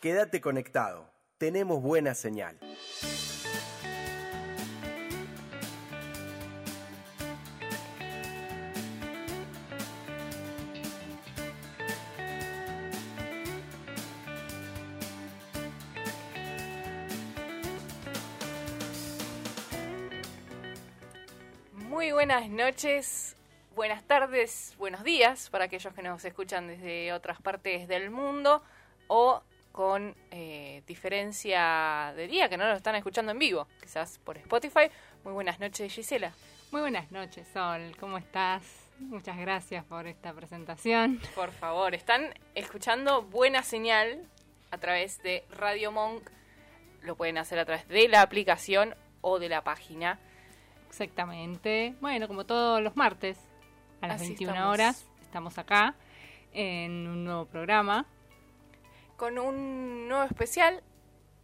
Quédate 0.00 0.40
conectado. 0.40 1.10
Tenemos 1.38 1.82
buena 1.82 2.14
señal. 2.14 2.58
Muy 21.72 22.12
buenas 22.12 22.48
noches, 22.48 23.29
buenas 23.80 24.04
tardes, 24.04 24.74
buenos 24.76 25.02
días 25.04 25.48
para 25.48 25.64
aquellos 25.64 25.94
que 25.94 26.02
nos 26.02 26.22
escuchan 26.22 26.66
desde 26.66 27.14
otras 27.14 27.40
partes 27.40 27.88
del 27.88 28.10
mundo 28.10 28.62
o 29.06 29.42
con 29.72 30.14
eh, 30.30 30.82
diferencia 30.86 32.12
de 32.14 32.26
día, 32.26 32.50
que 32.50 32.58
no 32.58 32.68
lo 32.68 32.74
están 32.74 32.94
escuchando 32.96 33.32
en 33.32 33.38
vivo, 33.38 33.66
quizás 33.80 34.18
por 34.18 34.36
Spotify. 34.36 34.90
Muy 35.24 35.32
buenas 35.32 35.60
noches, 35.60 35.90
Gisela. 35.94 36.34
Muy 36.72 36.82
buenas 36.82 37.10
noches, 37.10 37.48
Sol. 37.54 37.96
¿Cómo 37.98 38.18
estás? 38.18 38.62
Muchas 38.98 39.38
gracias 39.38 39.82
por 39.86 40.06
esta 40.06 40.34
presentación. 40.34 41.18
Por 41.34 41.50
favor, 41.50 41.94
están 41.94 42.34
escuchando 42.54 43.22
Buena 43.22 43.62
Señal 43.62 44.28
a 44.70 44.76
través 44.76 45.22
de 45.22 45.42
Radio 45.52 45.90
Monk. 45.90 46.28
Lo 47.00 47.16
pueden 47.16 47.38
hacer 47.38 47.58
a 47.58 47.64
través 47.64 47.88
de 47.88 48.08
la 48.08 48.20
aplicación 48.20 48.94
o 49.22 49.38
de 49.38 49.48
la 49.48 49.64
página. 49.64 50.18
Exactamente. 50.90 51.94
Bueno, 52.02 52.28
como 52.28 52.44
todos 52.44 52.82
los 52.82 52.94
martes, 52.94 53.38
a 54.00 54.06
las 54.08 54.16
Así 54.16 54.28
21 54.28 54.52
estamos. 54.52 54.74
horas, 54.74 55.06
estamos 55.22 55.58
acá 55.58 55.94
en 56.52 57.06
un 57.08 57.24
nuevo 57.24 57.46
programa. 57.46 58.06
con 59.16 59.38
un 59.38 60.08
nuevo 60.08 60.24
especial, 60.24 60.82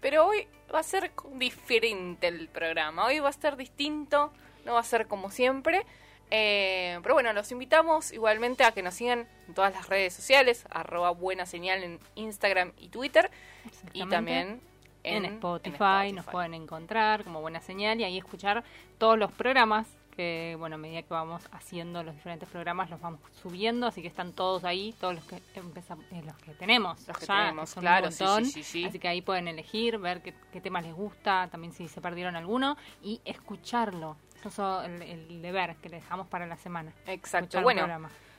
pero 0.01 0.27
hoy 0.27 0.49
va 0.75 0.81
a 0.81 0.83
ser 0.83 1.13
diferente 1.35 2.27
el 2.29 2.49
programa. 2.49 3.05
Hoy 3.07 3.19
va 3.21 3.29
a 3.29 3.33
ser 3.33 3.57
distinto, 3.57 4.33
no 4.65 4.75
va 4.75 4.81
a 4.81 4.85
ser 4.85 5.07
como 5.07 5.31
siempre. 5.31 5.85
Eh, 6.31 6.99
pero 7.03 7.15
bueno, 7.15 7.33
los 7.35 7.53
invitamos 7.53 8.13
igualmente 8.13 8.65
a 8.65 8.73
que 8.73 8.83
nos 8.83 8.95
sigan 8.95 9.29
en 9.47 9.55
todas 9.55 9.73
las 9.73 9.89
redes 9.89 10.13
sociales, 10.15 10.65
arroba 10.71 11.11
buena 11.11 11.47
señal 11.47 11.85
en 11.85 12.01
Instagram 12.17 12.73
y 12.79 12.89
Twitter, 12.89 13.31
y 13.93 14.05
también 14.09 14.61
en, 15.05 15.17
En, 15.19 15.25
en 15.25 15.35
Spotify, 15.35 16.11
nos 16.13 16.25
pueden 16.27 16.55
encontrar 16.55 17.23
como 17.23 17.41
buena 17.41 17.61
señal 17.61 18.01
y 18.01 18.05
ahí 18.05 18.19
escuchar 18.19 18.65
todos 18.99 19.17
los 19.17 19.31
programas 19.31 19.87
que, 20.17 20.57
bueno, 20.59 20.75
a 20.75 20.79
medida 20.79 21.03
que 21.03 21.11
vamos 21.15 21.43
haciendo 21.53 22.03
los 22.03 22.15
diferentes 22.15 22.49
programas, 22.49 22.91
los 22.91 23.01
vamos 23.01 23.21
subiendo, 23.43 23.87
así 23.87 24.03
que 24.03 24.09
están 24.09 24.33
todos 24.33 24.65
ahí, 24.65 24.95
todos 25.01 25.15
los 25.15 25.25
que 25.25 25.37
empezam- 25.55 26.03
eh, 26.11 26.23
los 26.25 26.37
que 26.39 26.53
tenemos. 26.55 27.07
Los 27.07 27.19
que 27.19 27.27
ya, 27.27 27.39
tenemos, 27.41 27.75
claro, 27.75 28.11
sí, 28.11 28.25
montón. 28.25 28.45
sí, 28.47 28.51
sí, 28.51 28.63
sí. 28.65 28.85
Así 28.87 28.99
que 28.99 29.09
ahí 29.09 29.21
pueden 29.23 29.47
elegir, 29.47 29.99
ver 29.99 30.23
qué, 30.23 30.35
qué 30.53 30.61
temas 30.61 30.85
les 30.85 30.95
gusta, 30.95 31.49
también 31.51 31.73
si 31.73 31.87
se 31.89 32.01
perdieron 32.01 32.35
alguno, 32.35 32.77
y 33.03 33.21
escucharlo. 33.25 34.17
Eso 34.45 34.83
es 34.83 34.89
el, 34.89 35.03
el 35.03 35.43
deber 35.43 35.77
que 35.77 35.89
le 35.89 35.97
dejamos 35.97 36.27
para 36.29 36.47
la 36.47 36.57
semana. 36.57 36.93
Exacto, 37.07 37.61
bueno. 37.63 37.87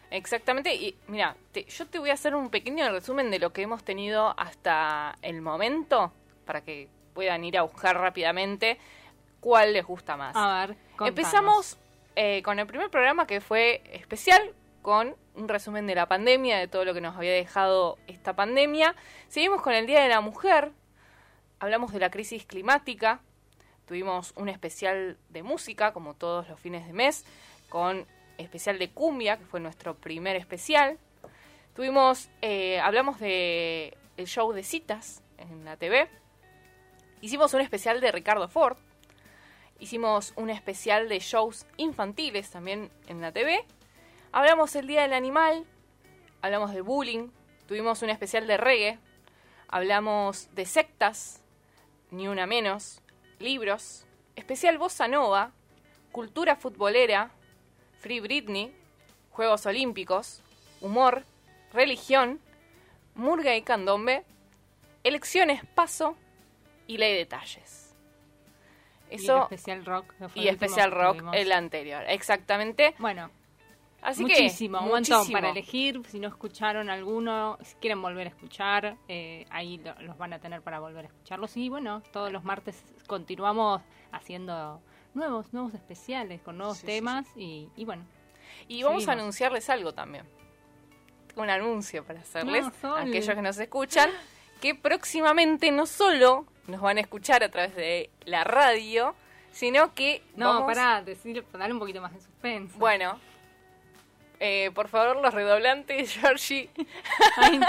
Exactamente, 0.10 0.74
y 0.74 0.96
mira, 1.08 1.36
te- 1.52 1.66
yo 1.66 1.86
te 1.86 2.00
voy 2.00 2.10
a 2.12 2.14
hacer 2.14 2.34
un 2.34 2.50
pequeño 2.50 2.90
resumen 2.90 3.30
de 3.30 3.40
lo 3.40 3.52
que 3.52 3.62
hemos 3.64 3.84
tenido 3.84 4.34
hasta 4.40 5.16
el 5.22 5.42
momento, 5.42 6.14
para 6.46 6.62
que 6.62 6.88
puedan 7.14 7.44
ir 7.44 7.58
a 7.58 7.64
buscar 7.64 7.98
rápidamente 7.98 8.78
cuál 9.48 9.72
les 9.72 9.86
gusta 9.86 10.18
más. 10.18 10.36
A 10.36 10.66
ver, 10.66 10.76
contanos. 10.98 11.08
Empezamos 11.08 11.78
eh, 12.18 12.42
con 12.44 12.60
el 12.60 12.68
primer 12.68 12.90
programa 12.90 13.26
que 13.26 13.40
fue 13.40 13.82
especial, 13.94 14.42
con 14.82 15.16
un 15.36 15.48
resumen 15.48 15.88
de 15.88 15.96
la 15.96 16.06
pandemia, 16.06 16.58
de 16.58 16.68
todo 16.68 16.84
lo 16.84 16.94
que 16.94 17.00
nos 17.00 17.16
había 17.16 17.32
dejado 17.32 17.98
esta 18.08 18.36
pandemia. 18.36 18.94
Seguimos 19.30 19.62
con 19.62 19.72
el 19.72 19.88
Día 19.88 20.04
de 20.04 20.10
la 20.10 20.20
Mujer, 20.20 20.74
hablamos 21.60 21.94
de 21.94 22.00
la 22.00 22.10
crisis 22.12 22.46
climática, 22.46 23.22
tuvimos 23.86 24.34
un 24.36 24.50
especial 24.50 25.18
de 25.30 25.44
música, 25.44 25.94
como 25.94 26.14
todos 26.14 26.50
los 26.50 26.60
fines 26.60 26.86
de 26.86 26.92
mes, 26.92 27.24
con 27.70 28.06
especial 28.38 28.78
de 28.78 28.90
cumbia, 28.90 29.38
que 29.38 29.46
fue 29.46 29.62
nuestro 29.62 29.96
primer 29.96 30.36
especial. 30.36 30.98
Tuvimos, 31.74 32.28
eh, 32.42 32.82
hablamos 32.82 33.18
de 33.22 33.98
el 34.18 34.28
show 34.28 34.52
de 34.52 34.64
citas 34.64 35.24
en 35.38 35.64
la 35.64 35.78
TV. 35.78 36.10
Hicimos 37.22 37.54
un 37.54 37.62
especial 37.62 38.02
de 38.02 38.12
Ricardo 38.12 38.50
Ford. 38.50 38.78
Hicimos 39.80 40.34
un 40.36 40.50
especial 40.50 41.08
de 41.08 41.20
shows 41.20 41.68
infantiles 41.78 42.50
también 42.50 42.92
en 43.08 43.22
la 43.22 43.32
TV. 43.32 43.64
Hablamos 44.32 44.76
el 44.76 44.88
Día 44.88 45.04
del 45.04 45.14
Animal. 45.14 45.66
Hablamos 46.42 46.74
de 46.74 46.82
bullying. 46.82 47.30
Tuvimos 47.68 48.02
un 48.02 48.10
especial 48.10 48.48
de 48.48 48.58
reggae. 48.58 49.00
Hablamos 49.68 50.54
de 50.56 50.66
sectas. 50.66 51.44
Ni 52.10 52.28
una 52.28 52.48
menos. 52.48 53.02
Libros. 53.40 54.06
Especial 54.36 54.80
Bossa 54.80 55.08
Nova. 55.08 55.52
Cultura 56.12 56.56
futbolera. 56.56 57.30
Free 58.00 58.20
Britney. 58.20 58.74
Juegos 59.30 59.68
Olímpicos. 59.68 60.42
Humor. 60.82 61.24
Religión. 61.72 62.40
Murga 63.14 63.56
y 63.56 63.62
candombe. 63.62 64.26
Elecciones 65.04 65.64
paso. 65.76 66.18
Y 66.88 66.98
ley 66.98 67.12
de 67.12 67.20
detalles. 67.20 67.87
Y 69.10 69.16
el 69.16 69.20
Eso 69.22 69.44
especial 69.44 69.86
rock. 69.86 70.14
y 70.36 70.42
el 70.48 70.56
especial 70.56 70.92
rock 70.92 71.24
el 71.34 71.52
anterior, 71.52 72.04
exactamente. 72.08 72.94
Bueno, 73.00 73.30
Así 74.02 74.22
muchísimo, 74.22 74.78
que 74.80 74.84
un 74.86 74.90
montón 74.92 75.18
muchísimo. 75.18 75.38
para 75.38 75.50
elegir. 75.52 76.02
Si 76.08 76.20
no 76.20 76.28
escucharon 76.28 76.90
alguno, 76.90 77.58
si 77.64 77.76
quieren 77.78 78.02
volver 78.02 78.28
a 78.28 78.30
escuchar, 78.30 78.98
eh, 79.08 79.46
ahí 79.50 79.78
lo- 79.80 80.00
los 80.02 80.18
van 80.18 80.34
a 80.34 80.40
tener 80.40 80.62
para 80.62 80.80
volver 80.80 81.06
a 81.06 81.08
escucharlos. 81.08 81.56
Y 81.58 81.70
bueno, 81.70 82.02
todos 82.12 82.32
los 82.32 82.44
martes 82.44 82.84
continuamos 83.08 83.82
haciendo 84.12 84.82
nuevos, 85.14 85.52
nuevos 85.52 85.74
especiales 85.74 86.42
con 86.42 86.58
nuevos 86.58 86.78
Sí, 86.78 86.82
sí, 86.82 86.88
temas. 86.88 87.26
Y, 87.36 87.70
y 87.76 87.86
bueno, 87.86 88.06
Y 88.68 88.84
vamos 88.84 89.08
a 89.08 89.14
anunciarles 89.14 89.70
algo 89.70 89.94
también. 89.94 90.26
Un 91.36 91.50
anuncio 91.50 92.04
para 92.04 92.22
hacerles 92.22 92.66
No, 92.84 92.96
a 92.96 93.02
aquellos 93.02 93.36
que 93.36 93.42
nos 93.42 93.58
escuchan, 93.60 94.10
que 94.62 94.74
próximamente 94.76 95.72
no 95.72 95.86
solo 95.86 96.46
nos 96.68 96.82
van 96.82 96.98
a 96.98 97.02
escuchar 97.02 97.44
a 97.44 97.50
través 97.50 97.76
de 97.76 98.10
la 98.26 98.44
radio, 98.44 99.16
sino 99.52 99.94
que 99.94 100.22
no, 100.36 100.48
vamos- 100.54 100.68
pará, 100.76 101.02
decir, 101.02 101.44
un 101.72 101.80
poquito 101.80 102.02
más 102.02 102.14
de 102.14 102.20
suspenso. 102.22 102.78
Bueno, 102.78 103.20
eh, 104.40 104.72
por 104.76 104.88
favor 104.88 105.18
los 105.22 105.34
redoblantes, 105.34 106.12
Georgie. 106.22 106.70
Ay, 107.38 107.60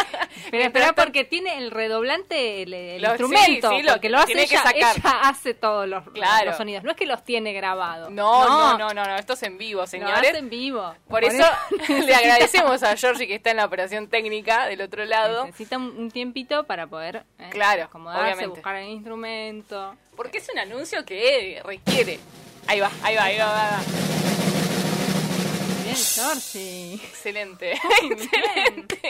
pero 0.51 0.65
espera 0.65 0.93
porque 0.93 1.25
tiene 1.25 1.59
el 1.59 1.71
redoblante, 1.71 2.63
el, 2.63 2.75
el 2.75 3.03
Lo- 3.03 3.09
instrumento, 3.11 3.71
sí, 3.71 3.77
sí, 3.79 3.83
lo 3.83 3.93
porque 3.93 4.09
lo 4.11 4.19
hace 4.19 4.27
tiene 4.27 4.47
que 4.47 4.55
ella, 4.55 4.63
sacar. 4.63 4.97
ella 4.97 5.21
hace 5.23 5.55
todos 5.55 5.89
los, 5.89 6.05
Claro. 6.11 6.47
los 6.47 6.57
sonidos, 6.57 6.85
no 6.85 6.91
es 6.91 6.97
que 6.97 7.07
los 7.07 7.25
tiene 7.25 7.53
grabados. 7.53 8.11
No, 8.11 8.45
no, 8.49 8.79
no, 8.79 8.89
no, 8.95 9.05
no, 9.05 9.17
esto 9.17 9.33
es 9.35 9.43
en 9.45 9.59
vivo, 9.59 9.81
Lo 9.83 9.87
señores. 9.87 10.19
hace 10.19 10.39
en 10.39 10.51
vivo. 10.51 10.95
Por 11.09 11.25
eso 11.25 11.45
le 11.89 12.15
agradecemos 12.15 12.83
a 12.83 12.97
Georgie 12.97 13.27
que 13.27 13.35
está 13.37 13.51
en 13.51 13.57
la 13.59 13.65
operación 13.65 14.09
técnica 14.09 14.67
del 14.67 14.81
otro 14.83 15.05
lado. 15.05 15.47
Necesita 15.47 15.77
un, 15.79 15.85
un 15.99 16.11
tiempito 16.11 16.65
para 16.65 16.87
poder 16.87 17.25
eh, 17.39 17.49
Claro, 17.51 17.85
acomodarse, 17.85 18.25
obviamente. 18.25 18.49
buscar 18.49 18.77
el 18.77 18.89
instrumento. 18.89 19.97
Porque 20.17 20.39
es 20.39 20.49
un 20.53 20.59
anuncio 20.59 21.05
que 21.05 21.63
requiere. 21.65 22.19
Ahí 22.67 22.81
va, 22.81 22.91
ahí 23.03 23.17
va, 23.17 23.23
ahí 23.25 23.39
va. 23.39 23.47
va, 23.47 23.53
va. 23.71 24.38
Bien, 25.93 25.97
Georgie. 26.15 26.95
Excelente. 26.95 27.73
Excelente. 28.03 29.01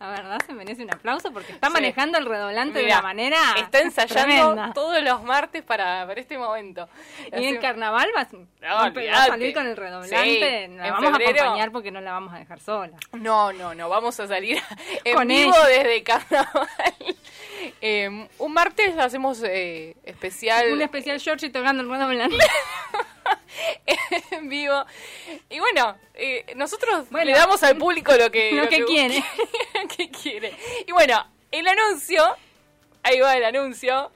La 0.00 0.10
verdad 0.10 0.38
se 0.46 0.52
merece 0.52 0.82
un 0.82 0.92
aplauso 0.92 1.32
porque 1.32 1.52
está 1.52 1.68
Sí. 1.68 1.72
manejando 1.72 2.18
el 2.18 2.26
redolante 2.26 2.80
de 2.80 2.86
una 2.86 3.02
manera 3.02 3.38
Está 3.56 3.80
ensayando 3.80 4.34
tremenda. 4.34 4.72
todos 4.74 5.02
los 5.02 5.22
martes 5.22 5.62
para, 5.62 6.06
para 6.06 6.20
este 6.20 6.36
momento. 6.38 6.88
Y 7.32 7.44
en 7.44 7.54
Así- 7.56 7.58
carnaval 7.58 8.08
vas 8.14 8.28
va 8.34 8.82
a 9.22 9.26
salir 9.26 9.54
con 9.54 9.66
el 9.66 9.76
redoblante. 9.76 10.22
Sí, 10.24 10.40
la 10.40 10.86
en 10.86 10.92
vamos 10.92 11.10
febrero- 11.12 11.38
a 11.40 11.42
acompañar 11.44 11.72
porque 11.72 11.90
no 11.90 12.00
la 12.00 12.12
vamos 12.12 12.34
a 12.34 12.38
dejar 12.38 12.60
sola. 12.60 12.96
No, 13.12 13.52
no, 13.52 13.74
no, 13.74 13.88
vamos 13.88 14.18
a 14.20 14.26
salir 14.26 14.60
en 15.04 15.14
Con 15.16 15.28
vivo 15.28 15.54
ella. 15.56 15.66
desde 15.68 16.02
carnaval. 16.02 16.68
Eh, 17.80 18.28
un 18.38 18.52
martes 18.52 18.96
hacemos 18.98 19.42
eh, 19.42 19.96
especial. 20.04 20.70
Un 20.72 20.82
especial 20.82 21.18
Georgie 21.18 21.48
tocando 21.48 21.82
el 21.82 21.88
redoblante. 21.88 22.36
En 24.30 24.48
vivo. 24.48 24.84
Y 25.50 25.58
bueno, 25.58 25.96
eh, 26.14 26.44
nosotros 26.56 27.08
Bueno, 27.10 27.30
le 27.32 27.36
damos 27.38 27.62
al 27.62 27.76
público 27.76 28.12
lo 28.16 28.30
que, 28.30 28.52
lo 28.52 28.68
que 28.68 28.84
quiere. 28.84 29.24
que 29.96 30.10
quiere. 30.10 30.56
Y 30.86 30.92
bueno, 30.92 31.24
el 31.50 31.66
anuncio, 31.68 32.22
ahí 33.02 33.20
va 33.20 33.36
el 33.36 33.44
anuncio. 33.44 34.10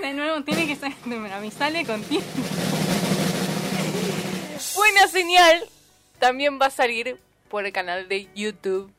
De 0.00 0.12
nuevo, 0.12 0.42
tiene 0.44 0.66
que 0.66 0.76
ser. 0.76 0.92
A 1.32 1.40
mí 1.40 1.50
sale 1.50 1.84
contigo. 1.84 2.22
Buena 4.76 5.06
señal 5.08 5.68
también 6.18 6.58
va 6.60 6.66
a 6.66 6.70
salir 6.70 7.18
por 7.48 7.64
el 7.66 7.72
canal 7.72 8.08
de 8.08 8.28
YouTube 8.34 8.92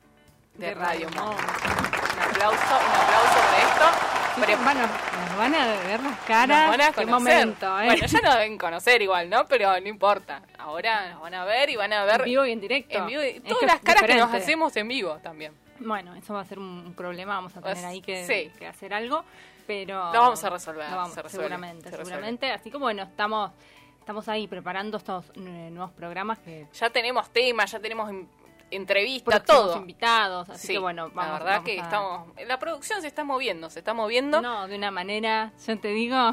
de, 0.55 0.67
De 0.67 0.73
Radio 0.73 1.09
Monk. 1.11 1.37
Un 1.37 2.19
aplauso, 2.21 2.57
un 2.57 2.95
aplauso 2.95 3.39
por 3.45 3.59
esto. 3.59 4.45
Pre- 4.45 4.55
Bueno, 4.57 4.87
van 5.39 5.55
a 5.55 5.67
ver 5.67 5.99
las 6.01 6.11
nos 6.11 6.19
caras. 6.21 6.69
van 6.69 6.81
a 6.81 6.87
Qué 6.91 7.05
conocer. 7.05 7.09
momento, 7.09 7.79
¿eh? 7.81 7.85
Bueno, 7.85 8.05
ya 8.05 8.21
nos 8.21 8.33
deben 8.35 8.57
conocer 8.57 9.01
igual, 9.01 9.29
¿no? 9.29 9.45
Pero 9.47 9.79
no 9.79 9.87
importa. 9.87 10.41
Ahora 10.57 11.09
nos 11.11 11.21
van 11.21 11.33
a 11.33 11.45
ver 11.45 11.69
y 11.69 11.75
van 11.75 11.93
a 11.93 12.03
ver 12.05 12.19
en 12.21 12.25
vivo 12.25 12.45
y 12.45 12.51
en 12.51 12.59
directo. 12.61 12.97
en 12.97 13.07
vivo 13.07 13.23
y 13.23 13.39
todas 13.39 13.63
las 13.63 13.79
caras 13.79 14.03
que 14.03 14.15
nos 14.15 14.33
hacemos 14.33 14.75
en 14.75 14.87
vivo 14.87 15.17
también. 15.23 15.53
Bueno, 15.79 16.13
eso 16.15 16.33
va 16.33 16.41
a 16.41 16.45
ser 16.45 16.59
un 16.59 16.93
problema, 16.93 17.35
vamos 17.35 17.55
a 17.55 17.61
tener 17.61 17.75
Pues, 17.75 17.85
ahí 17.85 18.01
que, 18.01 18.25
sí. 18.27 18.51
que 18.59 18.67
hacer 18.67 18.93
algo, 18.93 19.23
pero... 19.65 20.11
Lo 20.11 20.19
vamos 20.19 20.43
a 20.43 20.49
resolver, 20.49 20.89
Lo 20.89 20.97
vamos, 20.97 21.13
se 21.13 21.21
resuelve, 21.21 21.47
seguramente, 21.47 21.89
se 21.89 21.95
seguramente. 21.95 22.51
Así 22.51 22.69
que 22.69 22.77
bueno, 22.77 23.03
estamos, 23.03 23.51
estamos 23.97 24.27
ahí 24.27 24.45
preparando 24.49 24.97
estos 24.97 25.29
eh, 25.35 25.69
nuevos 25.71 25.91
programas 25.91 26.37
que... 26.39 26.67
Ya 26.73 26.89
tenemos 26.89 27.29
temas, 27.29 27.71
ya 27.71 27.79
tenemos 27.79 28.11
en- 28.71 28.81
entrevistas, 28.81 29.39
próximos 29.41 29.65
todo. 29.71 29.77
invitados, 29.77 30.49
así 30.49 30.67
Sí, 30.67 30.73
que 30.73 30.79
bueno, 30.79 31.09
vamos, 31.13 31.25
la 31.25 31.31
verdad 31.39 31.51
vamos 31.53 31.65
que 31.65 31.79
a- 31.79 31.83
estamos... 31.83 32.27
La 32.47 32.59
producción 32.59 33.01
se 33.01 33.07
está 33.07 33.23
moviendo, 33.23 33.69
se 33.69 33.79
está 33.79 33.93
moviendo. 33.93 34.41
No, 34.41 34.67
de 34.67 34.75
una 34.75 34.91
manera, 34.91 35.51
yo 35.65 35.79
te 35.79 35.89
digo... 35.89 36.31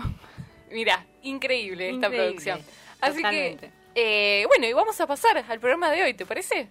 Mira, 0.71 1.05
increíble 1.23 1.91
esta 1.91 2.09
producción. 2.09 2.61
Así 3.01 3.17
totalmente. 3.17 3.71
que, 3.95 4.43
eh, 4.43 4.47
bueno, 4.49 4.67
y 4.67 4.73
vamos 4.73 5.01
a 5.01 5.07
pasar 5.07 5.45
al 5.49 5.61
programa 5.61 5.91
de 5.91 6.03
hoy, 6.03 6.15
¿te 6.15 6.27
parece? 6.27 6.69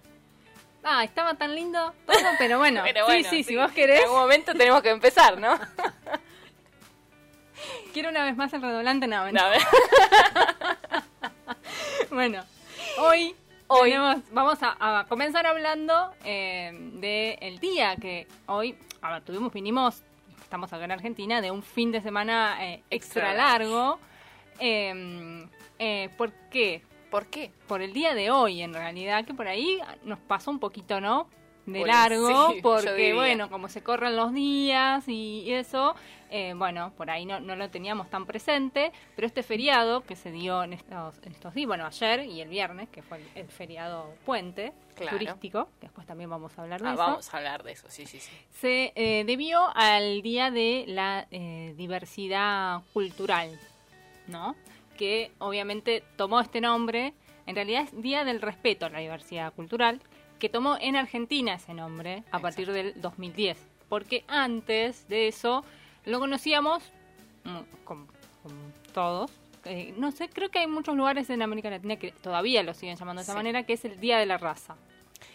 Ah, 0.84 1.02
estaba 1.02 1.34
tan 1.34 1.54
lindo 1.54 1.94
todo, 2.06 2.16
pero 2.38 2.58
bueno, 2.58 2.82
Pero 2.86 3.06
sí, 3.10 3.24
sí, 3.24 3.42
si 3.42 3.56
vos 3.56 3.72
querés, 3.72 3.98
En 4.00 4.04
algún 4.04 4.20
momento 4.20 4.52
tenemos 4.54 4.82
que 4.82 4.90
empezar, 4.90 5.38
¿no? 5.40 5.58
quiero 7.92 8.10
una 8.10 8.24
vez 8.24 8.36
más 8.36 8.52
el 8.52 8.62
redoblante, 8.62 9.06
no, 9.06 9.30
No. 9.32 9.42
Bueno, 12.10 12.44
hoy, 12.98 13.34
Hoy. 13.68 13.90
tenemos- 13.90 14.22
vamos 14.32 14.58
a, 14.62 15.00
a 15.00 15.04
comenzar 15.06 15.46
hablando 15.46 16.12
eh, 16.24 16.70
del 17.40 17.58
día 17.58 17.96
que 17.96 18.26
hoy, 18.46 18.76
a 19.02 19.12
ver, 19.14 19.22
tuvimos, 19.24 19.52
vinimos, 19.52 20.02
estamos 20.40 20.72
acá 20.72 20.84
en 20.84 20.92
Argentina, 20.92 21.40
de 21.40 21.50
un 21.50 21.62
fin 21.62 21.90
de 21.92 22.00
semana 22.00 22.56
eh, 22.64 22.82
extra 22.90 23.30
Extra 23.30 23.34
largo. 23.34 23.98
Eh, 24.60 25.46
eh, 25.78 26.10
¿Por 26.16 26.32
qué? 26.50 26.82
¿Por 27.10 27.26
qué? 27.26 27.50
Por 27.66 27.82
el 27.82 27.92
día 27.92 28.14
de 28.14 28.30
hoy, 28.30 28.62
en 28.62 28.72
realidad, 28.72 29.24
que 29.24 29.34
por 29.34 29.48
ahí 29.48 29.78
nos 30.04 30.18
pasó 30.18 30.50
un 30.50 30.58
poquito, 30.58 31.00
¿no? 31.00 31.28
De 31.66 31.80
Pues 31.80 31.92
largo, 31.92 32.52
sí, 32.52 32.60
porque 32.62 33.12
bueno, 33.14 33.50
como 33.50 33.68
se 33.68 33.82
corren 33.82 34.14
los 34.16 34.32
días 34.32 35.04
y 35.08 35.52
eso, 35.52 35.96
eh, 36.30 36.54
bueno, 36.56 36.92
por 36.96 37.10
ahí 37.10 37.24
no, 37.26 37.40
no 37.40 37.56
lo 37.56 37.70
teníamos 37.70 38.08
tan 38.10 38.26
presente, 38.26 38.92
pero 39.14 39.26
este 39.26 39.42
feriado 39.42 40.02
que 40.02 40.16
se 40.16 40.30
dio 40.30 40.62
en 40.64 40.72
estos, 40.72 41.16
en 41.24 41.32
estos 41.32 41.54
días, 41.54 41.66
bueno, 41.68 41.86
ayer 41.86 42.24
y 42.26 42.40
el 42.40 42.48
viernes, 42.48 42.88
que 42.88 43.02
fue 43.02 43.18
el, 43.18 43.24
el 43.34 43.48
feriado 43.48 44.14
puente 44.24 44.72
Claro. 44.94 45.18
turístico, 45.18 45.68
que 45.78 45.86
después 45.88 46.06
también 46.06 46.30
vamos 46.30 46.58
a 46.58 46.62
hablar 46.62 46.80
de 46.80 46.88
Ah, 46.88 46.92
eso, 46.94 47.02
vamos 47.02 47.34
a 47.34 47.36
hablar 47.36 47.62
de 47.62 47.72
eso, 47.72 47.86
sí, 47.90 48.06
sí, 48.06 48.18
sí. 48.18 48.30
se 48.50 48.92
eh, 48.96 49.24
debió 49.26 49.60
al 49.76 50.22
Día 50.22 50.50
de 50.50 50.84
la 50.88 51.26
eh, 51.30 51.74
Diversidad 51.76 52.80
Cultural, 52.94 53.58
¿no? 54.26 54.56
Que 54.96 55.32
obviamente 55.38 56.02
tomó 56.16 56.40
este 56.40 56.62
nombre, 56.62 57.12
en 57.44 57.54
realidad 57.54 57.82
es 57.82 58.00
Día 58.02 58.24
del 58.24 58.40
Respeto 58.40 58.86
a 58.86 58.88
la 58.88 59.00
Diversidad 59.00 59.52
Cultural, 59.52 60.00
que 60.38 60.48
tomó 60.48 60.78
en 60.80 60.96
Argentina 60.96 61.54
ese 61.54 61.74
nombre 61.74 62.22
a 62.30 62.38
partir 62.38 62.72
del 62.72 62.98
2010, 62.98 63.58
porque 63.90 64.24
antes 64.28 65.06
de 65.08 65.28
eso 65.28 65.62
lo 66.06 66.18
conocíamos 66.18 66.82
mm, 67.44 67.58
como, 67.84 68.06
como 68.42 68.54
todos. 68.94 69.30
eh, 69.64 69.92
no 69.98 70.10
sé, 70.12 70.28
creo 70.28 70.48
que 70.50 70.60
hay 70.60 70.66
muchos 70.66 70.96
lugares 70.96 71.28
en 71.30 71.42
América 71.42 71.68
Latina 71.70 71.96
que 71.96 72.12
todavía 72.12 72.62
lo 72.62 72.72
siguen 72.74 72.96
llamando 72.96 73.20
de 73.20 73.24
esa 73.24 73.32
Sí. 73.32 73.36
manera, 73.36 73.64
que 73.64 73.74
es 73.74 73.84
el 73.84 74.00
Día 74.00 74.18
de 74.18 74.26
la 74.26 74.38
Raza. 74.38 74.76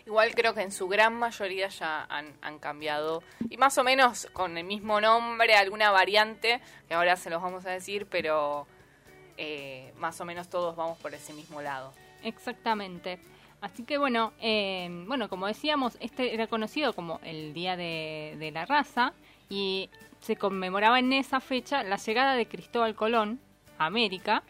Igual 0.06 0.34
creo 0.34 0.54
que 0.54 0.62
en 0.62 0.72
su 0.72 0.88
gran 0.88 1.14
mayoría 1.20 1.68
ya 1.68 2.06
han, 2.10 2.34
han 2.42 2.58
cambiado. 2.60 3.22
Y 3.50 3.58
más 3.58 3.78
o 3.78 3.84
menos 3.84 4.28
con 4.34 4.58
el 4.58 4.64
mismo 4.64 5.00
nombre, 5.02 5.54
alguna 5.56 5.92
variante, 5.92 6.60
que 6.88 6.94
ahora 6.94 7.16
se 7.18 7.30
los 7.30 7.42
vamos 7.42 7.66
a 7.66 7.72
decir, 7.72 8.08
pero 8.10 8.66
eh, 9.38 9.94
más 9.98 10.20
o 10.22 10.26
menos 10.26 10.50
todos 10.50 10.76
vamos 10.76 10.98
por 11.00 11.14
ese 11.14 11.34
mismo 11.34 11.62
lado. 11.62 11.94
Exactamente. 12.24 13.20
Así 13.60 13.84
que 13.84 13.98
bueno, 14.00 14.34
eh, 14.42 14.88
bueno, 15.08 15.30
como 15.30 15.46
decíamos, 15.48 15.98
este 16.00 16.34
era 16.34 16.48
conocido 16.48 16.94
como 16.94 17.20
el 17.24 17.54
Día 17.54 17.76
de, 17.78 18.36
de 18.40 18.52
la 18.52 18.66
Raza 18.66 19.14
y 19.50 19.90
se 20.22 20.36
conmemoraba 20.36 21.00
en 21.00 21.12
esa 21.14 21.40
fecha 21.40 21.84
la 21.84 21.98
llegada 21.98 22.36
de 22.36 22.48
Cristóbal 22.48 22.96
Colón 22.96 23.40
a 23.78 23.88
América 23.88 24.44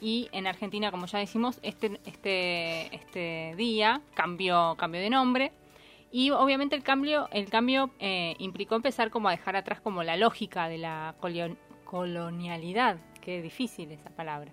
y 0.00 0.28
en 0.32 0.46
Argentina, 0.46 0.90
como 0.90 1.06
ya 1.06 1.18
decimos, 1.18 1.58
este, 1.62 2.00
este, 2.06 2.94
este 2.94 3.54
día 3.56 4.00
cambió, 4.14 4.74
cambió 4.76 5.00
de 5.00 5.10
nombre. 5.10 5.52
Y 6.10 6.30
obviamente 6.30 6.76
el 6.76 6.84
cambio, 6.84 7.28
el 7.32 7.50
cambio 7.50 7.90
eh, 7.98 8.36
implicó 8.38 8.76
empezar 8.76 9.10
como 9.10 9.28
a 9.28 9.32
dejar 9.32 9.56
atrás 9.56 9.80
como 9.80 10.04
la 10.04 10.16
lógica 10.16 10.68
de 10.68 10.78
la 10.78 11.16
colon- 11.20 11.58
colonialidad, 11.84 12.98
qué 13.20 13.42
difícil 13.42 13.90
esa 13.90 14.10
palabra. 14.10 14.52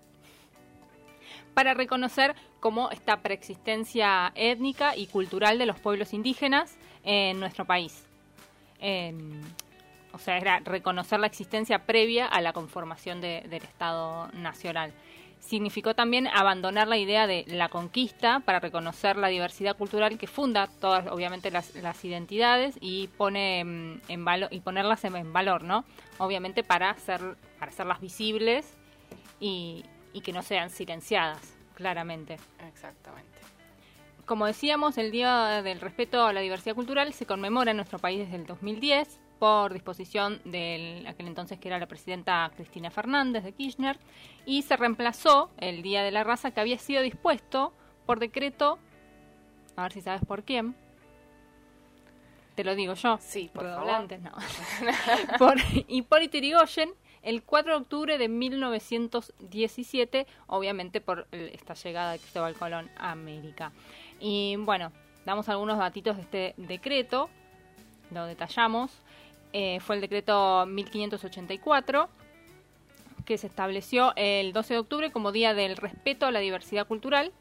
Para 1.54 1.76
reconocer 1.76 2.34
como 2.60 2.90
esta 2.90 3.22
preexistencia 3.22 4.32
étnica 4.36 4.96
y 4.96 5.06
cultural 5.06 5.60
de 5.60 5.68
los 5.68 5.80
pueblos 5.80 6.14
indígenas 6.14 6.78
en 7.04 7.40
nuestro 7.40 7.66
país. 7.66 8.08
Eh, 8.80 9.14
o 10.14 10.18
sea, 10.20 10.38
era 10.38 10.60
reconocer 10.60 11.20
la 11.20 11.28
existencia 11.28 11.86
previa 11.86 12.26
a 12.28 12.42
la 12.42 12.54
conformación 12.54 13.22
de- 13.22 13.42
del 13.50 13.64
Estado 13.64 14.30
Nacional. 14.34 14.94
Significó 15.40 15.96
también 15.96 16.28
abandonar 16.28 16.88
la 16.88 16.98
idea 16.98 17.26
de 17.26 17.44
la 17.48 17.68
conquista 17.70 18.42
para 18.42 18.60
reconocer 18.60 19.18
la 19.18 19.28
diversidad 19.28 19.76
cultural 19.76 20.18
que 20.20 20.28
funda 20.28 20.68
todas, 20.80 21.08
obviamente, 21.08 21.50
las, 21.50 21.74
las 21.76 22.04
identidades 22.06 22.78
y 22.80 23.08
pone 23.18 23.64
mm, 23.66 24.02
en 24.08 24.24
valor 24.26 24.50
y 24.54 24.60
ponerlas 24.60 25.04
en, 25.04 25.16
en 25.16 25.34
valor, 25.34 25.64
¿no? 25.64 25.84
Obviamente 26.20 26.64
para 26.64 26.92
hacer, 26.92 27.22
para 27.60 27.72
hacerlas 27.72 28.00
visibles 28.00 28.78
y, 29.40 29.84
y 30.14 30.22
que 30.22 30.32
no 30.32 30.44
sean 30.44 30.70
silenciadas, 30.70 31.56
claramente. 31.74 32.38
Exactamente. 32.68 33.30
Como 34.28 34.46
decíamos, 34.46 35.00
el 35.00 35.12
Día 35.12 35.64
del 35.64 35.82
Respeto 35.82 36.24
a 36.26 36.32
la 36.34 36.42
Diversidad 36.42 36.76
Cultural 36.76 37.12
se 37.14 37.26
conmemora 37.26 37.72
en 37.72 37.78
nuestro 37.78 37.98
país 37.98 38.20
desde 38.20 38.36
el 38.36 38.46
2010 38.46 39.20
por 39.42 39.74
disposición 39.74 40.40
de 40.46 41.04
aquel 41.08 41.26
entonces 41.26 41.58
que 41.58 41.68
era 41.68 41.80
la 41.80 41.88
presidenta 41.88 42.52
Cristina 42.56 42.92
Fernández 42.92 43.44
de 43.44 43.54
Kirchner 43.54 43.98
y 44.46 44.62
se 44.62 44.78
reemplazó 44.78 45.50
el 45.58 45.82
Día 45.82 46.04
de 46.04 46.12
la 46.12 46.24
Raza 46.24 46.52
que 46.52 46.60
había 46.60 46.78
sido 46.78 47.02
dispuesto 47.02 47.74
por 48.06 48.20
decreto, 48.20 48.78
a 49.76 49.82
ver 49.82 49.94
si 49.94 50.02
sabes 50.02 50.24
por 50.24 50.44
quién, 50.44 50.76
te 52.54 52.64
lo 52.64 52.76
digo 52.76 52.94
yo, 52.94 53.18
Sí, 53.20 53.50
por 53.52 53.64
Redoblantes, 53.64 54.22
no. 54.22 54.30
por, 55.40 55.56
y 55.88 56.04
por 56.04 56.22
Irigoyen 56.22 56.94
el 57.24 57.42
4 57.42 57.74
de 57.74 57.80
octubre 57.80 58.18
de 58.20 58.30
1917, 58.30 60.28
obviamente 60.46 61.02
por 61.02 61.28
esta 61.32 61.74
llegada 61.74 62.12
de 62.12 62.20
Cristóbal 62.20 62.54
Colón 62.54 62.92
a 62.96 63.10
América. 63.10 63.72
Y 64.20 64.56
bueno, 64.58 64.92
damos 65.26 65.50
algunos 65.50 65.80
datitos 65.80 66.18
de 66.18 66.22
este 66.22 66.54
decreto, 66.58 67.32
lo 68.12 68.28
detallamos. 68.28 69.02
Eh, 69.54 69.80
fue 69.82 69.96
el 69.96 70.02
decreto 70.02 70.66
1584 70.66 72.10
que 73.26 73.38
se 73.38 73.48
estableció 73.48 74.14
el 74.16 74.54
12 74.54 74.74
de 74.76 74.80
octubre 74.80 75.12
como 75.12 75.32
Día 75.32 75.54
del 75.54 75.78
Respeto 75.78 76.26
a 76.26 76.32
la 76.32 76.40
Diversidad 76.40 76.88
Cultural 76.88 77.32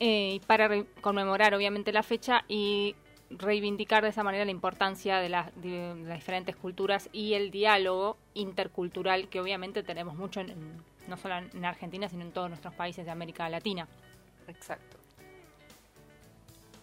eh, 0.00 0.34
y 0.36 0.40
para 0.40 0.70
conmemorar 1.00 1.54
obviamente 1.54 1.92
la 1.92 2.02
fecha 2.02 2.44
y 2.48 2.94
reivindicar 3.30 4.02
de 4.04 4.10
esa 4.10 4.22
manera 4.22 4.44
la 4.44 4.50
importancia 4.52 5.18
de, 5.18 5.28
las- 5.28 5.50
de 5.60 5.94
las 6.06 6.18
diferentes 6.18 6.54
culturas 6.56 7.08
y 7.12 7.34
el 7.34 7.50
diálogo 7.50 8.16
intercultural 8.34 9.28
que 9.28 9.40
obviamente 9.40 9.82
tenemos 9.82 10.14
mucho 10.14 10.40
en- 10.40 10.50
en- 10.50 10.82
no 11.08 11.16
solo 11.16 11.36
en 11.36 11.64
Argentina 11.64 12.08
sino 12.08 12.22
en 12.22 12.32
todos 12.32 12.48
nuestros 12.48 12.74
países 12.74 13.04
de 13.04 13.10
América 13.10 13.48
Latina. 13.48 13.88
Exacto. 14.48 14.96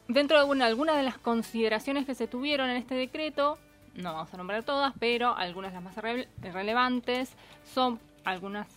Dentro 0.08 0.38
de 0.46 0.63
algunas 0.63 0.98
de 0.98 1.03
las 1.03 1.17
consideraciones 1.17 2.05
que 2.05 2.15
se 2.15 2.27
tuvieron 2.27 2.70
en 2.70 2.75
este 2.77 2.96
decreto, 2.96 3.58
no 3.95 4.13
vamos 4.13 4.33
a 4.33 4.38
nombrar 4.38 4.63
todas, 4.63 4.93
pero 5.00 5.36
algunas 5.36 5.71
de 5.71 5.75
las 5.75 5.83
más 5.83 5.98
rele- 5.98 6.27
relevantes 6.41 7.33
son 7.63 8.00
algunas 8.24 8.67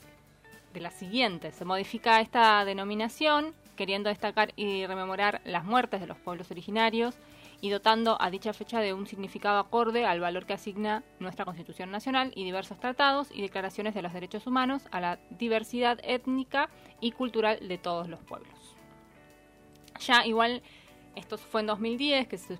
de 0.72 0.80
las 0.80 0.94
siguientes. 0.94 1.54
Se 1.54 1.64
modifica 1.64 2.20
esta 2.20 2.64
denominación 2.64 3.54
queriendo 3.76 4.08
destacar 4.08 4.52
y 4.56 4.86
rememorar 4.86 5.40
las 5.44 5.64
muertes 5.64 6.00
de 6.00 6.06
los 6.06 6.16
pueblos 6.18 6.50
originarios 6.50 7.16
y 7.60 7.70
dotando 7.70 8.20
a 8.20 8.30
dicha 8.30 8.52
fecha 8.52 8.80
de 8.80 8.92
un 8.92 9.06
significado 9.06 9.58
acorde 9.58 10.04
al 10.04 10.20
valor 10.20 10.46
que 10.46 10.52
asigna 10.52 11.02
nuestra 11.18 11.44
Constitución 11.44 11.90
Nacional 11.90 12.32
y 12.36 12.44
diversos 12.44 12.78
tratados 12.78 13.30
y 13.32 13.40
declaraciones 13.40 13.94
de 13.94 14.02
los 14.02 14.12
derechos 14.12 14.46
humanos 14.46 14.82
a 14.90 15.00
la 15.00 15.18
diversidad 15.30 15.98
étnica 16.02 16.68
y 17.00 17.12
cultural 17.12 17.66
de 17.66 17.78
todos 17.78 18.08
los 18.08 18.20
pueblos. 18.22 18.76
Ya 20.00 20.26
igual, 20.26 20.62
esto 21.16 21.38
fue 21.38 21.60
en 21.62 21.68
2010 21.68 22.28
que 22.28 22.38
se, 22.38 22.58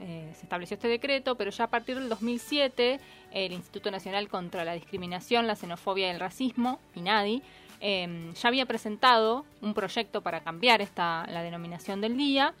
eh, 0.00 0.32
se 0.34 0.42
estableció 0.42 0.74
este 0.74 0.88
decreto, 0.88 1.36
pero 1.36 1.50
ya 1.50 1.64
a 1.64 1.70
partir 1.70 1.96
del 1.96 2.08
2007 2.08 3.00
el 3.32 3.52
Instituto 3.52 3.90
Nacional 3.90 4.28
contra 4.28 4.64
la 4.64 4.74
Discriminación, 4.74 5.46
la 5.46 5.56
Xenofobia 5.56 6.08
y 6.08 6.10
el 6.10 6.20
Racismo, 6.20 6.80
INADI, 6.94 7.42
eh, 7.80 8.32
ya 8.34 8.48
había 8.48 8.66
presentado 8.66 9.44
un 9.60 9.74
proyecto 9.74 10.22
para 10.22 10.40
cambiar 10.40 10.80
esta, 10.80 11.26
la 11.28 11.42
denominación 11.42 12.00
del 12.00 12.16
día 12.16 12.54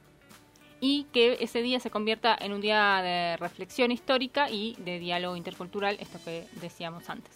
y 0.80 1.06
que 1.12 1.38
ese 1.40 1.62
día 1.62 1.80
se 1.80 1.90
convierta 1.90 2.36
en 2.38 2.52
un 2.52 2.60
día 2.60 3.00
de 3.02 3.36
reflexión 3.38 3.90
histórica 3.90 4.50
y 4.50 4.76
de 4.78 4.98
diálogo 4.98 5.36
intercultural, 5.36 5.96
esto 6.00 6.18
que 6.24 6.46
decíamos 6.60 7.08
antes. 7.08 7.32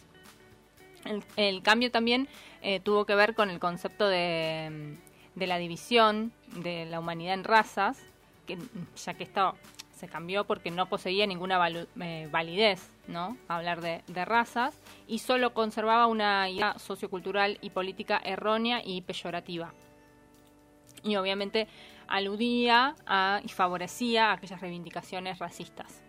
El, 1.36 1.62
cambio 1.62 1.90
también 1.90 2.28
eh, 2.60 2.80
tuvo 2.80 3.06
que 3.06 3.14
ver 3.14 3.34
con 3.34 3.48
el 3.48 3.58
concepto 3.58 4.06
de, 4.06 4.98
la 5.36 5.56
división 5.56 6.32
de 6.56 6.84
la 6.84 7.00
humanidad 7.00 7.34
en 7.34 7.44
razas, 7.44 7.98
que, 8.46 8.58
ya 9.02 9.14
que 9.14 9.24
esto 9.24 9.54
se 9.98 10.08
cambió 10.08 10.44
porque 10.44 10.70
no 10.70 10.86
poseía 10.86 11.26
ninguna 11.26 11.58
eh, 12.00 12.28
validez, 12.30 12.88
¿no? 13.06 13.36
Hablar 13.48 13.80
de, 13.80 14.02
razas 14.24 14.80
y 15.06 15.18
solo 15.18 15.52
conservaba 15.54 16.06
una 16.06 16.48
idea 16.48 16.78
sociocultural 16.78 17.58
y 17.60 17.70
política 17.70 18.20
errónea 18.24 18.80
y 18.84 19.02
peyorativa. 19.02 19.72
Y 21.02 21.16
obviamente 21.16 21.68
aludía 22.08 22.96
a, 23.06 23.40
y 23.44 23.48
favorecía 23.48 24.32
aquellas 24.32 24.60
reivindicaciones 24.60 25.38
racistas. 25.38 26.02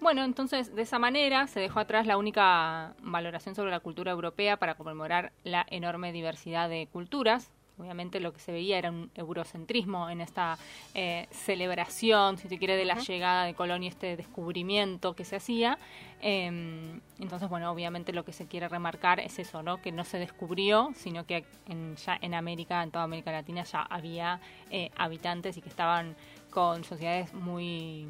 Bueno, 0.00 0.22
entonces 0.22 0.74
de 0.74 0.82
esa 0.82 0.98
manera 0.98 1.46
se 1.46 1.60
dejó 1.60 1.80
atrás 1.80 2.06
la 2.06 2.18
única 2.18 2.94
valoración 3.00 3.54
sobre 3.54 3.70
la 3.70 3.80
cultura 3.80 4.12
europea 4.12 4.58
para 4.58 4.74
conmemorar 4.74 5.32
la 5.44 5.64
enorme 5.70 6.12
diversidad 6.12 6.68
de 6.68 6.88
culturas, 6.92 7.53
Obviamente 7.76 8.20
lo 8.20 8.32
que 8.32 8.38
se 8.38 8.52
veía 8.52 8.78
era 8.78 8.90
un 8.90 9.10
eurocentrismo 9.16 10.08
en 10.08 10.20
esta 10.20 10.56
eh, 10.94 11.26
celebración, 11.32 12.38
si 12.38 12.48
se 12.48 12.58
quiere, 12.58 12.76
de 12.76 12.84
la 12.84 12.98
llegada 12.98 13.44
de 13.44 13.54
Colón 13.54 13.82
y 13.82 13.88
este 13.88 14.16
descubrimiento 14.16 15.14
que 15.14 15.24
se 15.24 15.36
hacía. 15.36 15.78
Em, 16.20 17.00
entonces, 17.18 17.48
bueno, 17.48 17.70
obviamente 17.72 18.12
lo 18.12 18.24
que 18.24 18.32
se 18.32 18.46
quiere 18.46 18.68
remarcar 18.68 19.18
es 19.18 19.40
eso, 19.40 19.62
¿no? 19.62 19.82
Que 19.82 19.90
no 19.90 20.04
se 20.04 20.18
descubrió, 20.18 20.92
sino 20.94 21.26
que 21.26 21.44
en, 21.66 21.96
ya 21.96 22.16
en 22.20 22.34
América, 22.34 22.80
en 22.82 22.92
toda 22.92 23.04
América 23.04 23.32
Latina, 23.32 23.64
ya 23.64 23.82
había 23.82 24.40
eh, 24.70 24.90
habitantes 24.96 25.56
y 25.56 25.60
que 25.60 25.68
estaban 25.68 26.14
con 26.50 26.84
sociedades 26.84 27.34
muy 27.34 28.08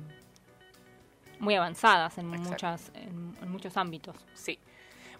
muy 1.40 1.56
avanzadas 1.56 2.16
en, 2.16 2.26
muchas, 2.26 2.92
en 2.94 3.50
muchos 3.50 3.76
ámbitos. 3.76 4.16
Sí. 4.34 4.58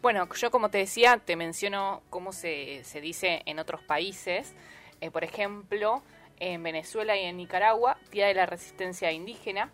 Bueno, 0.05 0.29
yo 0.35 0.51
como 0.51 0.69
te 0.69 0.77
decía, 0.77 1.17
te 1.17 1.35
menciono 1.35 2.03
cómo 2.11 2.35
se, 2.35 2.85
se 2.85 3.01
dice 3.01 3.43
en 3.47 3.59
otros 3.59 3.81
países. 3.81 4.53
Eh, 5.01 5.11
por 5.11 5.25
ejemplo, 5.25 6.03
en 6.41 6.63
Venezuela 6.63 7.17
y 7.17 7.25
en 7.25 7.39
Nicaragua, 7.39 7.97
Día 8.13 8.27
de 8.27 8.35
la 8.35 8.45
Resistencia 8.45 9.11
Indígena. 9.13 9.71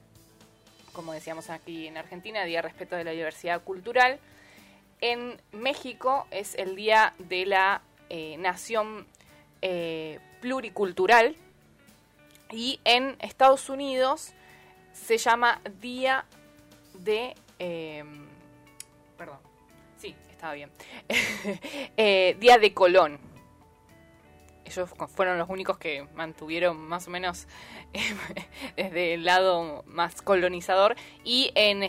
Como 0.92 1.12
decíamos 1.12 1.50
aquí 1.50 1.88
en 1.88 1.96
Argentina, 1.96 2.44
Día 2.44 2.58
de 2.58 2.62
Respeto 2.62 2.94
de 2.94 3.02
la 3.02 3.10
Diversidad 3.10 3.60
Cultural. 3.64 4.20
En 5.00 5.42
México 5.50 6.28
es 6.30 6.54
el 6.54 6.76
Día 6.76 7.12
de 7.18 7.46
la 7.46 7.82
eh, 8.08 8.36
Nación 8.38 9.08
eh, 9.62 10.20
Pluricultural. 10.40 11.34
Y 12.52 12.78
en 12.84 13.16
Estados 13.18 13.68
Unidos 13.68 14.32
se 14.92 15.18
llama 15.18 15.60
Día 15.80 16.24
de... 16.94 17.34
perdón 19.18 19.49
estaba 20.40 20.54
bien. 20.54 20.70
Eh, 21.96 22.36
Día 22.40 22.56
de 22.56 22.72
Colón. 22.72 23.18
Ellos 24.64 24.88
fueron 25.14 25.36
los 25.36 25.50
únicos 25.50 25.76
que 25.76 26.06
mantuvieron 26.14 26.78
más 26.78 27.08
o 27.08 27.10
menos 27.10 27.46
desde 28.76 29.14
el 29.14 29.24
lado 29.24 29.82
más 29.86 30.22
colonizador. 30.22 30.96
Y 31.24 31.50
en, 31.54 31.82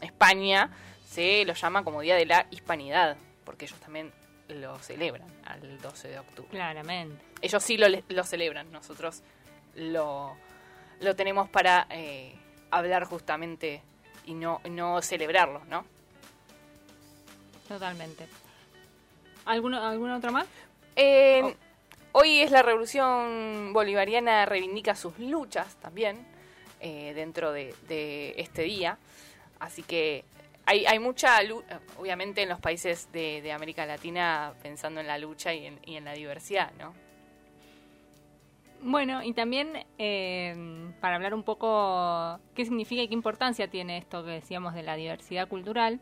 España 0.00 0.70
se 1.08 1.44
lo 1.44 1.54
llama 1.54 1.82
como 1.82 2.02
Día 2.02 2.14
de 2.14 2.26
la 2.26 2.46
Hispanidad, 2.50 3.16
porque 3.44 3.64
ellos 3.64 3.80
también 3.80 4.12
lo 4.48 4.78
celebran 4.78 5.26
al 5.44 5.80
12 5.80 6.08
de 6.08 6.18
octubre. 6.20 6.50
Claramente. 6.50 7.24
Ellos 7.42 7.62
sí 7.64 7.78
lo, 7.78 8.24
celebran, 8.24 8.70
nosotros 8.70 9.22
lo, 9.74 10.36
lo 11.00 11.16
tenemos 11.16 11.48
para 11.48 11.88
eh, 11.90 12.34
hablar 12.70 13.04
justamente 13.04 13.82
y 14.24 14.34
no, 14.34 14.60
no 14.68 15.02
celebrarlo, 15.02 15.64
¿no? 15.64 15.97
Totalmente. 17.68 18.26
¿Alguna, 19.44 19.90
¿Alguna 19.90 20.16
otra 20.16 20.30
más? 20.30 20.46
Oh. 20.96 21.52
Hoy 22.12 22.40
es 22.40 22.50
la 22.50 22.62
revolución 22.62 23.72
bolivariana, 23.72 24.46
reivindica 24.46 24.94
sus 24.94 25.18
luchas 25.18 25.76
también 25.76 26.16
eh, 26.80 27.12
dentro 27.14 27.52
de, 27.52 28.34
este 28.36 28.62
día. 28.62 28.98
Así 29.60 29.82
que 29.82 30.24
hay, 30.64 30.86
hay 30.86 30.98
mucha, 30.98 31.38
obviamente 31.98 32.42
en 32.42 32.48
los 32.48 32.60
países 32.60 33.12
de, 33.12 33.52
América 33.52 33.86
Latina 33.86 34.54
pensando 34.62 35.00
en 35.00 35.06
la 35.06 35.18
lucha 35.18 35.52
y 35.54 35.66
en, 35.66 35.78
y 35.84 35.96
en 35.96 36.04
la 36.04 36.14
diversidad, 36.14 36.72
¿no? 36.78 36.94
Bueno, 38.80 39.22
y 39.22 39.32
también 39.32 39.72
eh, 39.98 40.92
para 41.00 41.16
hablar 41.16 41.34
un 41.34 41.42
poco 41.42 42.38
qué 42.54 42.64
significa 42.64 43.02
y 43.02 43.08
qué 43.08 43.14
importancia 43.14 43.68
tiene 43.68 43.98
esto 43.98 44.24
que 44.24 44.30
decíamos 44.30 44.74
de 44.74 44.84
la 44.84 44.94
diversidad 44.94 45.48
cultural, 45.48 46.00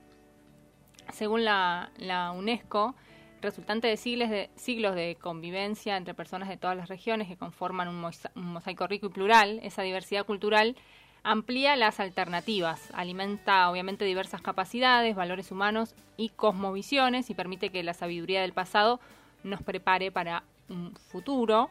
según 1.12 1.44
la, 1.44 1.90
UNESCO, 2.36 2.94
resultante 3.40 3.88
de 3.88 3.96
siglos, 3.96 4.94
de 4.94 5.16
convivencia 5.20 5.96
entre 5.96 6.14
personas 6.14 6.48
de 6.48 6.56
todas 6.56 6.76
las 6.76 6.88
regiones 6.88 7.28
que 7.28 7.36
conforman 7.36 7.88
un, 7.88 8.10
mosaico 8.34 8.86
rico 8.86 9.06
y 9.06 9.10
plural, 9.10 9.60
esa 9.62 9.82
diversidad 9.82 10.25
cultural 10.25 10.76
amplía 11.22 11.75
las 11.75 11.98
alternativas, 11.98 12.90
alimenta 12.94 13.68
obviamente 13.68 14.04
diversas 14.04 14.42
capacidades, 14.42 15.16
valores 15.16 15.50
humanos 15.50 15.94
y 16.16 16.28
cosmovisiones 16.30 17.30
y 17.30 17.34
permite 17.34 17.70
que 17.70 17.82
la 17.82 17.94
sabiduría 17.94 18.42
del 18.42 18.52
pasado 18.52 19.00
nos 19.42 19.60
prepare 19.62 20.12
para 20.12 20.44
un 20.68 20.94
futuro 20.94 21.68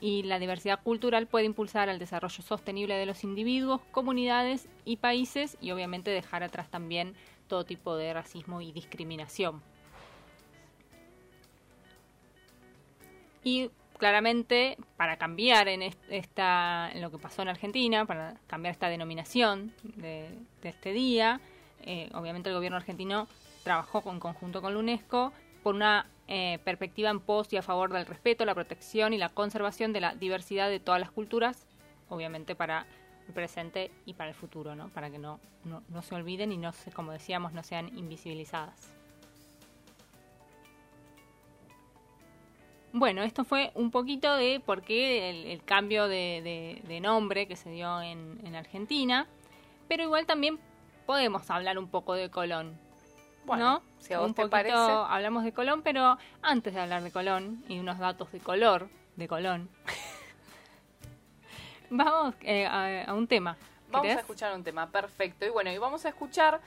y 0.00 0.22
la 0.22 0.38
diversidad 0.38 0.82
cultural 0.82 1.26
puede 1.26 1.44
impulsar 1.44 1.88
al 1.88 1.98
desarrollo 1.98 2.42
sostenible 2.42 2.94
de 2.94 3.06
los 3.06 3.24
individuos, 3.24 3.80
comunidades 3.90 4.68
y 4.84 4.96
países 4.96 5.56
y 5.60 5.70
obviamente 5.70 6.10
dejar 6.10 6.42
atrás 6.42 6.68
también 6.68 7.14
todo 7.48 7.64
tipo 7.64 7.96
de 7.96 8.12
racismo 8.12 8.60
y 8.60 8.72
discriminación. 8.72 9.62
Y 13.42 13.70
claramente 13.98 14.78
para 14.96 15.16
cambiar 15.16 15.68
en, 15.68 15.82
esta, 15.82 16.90
en 16.92 17.02
lo 17.02 17.10
que 17.10 17.18
pasó 17.18 17.42
en 17.42 17.48
Argentina, 17.48 18.06
para 18.06 18.36
cambiar 18.46 18.72
esta 18.72 18.88
denominación 18.88 19.72
de, 19.82 20.30
este 20.62 20.92
día, 20.92 21.40
eh, 21.84 22.08
obviamente 22.14 22.48
el 22.48 22.54
gobierno 22.54 22.76
argentino 22.76 23.26
trabajó 23.64 24.02
en 24.10 24.20
conjunto 24.20 24.62
con 24.62 24.74
la 24.74 24.80
UNESCO 24.80 25.32
por 25.62 25.74
una 25.74 26.06
eh, 26.28 26.58
perspectiva 26.64 27.10
en 27.10 27.20
pos 27.20 27.52
y 27.52 27.56
a 27.56 27.62
favor 27.62 27.92
del 27.92 28.06
respeto, 28.06 28.44
la 28.44 28.54
protección 28.54 29.12
y 29.12 29.18
la 29.18 29.28
conservación 29.30 29.92
de 29.92 30.00
la 30.00 30.14
diversidad 30.14 30.68
de 30.68 30.80
todas 30.80 31.00
las 31.00 31.10
culturas, 31.10 31.66
obviamente 32.08 32.54
para 32.54 32.86
el 33.28 33.34
presente 33.34 33.90
y 34.06 34.14
para 34.14 34.30
el 34.30 34.34
futuro, 34.34 34.74
¿no? 34.74 34.88
Para 34.88 35.10
que 35.10 35.18
no, 35.18 35.38
no, 35.64 36.02
se 36.02 36.14
olviden 36.14 36.50
y 36.50 36.56
no 36.56 36.72
se, 36.72 36.90
como 36.90 37.12
decíamos, 37.12 37.52
no 37.52 37.62
sean 37.62 37.96
invisibilizadas. 37.96 38.92
Bueno, 42.92 43.22
esto 43.22 43.44
fue 43.44 43.70
un 43.74 43.90
poquito 43.90 44.34
de 44.34 44.60
por 44.64 44.82
qué 44.82 45.52
el, 45.52 45.62
cambio 45.62 46.08
de, 46.08 46.98
nombre 47.02 47.46
que 47.46 47.54
se 47.54 47.70
dio 47.70 48.00
en, 48.00 48.40
en, 48.44 48.56
Argentina, 48.56 49.26
pero 49.88 50.02
igual 50.02 50.24
también 50.24 50.58
podemos 51.04 51.50
hablar 51.50 51.78
un 51.78 51.88
poco 51.88 52.14
de 52.14 52.30
Colón. 52.30 52.78
Bueno, 53.44 53.82
si 53.98 54.14
a 54.14 54.18
vos 54.18 54.28
un 54.28 54.34
te 54.34 54.46
poquito 54.46 55.04
hablamos 55.04 55.44
de 55.44 55.52
Colón, 55.52 55.82
pero 55.82 56.18
antes 56.42 56.74
de 56.74 56.80
hablar 56.80 57.02
de 57.02 57.10
Colón 57.10 57.62
y 57.68 57.78
unos 57.78 57.98
datos 57.98 58.32
de 58.32 58.40
color 58.40 58.88
de 59.16 59.28
Colón, 59.28 59.70
Vamos 61.90 62.34
eh, 62.42 62.66
a, 62.66 63.12
un 63.14 63.26
tema. 63.26 63.56
Vamos 63.90 64.08
a 64.08 64.20
escuchar 64.20 64.54
un 64.54 64.62
tema, 64.62 64.88
perfecto. 64.90 65.46
Y 65.46 65.48
bueno, 65.48 65.70
y 65.70 65.78
vamos 65.78 66.04
a 66.04 66.10
escuchar 66.10 66.60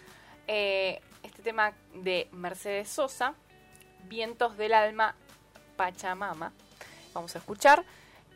eh, 0.47 1.01
este 1.23 1.41
tema 1.43 1.73
de 1.93 2.27
Mercedes 2.31 2.89
Sosa, 2.89 3.35
Vientos 4.07 4.57
del 4.57 4.73
Alma, 4.73 5.15
Pachamama. 5.77 6.51
Vamos 7.13 7.35
a 7.35 7.39
escuchar 7.39 7.83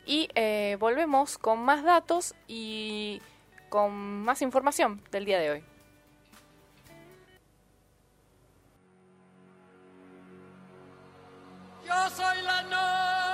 y 0.04 0.28
eh, 0.34 0.76
volvemos 0.78 1.38
con 1.38 1.58
más 1.58 1.82
datos 1.82 2.34
y 2.46 3.20
con 3.68 4.22
más 4.22 4.40
información 4.42 5.02
del 5.10 5.24
día 5.24 5.40
de 5.40 5.50
hoy. 5.50 5.64
Yo 11.84 12.10
soy 12.10 12.42
la 12.42 12.62
noche, 12.62 13.25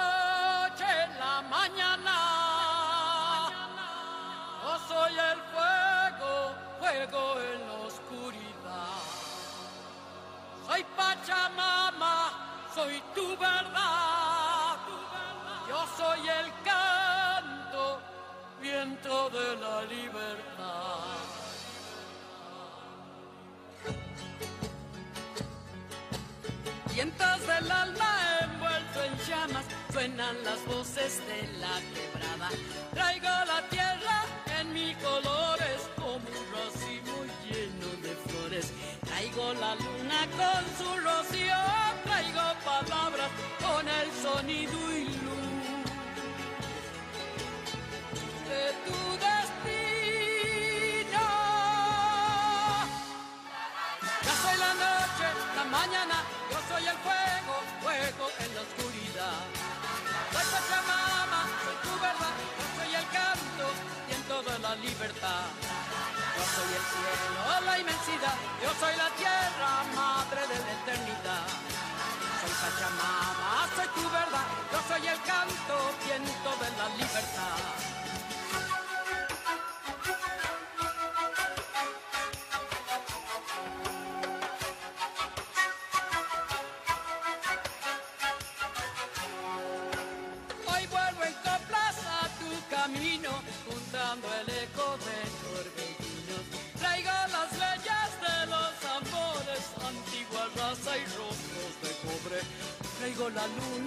la 103.34 103.46
luna 103.46 103.81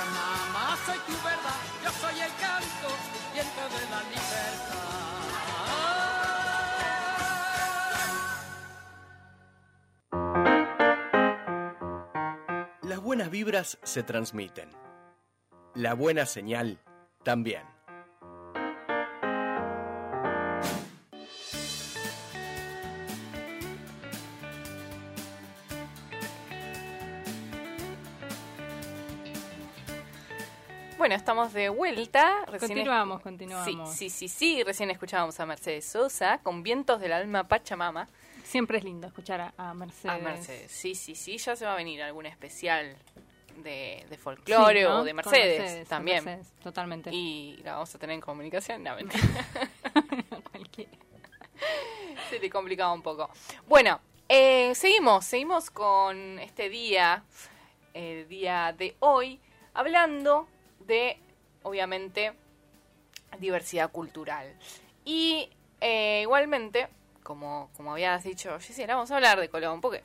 Pachamama, 0.00 0.76
soy 0.86 0.98
tu 1.06 1.12
verdad, 1.24 1.60
yo 1.84 1.90
soy 1.90 2.20
el 2.20 2.32
canto, 2.40 2.88
viento 3.34 3.62
de 3.68 3.82
la 3.90 4.02
libertad. 4.08 4.80
Las 12.82 13.00
buenas 13.00 13.30
vibras 13.30 13.78
se 13.82 14.02
transmiten. 14.02 14.70
La 15.74 15.94
buena 15.94 16.26
señal 16.26 16.78
también. 17.22 17.69
Estamos 31.20 31.52
de 31.52 31.68
vuelta. 31.68 32.44
Recién 32.46 32.70
Continuamos, 32.70 33.18
es- 33.18 33.22
continuamos. 33.22 33.90
Sí, 33.94 34.08
sí, 34.08 34.28
sí, 34.28 34.28
sí. 34.28 34.62
Recién 34.64 34.90
escuchábamos 34.90 35.38
a 35.38 35.44
Mercedes 35.46 35.84
Sosa 35.84 36.38
con 36.42 36.62
Vientos 36.62 36.98
del 37.00 37.12
Alma 37.12 37.46
Pachamama. 37.46 38.08
Siempre 38.42 38.78
es 38.78 38.84
lindo 38.84 39.06
escuchar 39.06 39.52
a, 39.56 39.74
Mercedes. 39.74 40.14
A 40.14 40.18
Mercedes. 40.18 40.72
Sí, 40.72 40.94
sí, 40.94 41.14
sí. 41.14 41.36
Ya 41.36 41.54
se 41.56 41.66
va 41.66 41.74
a 41.74 41.76
venir 41.76 42.02
algún 42.02 42.24
especial 42.26 42.96
de, 43.58 44.04
de 44.08 44.16
folclore 44.18 44.80
Sí, 44.80 44.86
¿no? 44.88 45.00
o 45.00 45.04
de 45.04 45.12
Mercedes, 45.14 45.86
también. 45.88 46.24
Mercedes, 46.24 46.52
totalmente. 46.62 47.10
Y 47.12 47.60
la 47.64 47.74
vamos 47.74 47.94
a 47.94 47.98
tener 47.98 48.14
en 48.14 48.20
comunicación. 48.22 48.82
No, 48.82 48.96
mentira. 48.96 49.22
Se 52.30 52.38
le 52.38 52.48
complicaba 52.48 52.92
un 52.92 53.02
poco. 53.02 53.28
Bueno, 53.68 54.00
eh, 54.28 54.74
seguimos, 54.74 55.26
seguimos 55.26 55.70
con 55.70 56.38
este 56.38 56.70
día, 56.70 57.24
el 57.92 58.26
día 58.28 58.74
de 58.76 58.96
hoy, 59.00 59.38
hablando 59.74 60.48
de, 60.80 61.18
obviamente, 61.62 62.32
diversidad 63.38 63.90
cultural. 63.90 64.54
Y 65.04 65.48
eh, 65.80 66.20
igualmente, 66.22 66.88
como, 67.22 67.70
como 67.76 67.92
habías 67.92 68.24
dicho, 68.24 68.58
Gisela, 68.60 68.94
vamos 68.94 69.10
a 69.10 69.16
hablar 69.16 69.40
de 69.40 69.48
Colón, 69.48 69.80
porque 69.80 70.02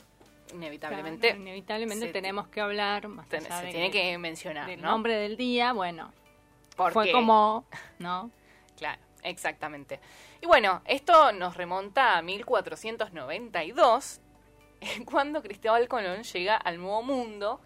inevitablemente 0.53 1.29
Claro, 1.29 1.41
inevitablemente 1.41 2.07
tenemos 2.13 2.47
que 2.49 2.61
hablar 2.61 3.07
más 3.07 3.27
ten- 3.27 3.41
se 3.43 3.65
de 3.65 3.71
tiene 3.71 3.91
que 3.91 4.17
mencionar, 4.17 4.67
del 4.67 4.81
¿no? 4.81 4.91
nombre 4.91 5.15
del 5.15 5.37
día, 5.37 5.73
bueno, 5.73 6.11
Porque- 6.75 6.93
fue 6.93 7.11
como, 7.11 7.65
¿no? 7.99 8.29
Claro, 8.77 9.01
exactamente. 9.23 9.99
Y 10.41 10.45
bueno, 10.45 10.81
esto 10.85 11.31
nos 11.31 11.57
remonta 11.57 12.17
a 12.17 12.21
1492, 12.21 14.21
cuando 15.05 15.41
Cristóbal 15.41 15.87
Colón 15.87 16.23
llega 16.23 16.57
al 16.57 16.77
Nuevo 16.77 17.01
Mundo 17.01 17.59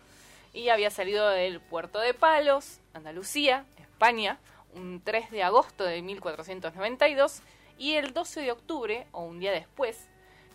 y 0.53 0.69
había 0.69 0.89
salido 0.89 1.29
del 1.29 1.59
puerto 1.59 1.99
de 1.99 2.13
Palos, 2.13 2.79
Andalucía, 2.93 3.65
España, 3.77 4.39
un 4.73 5.01
3 5.03 5.31
de 5.31 5.43
agosto 5.43 5.83
de 5.83 6.01
1492 6.01 7.41
y 7.77 7.93
el 7.93 8.13
12 8.13 8.41
de 8.41 8.51
octubre, 8.51 9.07
o 9.11 9.23
un 9.23 9.39
día 9.39 9.51
después, 9.51 10.07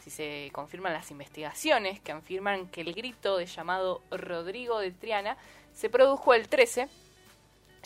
si 0.02 0.10
se 0.10 0.50
confirman 0.52 0.92
las 0.92 1.10
investigaciones 1.10 2.00
que 2.00 2.12
afirman 2.12 2.68
que 2.68 2.82
el 2.82 2.92
grito 2.92 3.38
de 3.38 3.46
llamado 3.46 4.02
Rodrigo 4.10 4.78
de 4.78 4.90
Triana 4.90 5.36
se 5.72 5.88
produjo 5.88 6.34
el 6.34 6.48
13, 6.48 6.88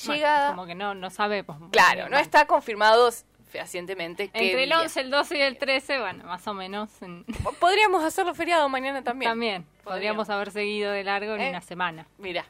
Bueno, 0.04 0.14
llegada... 0.14 0.50
como 0.50 0.66
que 0.66 0.74
no, 0.74 0.94
no 0.94 1.10
sabemos. 1.10 1.56
Claro, 1.70 2.08
no 2.08 2.18
está 2.18 2.46
confirmado 2.46 3.10
fehacientemente 3.48 4.28
qué 4.30 4.38
Entre 4.38 4.62
el 4.64 4.68
día. 4.68 4.80
11, 4.80 5.00
el 5.00 5.10
12 5.10 5.38
y 5.38 5.40
el 5.40 5.58
13, 5.58 5.98
bueno, 6.00 6.24
más 6.24 6.46
o 6.46 6.54
menos. 6.54 6.90
en- 7.02 7.24
Podríamos 7.60 8.04
hacerlo 8.04 8.34
feriado 8.34 8.68
mañana 8.68 9.02
también. 9.02 9.30
También. 9.30 9.66
Podríamos 9.84 10.28
haber 10.30 10.50
seguido 10.50 10.92
de 10.92 11.04
largo 11.04 11.34
en 11.34 11.40
¿Eh? 11.40 11.48
una 11.50 11.60
semana. 11.60 12.06
Mira. 12.18 12.44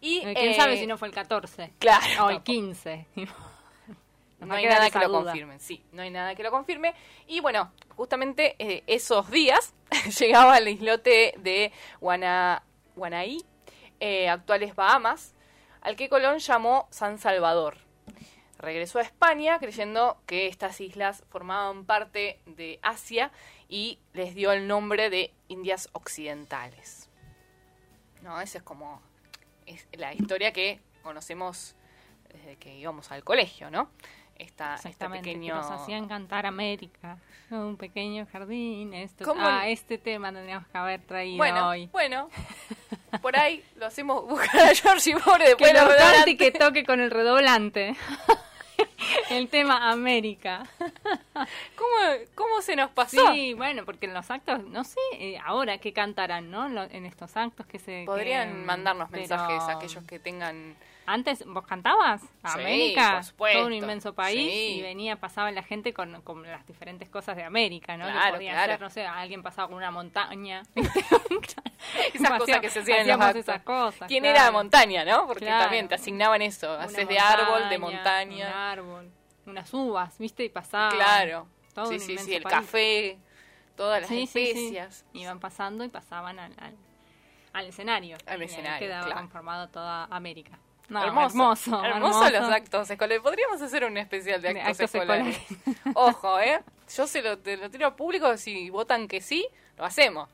Y 0.00 0.18
Eh, 0.18 0.34
¿Quién 0.34 0.50
eh, 0.50 0.54
sabe 0.54 0.76
si 0.76 0.86
no 0.86 0.98
fue 0.98 1.08
el 1.08 1.14
14? 1.14 1.72
Claro. 1.78 2.04
O 2.26 2.30
el 2.30 2.36
tampoco. 2.36 2.44
15. 2.44 3.06
No 4.40 4.54
hay 4.54 4.66
nada 4.66 4.90
que 4.90 4.98
lo 4.98 5.08
duda. 5.08 5.22
confirmen, 5.32 5.58
sí, 5.58 5.82
no 5.92 6.02
hay 6.02 6.10
nada 6.10 6.34
que 6.34 6.42
lo 6.42 6.50
confirme. 6.50 6.92
Y 7.26 7.40
bueno, 7.40 7.72
justamente 7.96 8.56
eh, 8.58 8.82
esos 8.86 9.30
días 9.30 9.72
llegaba 10.18 10.56
al 10.56 10.68
islote 10.68 11.34
de 11.38 11.72
Guana, 12.00 12.62
Guanaí, 12.94 13.42
eh, 14.00 14.28
actuales 14.28 14.74
Bahamas, 14.74 15.34
al 15.80 15.96
que 15.96 16.10
Colón 16.10 16.38
llamó 16.40 16.86
San 16.90 17.18
Salvador. 17.18 17.78
Regresó 18.64 18.98
a 18.98 19.02
España 19.02 19.58
creyendo 19.58 20.16
que 20.26 20.46
estas 20.46 20.80
islas 20.80 21.22
formaban 21.28 21.84
parte 21.84 22.40
de 22.46 22.78
Asia 22.82 23.30
y 23.68 23.98
les 24.14 24.34
dio 24.34 24.52
el 24.52 24.66
nombre 24.66 25.10
de 25.10 25.34
Indias 25.48 25.90
Occidentales. 25.92 27.10
No, 28.22 28.40
esa 28.40 28.58
es 28.58 28.64
como 28.64 29.02
es 29.66 29.86
la 29.92 30.14
historia 30.14 30.52
que 30.52 30.80
conocemos 31.02 31.76
desde 32.32 32.56
que 32.56 32.74
íbamos 32.76 33.12
al 33.12 33.22
colegio, 33.22 33.70
¿no? 33.70 33.90
esta, 34.38 34.74
este 34.76 34.90
que 34.90 35.08
pequeño... 35.08 35.54
nos 35.54 35.70
hacían 35.70 36.08
cantar 36.08 36.46
América, 36.46 37.18
un 37.50 37.76
pequeño 37.76 38.26
jardín, 38.30 38.94
esto, 38.94 39.24
¿Cómo? 39.24 39.42
ah, 39.44 39.68
este 39.68 39.98
tema 39.98 40.32
tendríamos 40.32 40.66
que 40.68 40.78
haber 40.78 41.00
traído 41.02 41.36
Bueno, 41.36 41.68
hoy. 41.68 41.88
bueno, 41.92 42.28
por 43.22 43.36
ahí 43.38 43.62
lo 43.76 43.86
hacemos 43.86 44.26
buscar 44.26 44.70
a 44.70 44.74
Georgie 44.74 45.16
Pobre 45.16 45.48
después 45.48 45.72
Que 45.72 45.78
lo 45.78 45.88
cante 45.88 46.36
que 46.36 46.50
toque 46.50 46.84
con 46.84 47.00
el 47.00 47.10
redoblante. 47.10 47.96
el 49.30 49.48
tema 49.48 49.90
América. 49.90 50.64
¿Cómo, 51.76 51.96
¿Cómo 52.34 52.62
se 52.62 52.76
nos 52.76 52.90
pasó? 52.90 53.32
Sí, 53.32 53.54
bueno, 53.54 53.84
porque 53.84 54.06
en 54.06 54.14
los 54.14 54.30
actos, 54.30 54.62
no 54.64 54.84
sé, 54.84 54.98
eh, 55.14 55.38
ahora 55.44 55.78
qué 55.78 55.92
cantarán, 55.92 56.50
¿no? 56.50 56.68
Lo- 56.68 56.84
En 56.84 57.06
estos 57.06 57.36
actos 57.36 57.66
que 57.66 57.78
se... 57.78 58.04
Podrían 58.06 58.48
que- 58.48 58.54
mandarnos 58.64 59.08
pero 59.10 59.20
mensajes 59.20 59.62
a 59.62 59.72
aquellos 59.72 60.04
que 60.04 60.18
tengan... 60.18 60.76
Antes, 61.06 61.44
¿vos 61.46 61.66
cantabas? 61.66 62.22
Sí, 62.22 62.28
América, 62.42 63.12
por 63.16 63.24
supuesto. 63.24 63.58
todo 63.58 63.66
un 63.66 63.72
inmenso 63.74 64.14
país, 64.14 64.50
Sí. 64.50 64.78
y 64.78 64.82
venía, 64.82 65.16
pasaba 65.16 65.50
la 65.50 65.62
gente 65.62 65.92
con, 65.92 66.22
con 66.22 66.42
las 66.42 66.66
diferentes 66.66 67.10
cosas 67.10 67.36
de 67.36 67.44
América, 67.44 67.96
¿no? 67.96 68.06
Que 68.06 68.12
Claro, 68.12 68.34
podía 68.36 68.52
claro. 68.52 68.72
ser, 68.72 68.80
no 68.80 68.90
sé, 68.90 69.06
alguien 69.06 69.42
pasaba 69.42 69.68
con 69.68 69.76
una 69.76 69.90
montaña. 69.90 70.62
Esas 72.14 72.30
cosas 72.38 72.60
que 72.60 72.70
se 72.70 72.80
hacían 72.80 73.08
en 73.08 73.18
los 73.18 73.36
esas 73.36 73.62
cosas. 73.62 74.08
¿Quién 74.08 74.22
claro. 74.22 74.38
era 74.38 74.50
montaña, 74.50 75.04
no? 75.04 75.26
Porque 75.26 75.44
también 75.46 75.88
te 75.88 75.94
asignaban 75.96 76.40
eso. 76.42 76.72
Una 76.74 76.84
Haces 76.84 77.06
de 77.08 77.18
árbol, 77.18 77.68
de 77.68 77.76
Un 77.76 77.82
montaña. 77.82 78.72
árbol, 78.72 79.10
unas 79.46 79.72
uvas, 79.74 80.16
¿viste? 80.18 80.44
Y 80.44 80.48
pasaba. 80.48 80.90
Claro. 80.90 81.46
todo 81.74 81.86
sí, 81.86 81.94
un 81.94 82.00
sí, 82.00 82.18
sí. 82.18 82.34
El 82.34 82.42
país. 82.44 82.54
café, 82.54 83.18
todas 83.76 84.00
las 84.02 84.10
especias. 84.10 85.04
Iban 85.12 85.38
pasando 85.40 85.84
y 85.84 85.88
pasaban 85.88 86.38
al, 86.38 86.52
al, 86.58 86.74
al 87.52 87.66
escenario. 87.66 88.16
Al 88.26 88.40
escenario, 88.42 88.78
quedaba 88.86 89.04
claro. 89.06 89.20
conformado 89.20 89.68
toda 89.68 90.04
América. 90.06 90.58
No, 90.88 91.02
hermoso, 91.02 91.34
hermoso, 91.34 91.84
hermoso 91.84 92.30
los 92.30 92.50
actos 92.50 92.90
escolares. 92.90 93.22
Podríamos 93.22 93.60
hacer 93.62 93.84
un 93.84 93.96
especial 93.96 94.42
de 94.42 94.54
De 94.54 94.60
actos, 94.60 94.80
escolares. 94.94 95.38
Ojo, 95.94 96.38
¿eh? 96.40 96.60
Yo 96.94 97.06
se 97.06 97.22
lo, 97.22 97.38
te 97.38 97.56
lo 97.56 97.70
tiro 97.70 97.86
al 97.86 97.94
público. 97.94 98.36
Si 98.36 98.68
votan 98.70 99.08
que 99.08 99.20
sí, 99.22 99.46
lo 99.78 99.84
hacemos. 99.84 100.28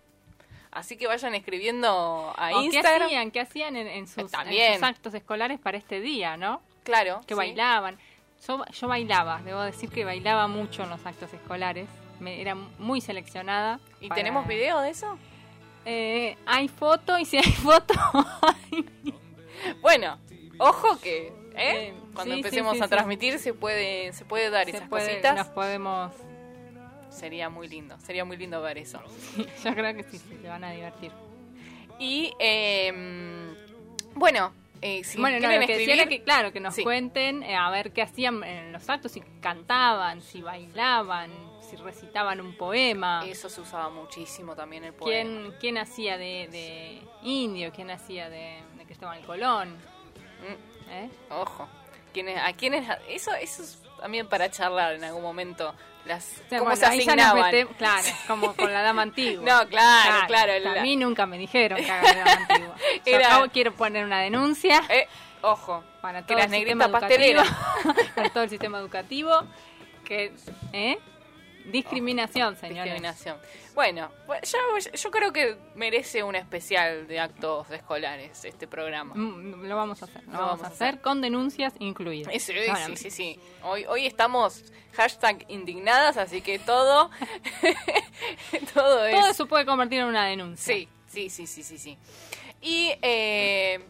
Así 0.72 0.96
que 0.96 1.06
vayan 1.06 1.34
escribiendo 1.34 2.32
a 2.36 2.50
¿O 2.50 2.60
¿Qué 2.60 2.66
Instagram. 2.66 3.02
hacían? 3.06 3.30
¿Qué 3.30 3.40
hacían 3.40 3.76
en, 3.76 3.86
en 3.88 4.06
sus, 4.06 4.18
en 4.18 4.28
También. 4.28 4.74
sus 4.74 4.82
actos 4.82 5.14
escolares 5.14 5.58
para 5.60 5.78
este 5.78 6.00
día, 6.00 6.36
no? 6.36 6.60
Claro. 6.84 7.20
Que 7.26 7.34
sí. 7.34 7.38
bailaban. 7.38 7.98
Yo, 8.46 8.64
yo 8.66 8.88
bailaba, 8.88 9.40
debo 9.44 9.60
decir 9.62 9.90
que 9.90 10.04
bailaba 10.04 10.46
mucho 10.48 10.82
en 10.82 10.90
los 10.90 11.04
actos 11.06 11.32
escolares. 11.32 11.88
Me, 12.20 12.40
era 12.40 12.54
muy 12.54 13.00
seleccionada. 13.00 13.80
¿Y 14.00 14.08
para- 14.08 14.20
tenemos 14.20 14.46
video 14.46 14.80
de 14.80 14.90
eso? 14.90 15.18
Eh, 15.84 16.36
hay 16.46 16.68
foto 16.68 17.18
y 17.18 17.24
si 17.24 17.36
hay 17.38 17.52
foto. 17.52 17.94
Bueno, 19.82 20.18
ojo 20.60 20.98
que, 21.00 21.32
¿eh? 21.56 21.92
Cuando 22.14 22.34
sí, 22.34 22.40
empecemos 22.40 22.76
sí, 22.76 22.82
a 22.82 22.88
transmitir 22.88 23.38
se 23.38 23.52
puede 23.54 24.12
se 24.12 24.24
puede 24.24 24.50
dar 24.50 24.64
se 24.66 24.76
esas 24.76 24.88
puede- 24.88 25.08
cositas. 25.08 25.36
nos 25.36 25.46
podemos. 25.48 26.12
Sería 27.10 27.48
muy 27.48 27.66
lindo, 27.68 27.98
sería 27.98 28.24
muy 28.24 28.36
lindo 28.36 28.62
ver 28.62 28.78
eso. 28.78 29.02
Yo 29.64 29.74
creo 29.74 29.94
que 29.96 30.04
sí, 30.04 30.18
se 30.18 30.48
van 30.48 30.62
a 30.62 30.70
divertir. 30.70 31.10
Y 31.98 32.32
eh, 32.38 32.92
bueno, 34.14 34.52
eh, 34.80 35.02
si 35.04 35.20
bueno, 35.20 35.36
no, 35.36 35.40
quieren 35.40 35.60
lo 35.60 35.66
que 35.66 35.72
escribir, 35.82 36.08
que, 36.08 36.22
claro, 36.22 36.52
que 36.52 36.60
nos 36.60 36.76
cuenten 36.78 37.42
eh, 37.42 37.56
a 37.56 37.68
ver 37.70 37.92
qué 37.92 38.02
hacían 38.02 38.42
en 38.44 38.72
los 38.72 38.88
actos, 38.88 39.12
si 39.12 39.20
cantaban, 39.40 40.22
si 40.22 40.40
bailaban, 40.40 41.30
si 41.68 41.76
recitaban 41.76 42.40
un 42.40 42.56
poema. 42.56 43.22
eso 43.26 43.48
se 43.50 43.60
usaba 43.60 43.90
muchísimo 43.90 44.54
también 44.56 44.84
el 44.84 44.94
poema. 44.94 45.10
¿Quién, 45.42 45.54
quién 45.60 45.78
hacía 45.78 46.16
de, 46.16 46.48
de 46.50 47.02
indio? 47.22 47.72
¿Quién 47.74 47.90
hacía 47.90 48.30
de, 48.30 48.60
de 48.78 48.84
Cristóbal 48.86 49.20
Colón? 49.26 49.76
Mm, 50.40 50.90
¿Eh? 50.92 51.10
ojo, 51.30 51.68
¿Quiénes, 52.12 52.38
a 52.42 52.52
quiénes 52.54 52.88
eso 53.08 53.32
eso 53.34 53.62
es 53.62 53.78
también 54.00 54.26
para 54.28 54.50
charlar 54.50 54.94
en 54.94 55.04
algún 55.04 55.22
momento 55.22 55.74
las 56.06 56.40
O 56.46 56.48
sea, 56.48 56.58
cómo 56.58 56.74
se 56.74 56.86
asignaban. 56.86 57.52
claro, 57.78 58.08
como 58.26 58.54
con 58.56 58.72
la 58.72 58.82
dama 58.82 59.02
antigua. 59.02 59.44
No, 59.64 59.68
claro, 59.68 60.26
claro, 60.26 60.52
A 60.52 60.58
la- 60.76 60.82
mí 60.82 60.96
nunca 60.96 61.26
me 61.26 61.36
dijeron 61.38 61.78
que 61.78 61.90
haga 61.90 62.12
la 62.14 62.24
dama 62.24 62.46
antigua. 62.48 62.74
Yo 63.06 63.12
Era- 63.16 63.26
acabo- 63.36 63.50
quiero 63.52 63.72
poner 63.74 64.04
una 64.04 64.20
denuncia 64.20 64.82
Eh, 64.88 65.06
ojo, 65.42 65.84
para 66.00 66.22
que 66.22 66.28
todo 66.28 66.38
las 66.38 66.46
el 66.46 66.50
negritas 66.52 66.88
pasteleras. 66.88 67.48
para 68.14 68.30
todo 68.30 68.42
el 68.44 68.50
sistema 68.50 68.78
educativo, 68.78 69.32
que 70.04 70.32
¿eh? 70.72 70.98
Discriminación, 71.66 72.56
señores. 72.56 72.84
discriminación. 72.84 73.38
Bueno, 73.74 74.10
pues 74.26 74.50
ya- 74.52 74.90
yo 74.92 75.10
creo 75.10 75.32
que 75.32 75.56
merece 75.74 76.22
un 76.22 76.34
especial 76.34 77.06
de 77.06 77.20
actos 77.20 77.70
escolares 77.70 78.44
este 78.44 78.66
programa. 78.66 79.14
Mm, 79.14 79.64
Lo 79.66 79.76
vamos 79.76 80.02
a 80.02 80.06
hacer, 80.06 80.24
lo 80.24 80.32
Lo 80.32 80.38
vamos, 80.38 80.50
vamos 80.60 80.64
a 80.64 80.66
hacer, 80.74 80.88
hacer. 80.88 81.00
con 81.00 81.20
denuncias 81.20 81.72
incluidas. 81.78 82.32
Sí, 82.42 82.96
sí, 82.96 83.10
sí. 83.10 83.40
Hoy, 83.62 83.84
hoy 83.86 84.06
estamos 84.06 84.64
hashtag 84.94 85.44
indignadas, 85.48 86.16
así 86.16 86.40
que 86.42 86.58
todo, 86.58 87.10
todo 88.74 89.04
es... 89.06 89.14
Todo 89.14 89.30
eso 89.30 89.46
puede 89.46 89.64
convertir 89.66 90.00
en 90.00 90.06
una 90.06 90.26
denuncia. 90.26 90.74
Sí, 90.74 90.88
sí, 91.06 91.30
sí, 91.30 91.46
sí, 91.46 91.62
sí, 91.62 91.78
sí. 91.78 91.98
Y 92.60 92.92
eh, 93.02 93.80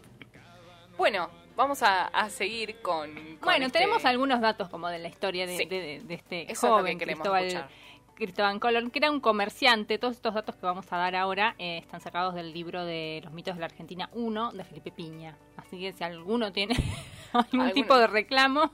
bueno, 0.97 1.29
vamos 1.61 1.81
a, 1.83 2.07
a 2.07 2.29
seguir 2.29 2.77
con... 2.81 3.13
con 3.13 3.39
Bueno, 3.41 3.67
este- 3.67 3.79
tenemos 3.79 4.03
algunos 4.05 4.41
datos 4.41 4.69
como 4.69 4.87
de 4.89 4.99
la 4.99 5.07
historia 5.07 5.45
de, 5.47 5.57
Sí. 5.57 5.65
de- 5.65 5.79
de- 5.81 5.99
de 6.01 6.13
este 6.13 6.41
Eso 6.51 6.51
es 6.51 6.63
lo 6.63 6.77
joven 6.77 6.97
que 6.99 7.05
Cristóbal, 7.05 7.45
escuchar. 7.45 7.69
Cristóbal 8.15 8.59
Colón, 8.59 8.91
que 8.91 8.99
era 8.99 9.09
un 9.09 9.19
comerciante. 9.19 9.97
Todos 9.97 10.15
estos 10.15 10.33
datos 10.35 10.55
que 10.55 10.65
vamos 10.65 10.85
a 10.91 10.97
dar 10.97 11.15
ahora 11.15 11.55
eh, 11.57 11.79
están 11.79 12.01
sacados 12.01 12.35
del 12.35 12.53
libro 12.53 12.85
de 12.85 13.21
Los 13.23 13.33
mitos 13.33 13.55
de 13.55 13.61
la 13.61 13.65
Argentina 13.65 14.09
1 14.13 14.51
de 14.51 14.63
Felipe 14.63 14.91
Piña. 14.91 15.35
Así 15.57 15.79
que 15.79 15.91
si 15.93 16.03
alguno 16.03 16.51
tiene 16.51 16.75
algún 17.33 17.61
Alguno. 17.61 17.73
tipo 17.73 17.97
de 17.97 18.05
reclamo, 18.07 18.71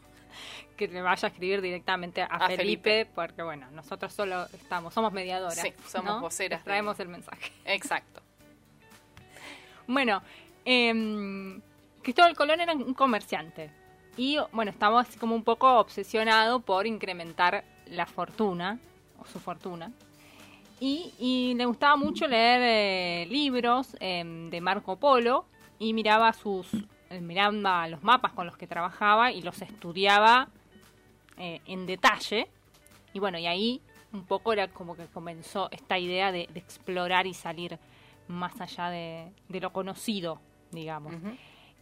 que 0.76 0.88
le 0.90 1.02
vaya 1.02 1.28
a 1.28 1.32
escribir 1.32 1.62
directamente 1.62 2.22
a, 2.22 2.26
A 2.26 2.48
Felipe, 2.48 2.58
Felipe. 2.92 3.12
porque 3.16 3.42
bueno, 3.42 3.72
nosotros 3.72 4.12
solo 4.14 4.46
estamos, 4.54 4.94
somos 4.94 5.14
mediadoras. 5.14 5.58
Sí, 5.60 5.74
somos 5.88 6.16
¿no? 6.16 6.20
voceras 6.22 6.60
Les 6.60 6.66
Traemos 6.66 7.00
el 7.00 7.08
mensaje. 7.08 7.52
Exacto. 7.66 8.22
Bueno, 9.88 10.22
em, 10.66 11.62
Cristóbal 12.08 12.38
Colón 12.38 12.62
era 12.62 12.72
un 12.72 12.94
comerciante 12.94 13.70
y 14.16 14.38
bueno, 14.54 14.72
estaba 14.72 15.02
así 15.02 15.20
como 15.20 15.36
un 15.36 15.44
poco 15.44 15.78
obsesionado 15.78 16.62
por 16.62 16.88
incrementar 16.88 17.66
la 17.86 18.06
fortuna, 18.06 18.80
o 19.20 19.26
su 19.26 19.42
fortuna. 19.42 19.92
Y, 20.80 21.12
y 21.20 21.54
le 21.56 21.66
gustaba 21.66 21.98
mucho 21.98 22.26
leer 22.26 22.62
eh, 22.64 23.28
libros 23.30 23.98
em, 24.00 24.50
de 24.50 24.62
Marco 24.62 24.96
Polo 24.96 25.48
y 25.80 25.92
miraba 25.94 26.32
sus 26.32 26.74
eh, 27.10 27.20
miraba 27.20 27.90
los 27.90 28.02
mapas 28.04 28.32
con 28.32 28.46
los 28.46 28.56
que 28.56 28.68
trabajaba 28.68 29.34
y 29.34 29.42
los 29.42 29.62
estudiaba 29.62 30.48
eh, 31.38 31.60
en 31.66 31.86
detalle. 31.86 32.48
Y 33.12 33.20
bueno, 33.20 33.38
y 33.38 33.48
ahí 33.48 33.82
un 34.14 34.24
poco 34.24 34.54
era 34.54 34.70
como 34.70 34.96
que 34.96 35.08
comenzó 35.08 35.68
esta 35.72 36.00
idea 36.00 36.32
de, 36.32 36.48
de 36.54 36.60
explorar 36.62 37.28
y 37.28 37.34
salir 37.34 37.78
más 38.30 38.62
allá 38.62 38.90
de, 38.92 39.30
de 39.50 39.60
lo 39.60 39.74
conocido, 39.74 40.40
digamos. 40.72 41.14
Ujú. 41.14 41.36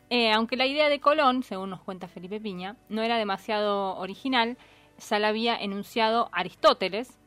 Eh, 0.10 0.32
aunque 0.32 0.56
la 0.56 0.66
idea 0.68 0.88
de 0.90 1.00
Colón, 1.00 1.44
según 1.44 1.72
nos 1.72 1.82
cuenta 1.82 2.08
Felipe 2.08 2.40
Piña, 2.40 2.76
no 2.90 3.02
era 3.02 3.18
demasiado 3.18 3.98
original, 3.98 4.58
ya 5.10 5.20
la 5.20 5.30
había 5.30 5.56
enunciado 5.58 6.30
Aristóteles 6.32 7.18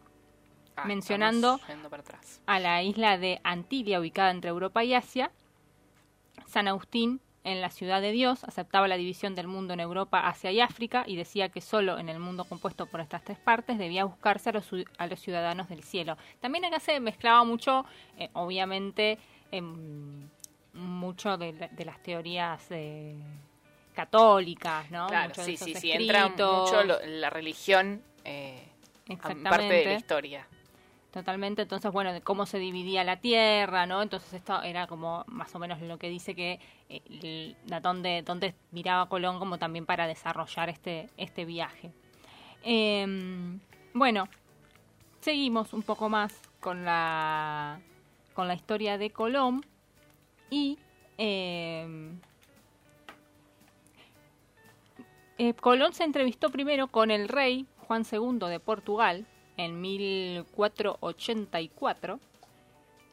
Ah, 0.81 0.85
Mencionando- 0.87 1.59
para 1.91 2.03
atrás. 2.03 2.41
a 2.47 2.61
la 2.61 2.85
isla 2.85 3.19
de 3.19 3.41
Antilia, 3.43 3.99
ubicada 3.99 4.31
entre 4.31 4.51
Europa 4.51 4.85
y 4.85 4.95
Asia. 4.95 5.33
San 6.47 6.69
Agustín, 6.69 7.21
en 7.43 7.61
la 7.61 7.71
ciudad 7.71 8.01
de 8.01 8.13
Dios, 8.13 8.45
aceptaba 8.45 8.87
la 8.87 8.97
división 8.97 9.35
del 9.35 9.49
mundo 9.49 9.75
en 9.75 9.81
Europa, 9.81 10.21
Asia 10.29 10.53
y 10.53 10.61
África 10.61 11.03
y 11.05 11.17
decía 11.17 11.49
que 11.49 11.61
solo 11.61 11.99
en 11.99 12.09
el 12.09 12.21
mundo 12.21 12.45
compuesto 12.45 12.87
por 12.87 13.01
estas 13.01 13.25
tres 13.25 13.39
partes 13.39 13.77
debía 13.77 14.05
buscarse 14.05 14.51
a 14.51 14.53
los, 14.53 14.71
ciu- 14.71 14.89
a 14.99 15.07
los 15.09 15.19
ciudadanos 15.19 15.69
del 15.69 15.83
cielo. 15.83 16.17
También 16.41 16.65
acá 16.65 16.79
se 16.79 17.01
mezclaba 17.01 17.43
mucho, 17.43 17.85
eh, 18.17 18.29
obviamente, 18.35 19.19
em, 19.51 20.29
mucho 20.79 21.37
de, 21.37 21.53
la- 21.53 21.69
de 21.69 21.85
las 21.85 22.03
teorías 22.03 22.65
eh, 22.71 23.17
católicas, 23.95 24.91
¿no? 24.91 25.09
Claro, 25.09 25.29
Muchos 25.29 25.45
de 25.47 25.51
sí, 25.51 25.55
esos 25.55 25.67
sí, 25.67 25.75
sí. 25.81 25.93
Entra 25.93 26.29
mucho 26.29 26.85
lo- 26.85 26.99
la 27.05 27.31
religión 27.31 28.03
eh, 28.25 28.69
parte 29.43 29.65
de 29.65 29.85
la 29.85 29.95
historia. 29.95 30.47
Totalmente, 31.11 31.63
entonces, 31.63 31.91
bueno, 31.91 32.13
de 32.13 32.21
cómo 32.21 32.45
se 32.45 32.59
dividía 32.59 33.03
la 33.03 33.17
tierra, 33.17 33.87
¿no? 33.87 34.03
Entonces 34.03 34.33
esto 34.35 34.63
era 34.63 34.87
como 34.87 35.25
más 35.27 35.53
o 35.55 35.59
menos 35.59 35.81
lo 35.81 35.99
que 35.99 36.11
dice 36.11 36.35
que 36.35 36.61
eh, 36.91 37.55
la 37.67 37.81
donde, 37.81 38.23
donde 38.23 38.55
miraba 38.73 39.09
Colón 39.09 39.39
como 39.39 39.59
también 39.59 39.87
para 39.87 40.07
desarrollar 40.07 40.69
este, 40.69 41.09
este 41.17 41.47
viaje. 41.47 41.91
Em, 42.63 43.59
bueno, 43.95 44.29
seguimos 45.21 45.73
un 45.73 45.83
poco 45.83 46.09
más 46.11 46.39
con 46.61 46.85
la, 46.85 47.81
con 48.35 48.47
la 48.47 48.55
historia 48.55 48.99
de 48.99 49.11
Colón 49.11 49.65
y 50.51 50.79
em, 51.17 52.21
eh, 55.39 55.55
Colón 55.55 55.95
se 55.95 56.05
entrevistó 56.05 56.51
primero 56.51 56.89
con 56.89 57.11
el 57.11 57.29
rey 57.29 57.67
Juan 57.87 58.05
II 58.11 58.49
de 58.49 58.61
Portugal 58.61 59.27
en 59.57 59.81
1484. 59.81 62.21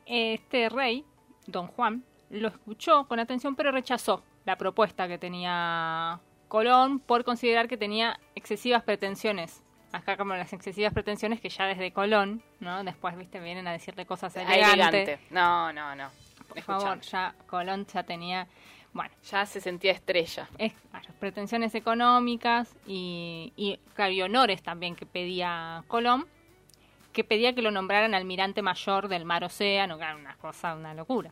Este 0.05 0.69
rey, 0.69 1.05
don 1.47 1.67
Juan, 1.67 2.03
lo 2.29 2.47
escuchó 2.47 3.07
con 3.07 3.19
atención 3.19 3.55
pero 3.55 3.71
rechazó 3.71 4.23
la 4.45 4.57
propuesta 4.57 5.07
que 5.07 5.17
tenía 5.17 6.19
Colón 6.47 6.99
por 6.99 7.23
considerar 7.23 7.67
que 7.67 7.77
tenía 7.77 8.19
excesivas 8.35 8.83
pretensiones. 8.83 9.63
Acá 9.91 10.17
como 10.17 10.35
las 10.35 10.53
excesivas 10.53 10.93
pretensiones 10.93 11.39
que 11.39 11.49
ya 11.49 11.65
desde 11.65 11.91
Colón, 11.91 12.43
¿no? 12.59 12.83
Después, 12.83 13.17
viste, 13.17 13.39
vienen 13.39 13.67
a 13.67 13.71
decirle 13.71 14.05
cosas 14.05 14.35
elegantes. 14.35 14.73
elegante. 14.73 15.19
No, 15.31 15.71
no, 15.71 15.95
no. 15.95 16.09
Por 16.55 16.75
Escuchame. 16.75 16.83
favor, 16.83 17.01
ya 17.01 17.35
Colón 17.47 17.85
ya 17.91 18.03
tenía, 18.03 18.47
bueno, 18.93 19.11
Ya 19.29 19.45
se 19.45 19.59
sentía 19.61 19.91
estrella. 19.91 20.47
es, 20.57 20.73
claro, 20.89 21.09
pretensiones 21.19 21.75
económicas 21.75 22.73
y, 22.87 23.51
y, 23.55 23.77
claro, 23.93 24.11
y 24.13 24.21
honores 24.21 24.63
también 24.63 24.95
que 24.95 25.05
pedía 25.05 25.83
Colón, 25.87 26.25
que 27.11 27.23
pedía 27.23 27.53
que 27.53 27.61
lo 27.61 27.71
nombraran 27.71 28.13
almirante 28.13 28.61
mayor 28.61 29.07
del 29.07 29.25
mar 29.25 29.43
océano, 29.43 29.97
que 29.97 30.03
era 30.03 30.15
una 30.15 30.35
cosa, 30.37 30.75
una 30.75 30.93
locura. 30.93 31.31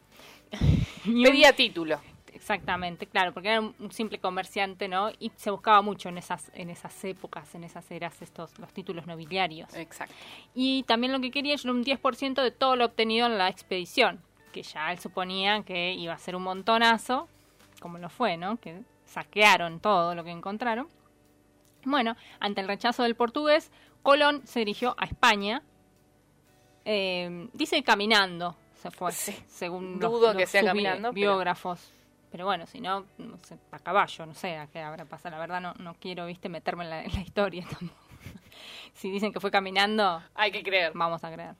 Y 1.05 1.09
un- 1.17 1.23
Pedía 1.23 1.53
título. 1.53 1.99
Exactamente, 2.33 3.05
claro, 3.07 3.33
porque 3.33 3.49
era 3.49 3.59
un 3.61 3.75
un 3.79 3.91
simple 3.91 4.17
comerciante, 4.19 4.87
¿no? 4.87 5.11
Y 5.19 5.31
se 5.35 5.51
buscaba 5.51 5.81
mucho 5.81 6.09
en 6.09 6.17
esas, 6.17 6.49
en 6.55 6.69
esas 6.69 7.03
épocas, 7.05 7.53
en 7.55 7.63
esas 7.63 7.89
eras, 7.91 8.21
estos, 8.21 8.57
los 8.59 8.73
títulos 8.73 9.05
nobiliarios. 9.05 9.73
Exacto. 9.75 10.15
Y 10.55 10.83
también 10.83 11.11
lo 11.13 11.19
que 11.21 11.29
quería 11.31 11.53
era 11.53 11.71
un 11.71 11.83
10% 11.83 12.41
de 12.41 12.51
todo 12.51 12.75
lo 12.75 12.85
obtenido 12.85 13.27
en 13.27 13.37
la 13.37 13.49
expedición, 13.49 14.19
que 14.53 14.63
ya 14.63 14.93
él 14.93 14.99
suponía 14.99 15.63
que 15.63 15.91
iba 15.93 16.13
a 16.13 16.17
ser 16.17 16.37
un 16.37 16.43
montonazo, 16.43 17.27
como 17.81 17.97
lo 17.97 18.07
fue, 18.09 18.37
¿no? 18.37 18.55
Que 18.57 18.81
saquearon 19.05 19.81
todo 19.81 20.15
lo 20.15 20.23
que 20.23 20.31
encontraron. 20.31 20.87
Bueno, 21.83 22.15
ante 22.39 22.61
el 22.61 22.67
rechazo 22.69 23.03
del 23.03 23.15
portugués, 23.15 23.69
Colón 24.03 24.41
se 24.47 24.59
dirigió 24.59 24.95
a 24.97 25.03
España. 25.05 25.61
Eh, 26.85 27.49
dice 27.53 27.81
caminando 27.83 28.55
se 28.75 28.91
fue, 28.91 29.11
Sí. 29.13 29.33
según 29.47 29.99
Dudo 29.99 30.27
los, 30.27 30.35
que 30.37 30.45
sea 30.45 30.63
caminando, 30.63 31.09
pero- 31.09 31.31
biógrafos. 31.31 31.89
Pero 32.31 32.45
bueno, 32.45 32.65
si 32.65 32.81
no, 32.81 33.05
no 33.19 33.37
sé, 33.43 33.57
a 33.71 33.79
caballo, 33.79 34.25
no 34.25 34.33
sé 34.33 34.57
a 34.57 34.67
qué 34.67 34.79
habrá 34.79 35.05
pasado. 35.05 35.35
La 35.35 35.39
verdad 35.39 35.61
no, 35.61 35.73
no 35.75 35.93
quiero, 35.93 36.25
viste, 36.25 36.49
meterme 36.49 36.83
en 36.85 36.89
la, 36.89 37.03
en 37.03 37.13
la 37.13 37.21
historia 37.21 37.63
tampoco. 37.69 37.93
si 38.95 39.09
dicen 39.11 39.31
que 39.31 39.39
fue 39.39 39.51
caminando, 39.51 40.21
Hay 40.35 40.51
que 40.51 40.63
creer. 40.63 40.91
vamos 40.95 41.23
a 41.23 41.31
creer. 41.31 41.55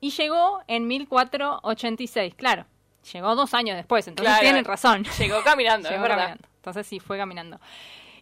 Y 0.00 0.10
llegó 0.10 0.62
en 0.66 0.86
1486, 0.86 2.34
claro. 2.34 2.66
Llegó 3.12 3.34
dos 3.34 3.52
años 3.54 3.76
después, 3.76 4.06
entonces 4.08 4.30
Claro. 4.32 4.42
tienen 4.42 4.64
razón. 4.64 5.04
Llegó 5.18 5.42
caminando, 5.42 5.88
Llegó 5.90 6.02
es 6.04 6.08
verdad. 6.08 6.16
caminando. 6.24 6.48
Entonces 6.56 6.86
sí, 6.86 7.00
fue 7.00 7.18
caminando. 7.18 7.60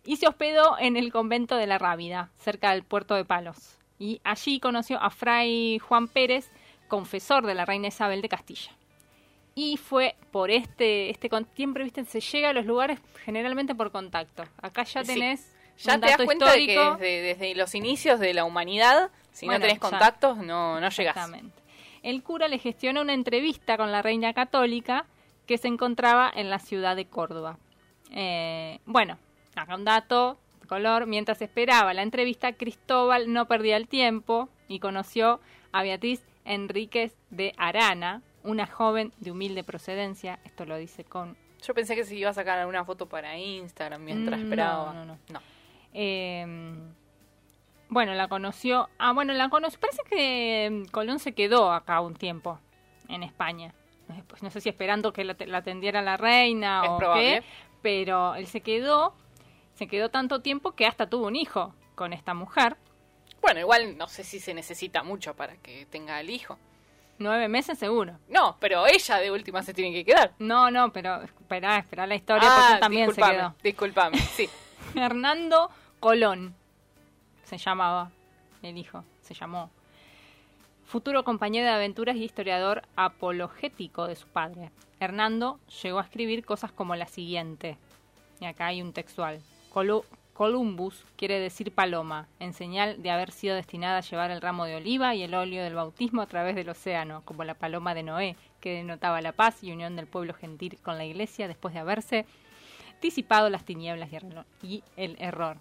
Y 0.04 0.16
se 0.16 0.26
hospedó 0.26 0.76
en 0.78 0.96
el 0.96 1.12
convento 1.12 1.56
de 1.56 1.66
la 1.68 1.78
Rábida, 1.78 2.30
cerca 2.38 2.72
del 2.72 2.82
puerto 2.82 3.14
de 3.14 3.24
Palos. 3.24 3.78
Y 3.98 4.20
allí 4.24 4.58
conoció 4.58 5.00
a 5.00 5.11
Fray 5.11 5.78
Juan 5.78 6.08
Pérez, 6.08 6.50
confesor 6.88 7.46
de 7.46 7.54
la 7.54 7.64
reina 7.64 7.88
Isabel 7.88 8.20
de 8.20 8.28
Castilla. 8.28 8.72
Y 9.54 9.76
fue 9.76 10.16
por 10.32 10.50
este, 10.50 11.11
este 11.11 11.30
siempre, 11.54 11.85
viste, 11.85 12.04
se 12.04 12.20
llega 12.20 12.48
a 12.50 12.52
los 12.52 12.66
lugares 12.66 12.98
generalmente 13.24 13.74
por 13.76 13.92
contacto. 13.92 14.44
Acá 14.61 14.82
ya 14.85 15.04
Sí. 15.04 15.14
tenés 15.14 15.54
Ya 15.78 15.94
un 15.94 16.00
te 16.00 16.06
das 16.06 16.12
dato 16.16 16.24
cuenta 16.24 16.46
de 16.46 16.52
que 16.54 16.61
histórico. 16.72 16.96
desde, 16.96 17.20
desde 17.22 17.54
los 17.54 17.74
inicios 17.76 18.18
de 18.18 18.35
la 18.35 18.44
humanidad, 18.44 19.11
si 19.30 19.46
Bueno, 19.46 19.61
no 19.61 19.66
tenés 19.66 19.80
ya. 19.80 19.88
contactos, 19.88 20.38
no, 20.38 20.80
no 20.80 20.88
llegás. 20.88 21.16
Exactamente. 21.16 21.62
El 22.02 22.22
cura 22.22 22.48
le 22.48 22.58
gestionó 22.58 23.00
una 23.02 23.14
entrevista 23.14 23.76
con 23.76 23.92
la 23.92 24.02
reina 24.02 24.32
católica 24.32 25.06
que 25.46 25.58
se 25.58 25.68
encontraba 25.68 26.30
en 26.34 26.50
la 26.50 26.58
ciudad 26.58 26.96
de 26.96 27.06
Córdoba. 27.06 27.58
Eh, 28.10 28.78
bueno, 28.86 29.18
acá 29.54 29.74
un 29.74 29.84
dato 29.84 30.38
de 30.60 30.66
color. 30.66 31.06
Mientras 31.06 31.40
esperaba 31.42 31.94
la 31.94 32.02
entrevista, 32.02 32.52
Cristóbal 32.52 33.32
no 33.32 33.46
perdía 33.46 33.76
el 33.76 33.88
tiempo 33.88 34.48
y 34.68 34.78
conoció 34.80 35.40
a 35.72 35.82
Beatriz 35.82 36.22
Enríquez 36.44 37.14
de 37.30 37.54
Arana, 37.56 38.22
una 38.42 38.66
joven 38.66 39.12
de 39.18 39.30
humilde 39.30 39.62
procedencia. 39.64 40.40
Esto 40.44 40.64
lo 40.64 40.76
dice 40.76 41.04
con 41.04 41.36
Yo 41.64 41.72
pensé 41.74 41.94
que 41.94 42.04
se 42.04 42.16
iba 42.16 42.30
a 42.30 42.34
sacar 42.34 42.58
alguna 42.58 42.84
foto 42.84 43.06
para 43.08 43.38
Instagram 43.38 44.02
mientras 44.02 44.40
Mm, 44.40 44.42
esperaba. 44.42 44.92
no, 44.92 45.04
no, 45.04 45.04
no. 45.04 45.18
No. 45.32 45.40
Eh, 45.94 46.74
bueno, 47.92 48.14
la 48.14 48.28
conoció. 48.28 48.88
Ah, 48.98 49.12
bueno, 49.12 49.33
la 49.35 49.48
conoció. 49.50 49.78
Parece 49.78 50.02
que 50.09 50.68
mm, 50.70 50.90
Colón 50.90 51.18
se 51.18 51.33
quedó 51.35 51.72
acá 51.72 52.00
un 52.00 52.14
tiempo, 52.14 52.59
en 53.09 53.22
España. 53.22 53.74
Pues 54.28 54.42
no 54.42 54.50
sé 54.50 54.61
si 54.61 54.68
esperando 54.68 55.12
que 55.12 55.24
la, 55.24 55.35
te- 55.35 55.46
la 55.46 55.59
atendiera 55.59 56.02
la 56.02 56.16
reina 56.16 56.83
Es 56.85 56.90
o 56.90 56.98
probable. 56.98 57.22
qué, 57.40 57.44
pero 57.83 58.35
él 58.35 58.46
se 58.46 58.61
quedó, 58.61 59.14
se 59.74 59.87
quedó 59.87 60.11
tanto 60.11 60.40
tiempo 60.40 60.72
que 60.72 60.87
hasta 60.87 61.09
tuvo 61.09 61.26
un 61.28 61.37
hijo 61.37 61.74
con 61.94 62.12
esta 62.12 62.35
mujer. 62.35 62.76
Bueno, 63.40 63.61
igual 63.61 63.96
no 63.98 64.09
sé 64.09 64.22
si 64.24 64.38
se 64.40 64.55
necesita 64.55 65.02
mucho 65.02 65.35
para 65.35 65.57
que 65.57 65.87
tenga 65.87 66.20
el 66.20 66.31
hijo. 66.31 66.59
Nueve 67.18 67.48
meses 67.48 67.78
seguro. 67.78 68.18
No, 68.28 68.57
pero 68.59 68.87
ella 68.87 69.18
de 69.18 69.31
última 69.31 69.62
se 69.62 69.74
tiene 69.74 69.92
que 69.92 70.05
quedar. 70.05 70.33
No, 70.38 70.70
no, 70.70 70.92
pero 70.92 71.22
esperá, 71.22 71.78
esperá 71.78 72.07
la 72.07 72.14
historia 72.14 72.48
ah, 72.50 72.57
porque 72.57 72.74
él 72.74 72.81
también 72.81 73.14
se 73.14 73.20
quedó. 73.22 73.55
disculpame, 73.62 74.18
sí. 74.18 74.48
Hernando 74.94 75.70
Colón 76.00 76.55
se 77.58 77.58
llamaba 77.58 78.10
el 78.62 78.78
hijo, 78.78 79.04
se 79.20 79.34
llamó. 79.34 79.70
Futuro 80.86 81.22
compañero 81.22 81.66
de 81.66 81.72
aventuras 81.72 82.16
y 82.16 82.24
historiador 82.24 82.82
apologético 82.96 84.06
de 84.06 84.16
su 84.16 84.26
padre. 84.26 84.70
Hernando 85.00 85.58
llegó 85.82 85.98
a 85.98 86.02
escribir 86.02 86.44
cosas 86.46 86.72
como 86.72 86.96
la 86.96 87.06
siguiente. 87.06 87.76
Y 88.40 88.46
acá 88.46 88.66
hay 88.68 88.80
un 88.80 88.92
textual. 88.92 89.40
Colu- 89.72 90.04
Columbus 90.32 91.04
quiere 91.16 91.38
decir 91.38 91.72
paloma, 91.74 92.26
en 92.40 92.54
señal 92.54 93.02
de 93.02 93.10
haber 93.10 93.30
sido 93.32 93.54
destinada 93.54 93.98
a 93.98 94.02
llevar 94.02 94.30
el 94.30 94.40
ramo 94.40 94.64
de 94.64 94.76
oliva 94.76 95.14
y 95.14 95.22
el 95.22 95.34
óleo 95.34 95.62
del 95.62 95.74
bautismo 95.74 96.22
a 96.22 96.26
través 96.26 96.54
del 96.56 96.70
océano, 96.70 97.20
como 97.26 97.44
la 97.44 97.54
paloma 97.54 97.94
de 97.94 98.02
Noé, 98.02 98.36
que 98.60 98.74
denotaba 98.76 99.20
la 99.20 99.32
paz 99.32 99.62
y 99.62 99.72
unión 99.72 99.94
del 99.94 100.06
pueblo 100.06 100.32
gentil 100.32 100.78
con 100.82 100.96
la 100.96 101.04
iglesia 101.04 101.48
después 101.48 101.74
de 101.74 101.80
haberse 101.80 102.24
disipado 103.02 103.50
las 103.50 103.64
tinieblas 103.64 104.10
y 104.10 104.16
el, 104.16 104.22
error- 104.24 104.46
y 104.62 104.82
el 104.96 105.16
error. 105.20 105.56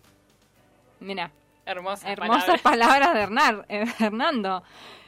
Mira, 0.99 1.32
Hermosa. 1.65 2.12
hermosas 2.12 2.62
palabras 2.62 3.13
de 3.13 3.21
Hernar- 3.28 3.65
eh, 3.69 3.86
Hernando. 4.00 4.63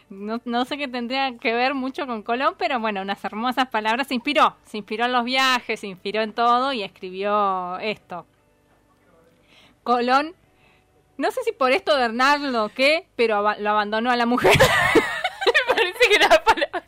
No, 0.10 0.40
no 0.46 0.66
sé 0.66 0.78
qué 0.78 0.88
tendría 0.88 1.36
que 1.40 1.54
ver 1.54 1.74
mucho 1.74 2.06
con 2.06 2.22
Colón, 2.22 2.56
pero 2.58 2.80
bueno, 2.80 3.02
unas 3.02 3.24
hermosas 3.26 3.68
palabras. 3.70 4.08
Se 4.08 4.14
inspiró, 4.14 4.56
se 4.66 4.78
inspiró 4.78 5.06
en 5.06 5.12
los 5.14 5.24
viajes, 5.24 5.80
se 5.80 5.88
inspiró 5.88 6.22
en 6.22 6.34
todo 6.34 6.72
y 6.74 6.84
escribió 6.84 7.80
esto. 7.80 8.26
Colón, 9.84 10.36
no 11.18 11.32
sé 11.32 11.42
si 11.44 11.52
por 11.52 11.72
esto 11.72 11.96
de 11.98 12.06
Hernando 12.06 12.66
o 12.66 12.70
qué, 12.70 13.08
pero 13.16 13.42
lo 13.60 13.70
abandonó 13.72 14.12
a 14.12 14.16
la 14.16 14.26
mujer. 14.26 14.54
Parece 15.68 16.00
que 16.10 16.16
era 16.16 16.44
palabra. 16.44 16.84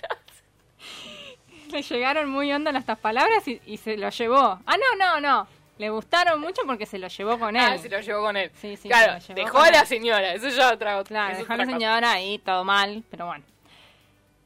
Le 1.71 1.81
llegaron 1.81 2.29
muy 2.29 2.51
hondas 2.53 2.75
estas 2.75 2.99
palabras 2.99 3.47
y, 3.47 3.59
y 3.65 3.77
se 3.77 3.97
lo 3.97 4.09
llevó. 4.09 4.59
Ah, 4.65 4.75
no, 4.77 4.97
no, 4.97 5.19
no. 5.19 5.47
Le 5.77 5.89
gustaron 5.89 6.39
mucho 6.39 6.61
porque 6.65 6.85
se 6.85 6.97
lo 6.97 7.07
llevó 7.09 7.37
con 7.37 7.55
él. 7.55 7.61
Ah, 7.65 7.77
se 7.77 7.89
lo 7.89 7.99
llevó 7.99 8.21
con 8.21 8.37
él. 8.37 8.49
Sí, 8.61 8.77
sí, 8.77 8.87
claro, 8.87 9.19
se 9.19 9.33
lo 9.33 9.35
llevó 9.37 9.45
dejó 9.47 9.59
a 9.59 9.71
la 9.71 9.85
señora. 9.85 10.33
Eso 10.33 10.47
ya 10.49 10.71
otra. 10.73 11.03
Claro, 11.03 11.37
dejó 11.37 11.53
a 11.53 11.57
la 11.57 11.65
señora 11.65 12.11
ahí 12.13 12.37
todo 12.39 12.63
mal, 12.63 13.03
pero 13.11 13.25
bueno. 13.25 13.43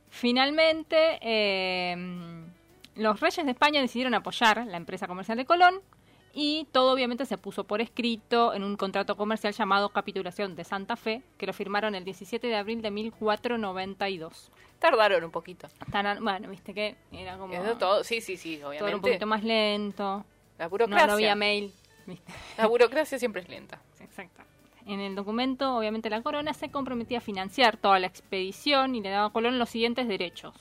Finalmente, 0.10 1.20
eh, 1.22 1.96
los 2.96 3.20
reyes 3.20 3.46
de 3.46 3.52
España 3.52 3.80
decidieron 3.82 4.14
apoyar 4.16 4.66
la 4.66 4.78
empresa 4.78 5.08
comercial 5.08 5.38
de 5.38 5.46
Colón 5.46 5.82
y 6.34 6.68
todo 6.72 6.94
obviamente 6.94 7.26
se 7.26 7.38
puso 7.38 7.64
por 7.64 7.80
escrito 7.82 8.54
en 8.54 8.64
un 8.64 8.76
contrato 8.76 9.16
comercial 9.16 9.54
llamado 9.54 9.90
Capitulación 9.90 10.56
de 10.56 10.64
Santa 10.64 10.96
Fe, 10.96 11.22
que 11.38 11.46
lo 11.46 11.54
firmaron 11.54 11.94
el 11.96 12.04
17 12.06 12.48
de 12.48 12.56
abril 12.56 12.82
de 12.82 12.90
1492. 12.92 14.52
Tardaron 14.80 15.24
un 15.24 15.32
poquito. 15.32 15.68
Tan- 15.92 16.24
bueno, 16.24 16.50
viste 16.50 16.74
que 16.74 16.96
era 17.12 17.38
como 17.38 17.54
Eso 17.54 17.78
todo, 17.78 18.04
sí, 18.04 18.20
sí, 18.22 18.36
sí, 18.38 18.58
todo 18.58 18.72
era 18.72 18.82
un 18.82 18.88
obviamente. 18.88 19.10
poquito 19.10 19.26
más 19.28 19.44
lento, 19.44 20.26
La 20.60 20.66
no, 20.66 20.70
burocracia. 20.70 21.08
no 21.08 21.14
había 21.14 21.36
mail. 21.36 21.74
La 22.58 22.68
burocracia 22.68 23.18
siempre 23.18 23.42
es 23.42 23.50
lenta. 23.50 23.82
Exacto. 24.00 24.44
En 24.86 25.00
el 25.00 25.16
documento, 25.16 25.76
obviamente, 25.78 26.10
la 26.10 26.22
corona 26.22 26.54
se 26.54 26.70
comprometía 26.70 27.20
a 27.20 27.22
financiar 27.22 27.78
toda 27.78 28.00
la 28.00 28.08
expedición 28.08 28.96
y 28.96 29.02
le 29.02 29.10
daba 29.10 29.28
a 29.28 29.30
Colón 29.32 29.60
los 29.60 29.70
siguientes 29.70 30.08
derechos. 30.08 30.56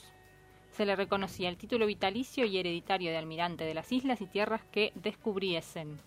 Se 0.70 0.84
le 0.86 0.94
reconocía 0.96 1.48
el 1.48 1.56
título 1.56 1.86
vitalicio 1.86 2.44
y 2.44 2.58
hereditario 2.58 3.10
de 3.10 3.16
almirante 3.16 3.64
de 3.64 3.74
las 3.74 3.90
islas 3.90 4.20
y 4.20 4.26
tierras 4.26 4.62
que 4.70 4.92
descubriesen. 4.94 5.98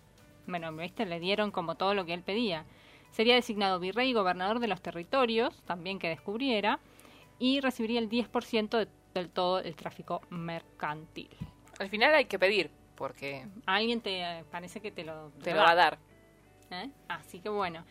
Bueno, 0.48 0.72
¿viste? 0.74 1.06
le 1.06 1.20
dieron 1.20 1.52
como 1.52 1.76
todo 1.76 1.94
lo 1.94 2.06
que 2.06 2.14
él 2.14 2.22
pedía. 2.22 2.66
Sería 3.12 3.36
designado 3.36 3.80
virrey 3.80 4.10
y 4.12 4.14
gobernador 4.14 4.60
de 4.60 4.68
los 4.68 4.82
territorios, 4.82 5.62
también 5.64 6.00
que 6.00 6.08
descubriera, 6.08 6.80
y 7.40 7.60
recibiría 7.60 8.00
el 8.00 8.08
10% 8.10 8.78
de- 8.78 8.88
del 9.14 9.30
todo 9.30 9.60
el 9.60 9.76
tráfico 9.76 10.22
mercantil. 10.30 11.30
Al 11.80 11.90
final 11.90 12.14
hay 12.16 12.26
que 12.26 12.40
pedir, 12.40 12.70
porque 13.02 13.48
Alguien 13.66 14.00
te 14.00 14.22
eh, 14.22 14.46
parece 14.52 14.80
que 14.80 14.92
te 14.92 15.04
lo, 15.04 15.32
te 15.44 15.56
lo 15.56 15.62
va 15.62 15.72
a 15.72 15.76
dar. 15.76 15.98
¿eh? 16.70 16.88
Así 17.08 17.40
que 17.40 17.50
bueno. 17.50 17.84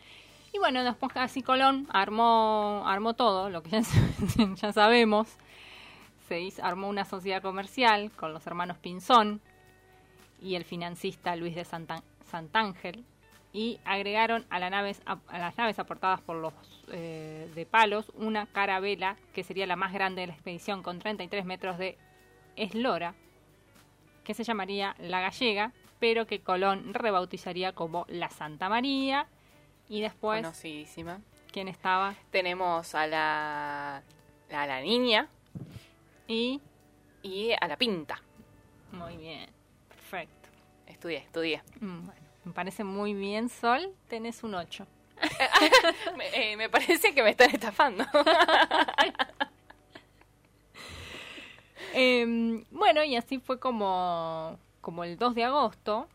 Y 0.53 0.57
bueno, 0.57 0.85
después 0.85 1.11
casi 1.11 1.41
Colón 1.41 1.85
armó, 1.91 2.83
armó 2.85 3.13
todo, 3.13 3.49
lo 3.49 3.61
que 3.61 3.71
ya, 3.71 3.81
ya 4.55 4.71
sabemos. 4.71 5.27
Se 6.29 6.39
hizo, 6.39 6.63
armó 6.63 6.87
una 6.87 7.03
sociedad 7.03 7.41
comercial 7.41 8.09
con 8.13 8.31
los 8.31 8.47
hermanos 8.47 8.77
Pinzón 8.77 9.41
y 10.41 10.55
el 10.55 10.63
financista 10.63 11.35
Luis 11.35 11.55
de 11.55 11.65
Santángel. 11.65 13.03
Y 13.51 13.81
agregaron 13.83 14.45
a, 14.49 14.59
la 14.59 14.69
naves, 14.69 15.01
a, 15.05 15.19
a 15.27 15.39
las 15.39 15.57
naves 15.57 15.77
aportadas 15.77 16.21
por 16.21 16.37
los 16.37 16.53
eh, 16.87 17.51
de 17.53 17.65
palos 17.65 18.13
una 18.15 18.45
carabela 18.45 19.17
que 19.33 19.43
sería 19.43 19.67
la 19.67 19.75
más 19.75 19.91
grande 19.91 20.21
de 20.21 20.27
la 20.27 20.33
expedición 20.33 20.81
con 20.81 20.99
33 20.99 21.43
metros 21.43 21.77
de 21.77 21.97
eslora, 22.55 23.13
que 24.23 24.33
se 24.33 24.43
llamaría 24.43 24.95
La 24.99 25.21
Gallega 25.21 25.71
pero 25.99 26.25
que 26.25 26.41
Colón 26.41 26.95
rebautizaría 26.95 27.73
como 27.73 28.05
la 28.09 28.29
Santa 28.31 28.69
María. 28.69 29.27
Y 29.87 30.01
después, 30.01 30.41
Conocidísima. 30.41 31.19
¿quién 31.51 31.67
estaba? 31.67 32.15
Tenemos 32.31 32.95
a 32.95 33.05
la, 33.05 33.97
a 34.51 34.65
la 34.65 34.81
niña 34.81 35.27
Y. 36.27 36.59
y 37.21 37.51
a 37.51 37.67
la 37.67 37.77
pinta. 37.77 38.19
Muy 38.91 39.15
bien, 39.17 39.47
perfecto. 39.89 40.49
Estudié, 40.87 41.17
estudié. 41.19 41.61
Mm, 41.79 42.05
Bueno, 42.07 42.21
me 42.45 42.51
parece 42.51 42.83
muy 42.83 43.13
bien, 43.13 43.47
Sol. 43.47 43.93
Tenés 44.07 44.41
un 44.43 44.55
8. 44.55 44.87
me, 46.17 46.51
eh, 46.51 46.57
me 46.57 46.67
parece 46.67 47.13
que 47.13 47.21
me 47.21 47.29
están 47.29 47.51
estafando. 47.51 48.03
Em, 51.93 52.63
bueno, 52.71 53.03
y 53.03 53.15
así 53.15 53.39
fue 53.39 53.59
como, 53.59 54.57
como 54.81 55.03
el 55.03 55.17
2 55.17 55.35
de 55.35 55.43
agosto 55.43 56.07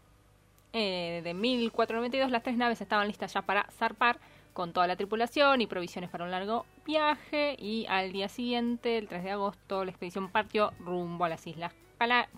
eh, 0.72 1.22
de 1.24 1.32
1492 1.32 2.30
las 2.30 2.42
tres 2.42 2.56
naves 2.56 2.80
estaban 2.80 3.06
listas 3.06 3.32
ya 3.32 3.42
para 3.42 3.66
zarpar 3.70 4.18
con 4.52 4.72
toda 4.72 4.86
la 4.86 4.96
tripulación 4.96 5.60
y 5.60 5.66
provisiones 5.66 6.10
para 6.10 6.24
un 6.24 6.30
largo 6.30 6.66
viaje. 6.84 7.56
Y 7.58 7.86
al 7.88 8.12
día 8.12 8.28
siguiente, 8.28 8.98
el 8.98 9.06
3 9.08 9.22
de 9.22 9.30
agosto, 9.30 9.84
la 9.84 9.90
expedición 9.90 10.30
partió 10.30 10.72
rumbo 10.80 11.24
a 11.24 11.28
las 11.28 11.46
Islas 11.46 11.72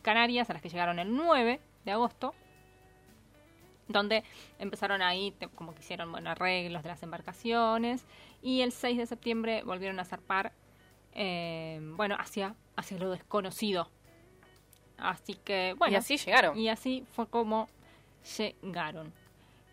Canarias, 0.03 0.51
a 0.51 0.53
las 0.53 0.62
que 0.62 0.68
llegaron 0.68 0.98
el 0.98 1.14
9 1.14 1.61
de 1.85 1.92
agosto, 1.92 2.35
donde 3.87 4.24
empezaron 4.59 5.01
ahí, 5.01 5.33
como 5.55 5.74
que 5.74 5.81
hicieron 5.81 6.11
bueno, 6.11 6.31
arreglos 6.31 6.83
de 6.83 6.88
las 6.88 7.03
embarcaciones, 7.03 8.05
y 8.42 8.62
el 8.62 8.72
6 8.72 8.98
de 8.98 9.07
septiembre 9.07 9.62
volvieron 9.64 9.98
a 10.01 10.05
zarpar, 10.05 10.53
eh, 11.21 11.81
bueno, 11.97 12.17
hacia, 12.17 12.55
hacia 12.77 12.97
lo 12.97 13.11
desconocido. 13.11 13.91
Así 14.99 15.35
que, 15.35 15.75
bueno, 15.77 15.95
y 15.95 15.97
así 15.97 16.17
llegaron. 16.17 16.57
y 16.57 16.69
así 16.69 17.05
fue 17.13 17.27
como 17.27 17.69
llegaron. 18.39 19.13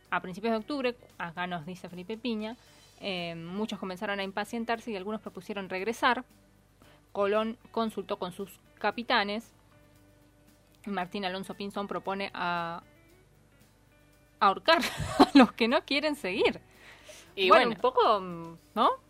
A 0.10 0.22
principios 0.22 0.54
de 0.54 0.58
octubre, 0.58 0.96
acá 1.20 1.46
nos 1.46 1.68
dice 1.68 1.88
Felipe 1.88 2.18
Piña, 2.18 2.58
eh, 3.00 3.36
muchos 3.36 3.78
comenzaron 3.78 4.20
a 4.20 4.24
impacientarse 4.24 4.90
y 4.90 4.96
algunos 4.96 5.22
propusieron 5.22 5.70
regresar. 5.70 6.26
Colón 7.12 7.60
consultó 7.72 8.18
con 8.18 8.32
sus 8.32 8.60
capitanes. 8.80 9.54
Martín 10.88 11.26
Alonso 11.26 11.54
Pinzón 11.54 11.88
propone 11.88 12.32
a 12.34 12.82
ahorcar 14.40 14.82
a 15.20 15.30
los 15.36 15.52
que 15.52 15.68
no 15.68 15.86
quieren 15.86 16.16
seguir. 16.16 16.60
y 17.36 17.50
bueno, 17.50 17.68
bueno, 17.68 17.76
un 17.76 17.82
poco, 17.82 18.20
¿no? 18.74 19.05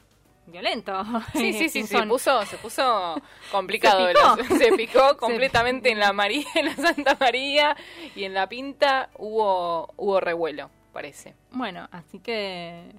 Violento. 0.47 1.03
sí, 1.33 1.53
sí, 1.53 1.69
sí, 1.69 1.83
se 1.87 2.03
puso, 2.03 2.45
se 2.45 2.57
puso 2.57 3.15
complicado. 3.51 4.07
Se 4.07 4.13
picó. 4.13 4.35
el- 4.53 4.59
Se 4.59 4.71
picó 4.73 5.17
completamente 5.19 5.91
en 5.91 5.99
la 5.99 6.13
María, 6.13 6.45
en 6.55 6.65
la 6.67 6.75
Santa 6.75 7.17
María 7.19 7.75
y 8.15 8.23
en 8.25 8.33
la 8.33 8.47
Pinta 8.47 9.09
hubo, 9.17 9.91
hubo 9.97 10.19
revuelo, 10.19 10.69
parece. 10.93 11.33
Bueno, 11.51 11.87
así 11.91 12.19
que. 12.19 12.91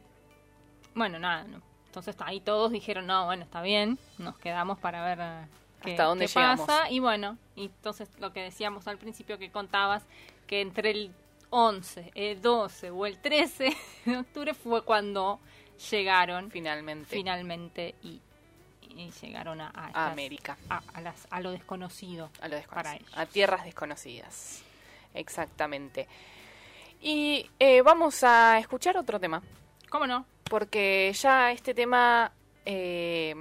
Bueno, 0.95 1.19
nada. 1.19 1.45
no. 1.45 1.61
Entonces 1.87 2.17
ahí 2.21 2.41
todos 2.41 2.73
dijeron, 2.73 3.07
no, 3.07 3.25
bueno, 3.25 3.45
está 3.45 3.63
bien, 3.63 3.99
nos 4.19 4.37
quedamos 4.39 4.79
para 4.79 5.03
ver 5.03 5.19
eh, 5.21 5.47
qué, 5.83 5.91
Hasta 5.93 6.05
dónde 6.05 6.27
qué 6.27 6.33
llegamos. 6.35 6.67
pasa. 6.67 6.91
Y 6.91 6.99
bueno, 6.99 7.39
y 7.55 7.67
entonces 7.67 8.09
lo 8.19 8.33
que 8.35 8.43
decíamos 8.43 8.87
al 8.87 8.99
principio 8.99 9.39
que 9.39 9.51
contabas, 9.51 10.03
que 10.47 10.61
entre 10.61 10.91
el 10.91 11.15
11, 11.49 12.11
el 12.15 12.43
12 12.43 12.91
o 12.91 13.07
el 13.07 13.19
13 13.19 13.75
de 14.05 14.17
octubre 14.19 14.53
fue 14.53 14.83
cuando 14.83 15.39
llegaron 15.91 16.51
Finalmente 16.51 17.15
finalmente 17.17 17.95
y, 18.03 18.21
y 18.89 19.11
llegaron 19.23 19.61
a, 19.61 19.69
a 19.75 19.91
a 20.07 20.13
América, 20.13 20.57
a, 20.69 20.83
a 20.95 21.01
las, 21.01 21.27
a 21.31 21.41
lo 21.41 21.51
desconocido. 21.53 22.31
a 22.41 22.49
lo 22.49 22.57
para 22.69 22.91
desconocido, 22.93 23.07
ellos. 23.09 23.19
a 23.19 23.27
tierras 23.27 23.65
desconocidas. 23.65 24.63
Exactamente. 25.15 26.09
Y 27.01 27.49
eh, 27.59 27.83
vamos 27.83 28.23
a 28.25 28.59
escuchar 28.59 28.97
otro 28.97 29.21
tema, 29.21 29.43
¿Cómo 29.91 30.07
no? 30.07 30.25
porque 30.49 31.13
ya 31.15 31.53
este 31.53 31.75
tema 31.75 32.33
eh, 32.65 33.35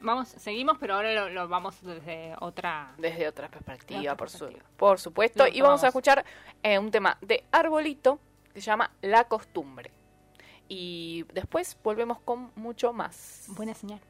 Vamos, 0.00 0.28
seguimos, 0.28 0.76
pero 0.78 0.94
ahora 0.94 1.12
lo, 1.14 1.28
lo 1.30 1.48
vamos 1.48 1.80
desde 1.82 2.34
otra... 2.40 2.92
desde 2.98 3.26
otra 3.28 3.48
perspectiva, 3.48 4.00
Otra 4.00 4.16
por, 4.16 4.28
su- 4.30 4.38
perspectiva. 4.40 4.70
por 4.76 5.00
supuesto. 5.00 5.46
Y 5.46 5.60
vamos 5.62 5.82
a 5.82 5.82
tomamos. 5.82 5.84
escuchar 5.84 6.24
eh, 6.62 6.78
un 6.78 6.90
tema 6.90 7.16
de 7.22 7.44
Arbolito 7.50 8.20
que 8.52 8.60
se 8.60 8.66
llama 8.66 8.90
La 9.00 9.24
Costumbre. 9.24 9.90
Y 10.68 11.24
después 11.32 11.76
volvemos 11.82 12.18
con 12.20 12.50
mucho 12.56 12.92
más. 12.92 13.44
Buena 13.48 13.74
señal. 13.74 14.00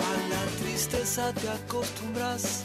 A 0.00 0.28
la 0.30 0.46
tristeza 0.58 1.32
te 1.34 1.48
acostumbras, 1.48 2.64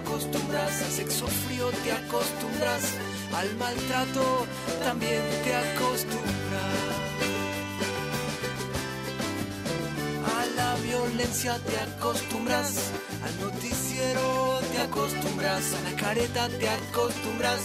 Acostumbras, 0.00 0.82
al 0.82 0.90
sexo 0.90 1.26
frío 1.26 1.70
te 1.84 1.92
acostumbras, 1.92 2.82
al 3.34 3.54
maltrato 3.56 4.46
también 4.84 5.22
te 5.44 5.54
acostumbras. 5.54 6.28
A 10.36 10.46
la 10.56 10.74
violencia 10.76 11.58
te 11.66 11.78
acostumbras, 11.78 12.90
al 13.24 13.40
noticiero 13.40 14.60
te 14.72 14.78
acostumbras, 14.82 15.64
a 15.74 15.90
la 15.90 15.96
careta 15.96 16.48
te 16.48 16.68
acostumbras, 16.68 17.60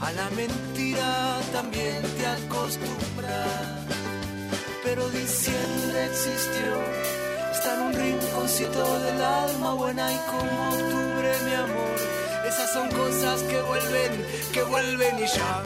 a 0.00 0.12
la 0.12 0.30
mentira 0.30 1.40
también 1.52 2.02
te 2.18 2.26
acostumbras 2.26 3.84
pero 4.84 5.08
diciembre 5.08 6.04
existió. 6.04 6.70
Está 7.52 7.74
en 7.74 7.80
un 7.82 7.92
rinconcito 7.94 9.00
del 9.00 9.22
alma 9.22 9.74
buena 9.74 10.12
y 10.12 10.18
como 10.30 11.13
mi 11.44 11.54
amor. 11.54 11.96
Esas 12.46 12.72
son 12.72 12.88
cosas 12.90 13.42
que 13.42 13.60
vuelven, 13.62 14.12
que 14.52 14.62
vuelven 14.62 15.18
y 15.18 15.26
ya. 15.26 15.62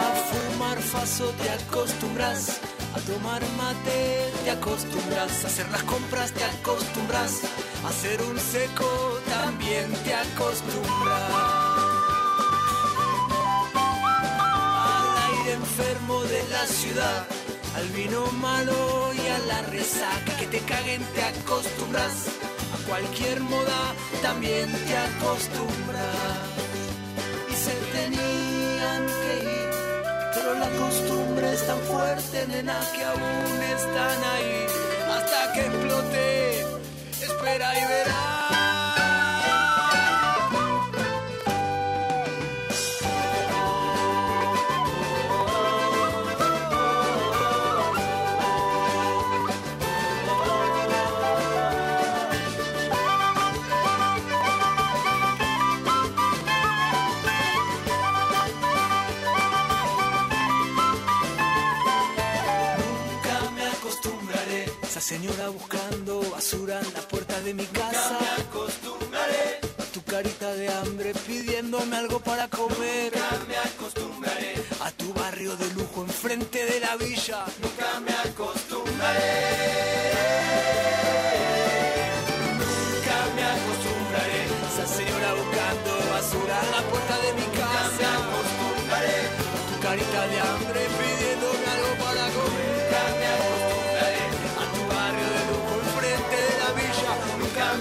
A 0.00 0.14
fumar 0.28 0.78
faso 0.78 1.26
te 1.42 1.50
acostumbras, 1.50 2.60
a 2.94 3.00
tomar 3.00 3.42
mate 3.58 4.32
te 4.44 4.50
acostumbras, 4.50 5.44
a 5.44 5.46
hacer 5.48 5.68
las 5.70 5.82
compras 5.82 6.32
te 6.32 6.44
acostumbras, 6.44 7.42
a 7.84 7.88
hacer 7.88 8.20
un 8.22 8.38
seco 8.38 9.20
también 9.28 9.92
te 10.04 10.14
acostumbras. 10.14 11.69
Enfermo 15.70 16.20
de 16.24 16.42
la 16.50 16.66
ciudad, 16.66 17.26
al 17.76 17.88
vino 17.90 18.26
malo 18.40 19.12
y 19.14 19.28
a 19.28 19.38
la 19.50 19.62
resaca 19.70 20.36
que 20.38 20.46
te 20.46 20.58
caguen 20.60 21.02
te 21.14 21.22
acostumbras, 21.22 22.14
a 22.74 22.88
cualquier 22.88 23.40
moda 23.40 23.94
también 24.20 24.66
te 24.86 24.96
acostumbras 24.96 26.16
y 27.50 27.54
se 27.54 27.74
tenían 27.96 29.00
que 29.20 29.32
ir. 29.44 29.70
Pero 30.34 30.54
la 30.54 30.70
costumbre 30.82 31.52
es 31.52 31.66
tan 31.66 31.78
fuerte, 31.80 32.46
nena, 32.48 32.78
que 32.94 33.04
aún 33.04 33.56
están 33.76 34.18
ahí. 34.34 34.66
Hasta 35.14 35.52
que 35.52 35.60
explote, 35.60 36.60
espera 37.22 37.78
y 37.78 37.84
verás. 37.86 38.59
Señora 65.10 65.48
buscando 65.48 66.20
basura 66.30 66.78
en 66.78 66.94
la 66.94 67.00
puerta 67.00 67.40
de 67.40 67.52
mi 67.52 67.66
casa. 67.66 68.12
Nunca 68.12 68.26
me 68.36 68.42
acostumbraré 68.44 69.46
a 69.82 69.84
tu 69.92 70.00
carita 70.04 70.54
de 70.54 70.68
hambre 70.68 71.12
pidiéndome 71.26 71.96
algo 71.96 72.20
para 72.20 72.46
comer. 72.46 73.10
Nunca 73.12 73.44
me 73.48 73.56
acostumbraré 73.56 74.54
a 74.86 74.90
tu 74.92 75.12
barrio 75.12 75.56
de 75.56 75.68
lujo 75.74 76.04
enfrente 76.04 76.64
de 76.64 76.78
la 76.78 76.94
villa. 76.94 77.44
Nunca 77.60 77.90
me 78.06 78.12
acostumbraré. 78.28 79.32
Nunca 82.62 83.16
me 83.34 83.42
acostumbraré. 83.56 84.40
Esa 84.70 84.86
señora 84.98 85.34
buscando 85.40 85.90
basura 86.14 86.56
en 86.66 86.70
la 86.76 86.82
puerta 86.90 87.14
de 87.24 87.30
mi 87.38 87.46
casa. 87.58 87.82
Nunca 87.82 88.10
me 88.14 88.30
acostumbraré 88.30 89.18
a 89.58 89.62
tu 89.70 89.74
carita 89.86 90.20
de 90.32 90.38
hambre 90.48 90.80
pidiéndome 90.98 91.66
algo 91.76 91.92
para 92.04 92.24
comer. 92.38 92.70
Nunca 92.78 93.02
me 93.18 93.26
acostumbraré 93.26 93.69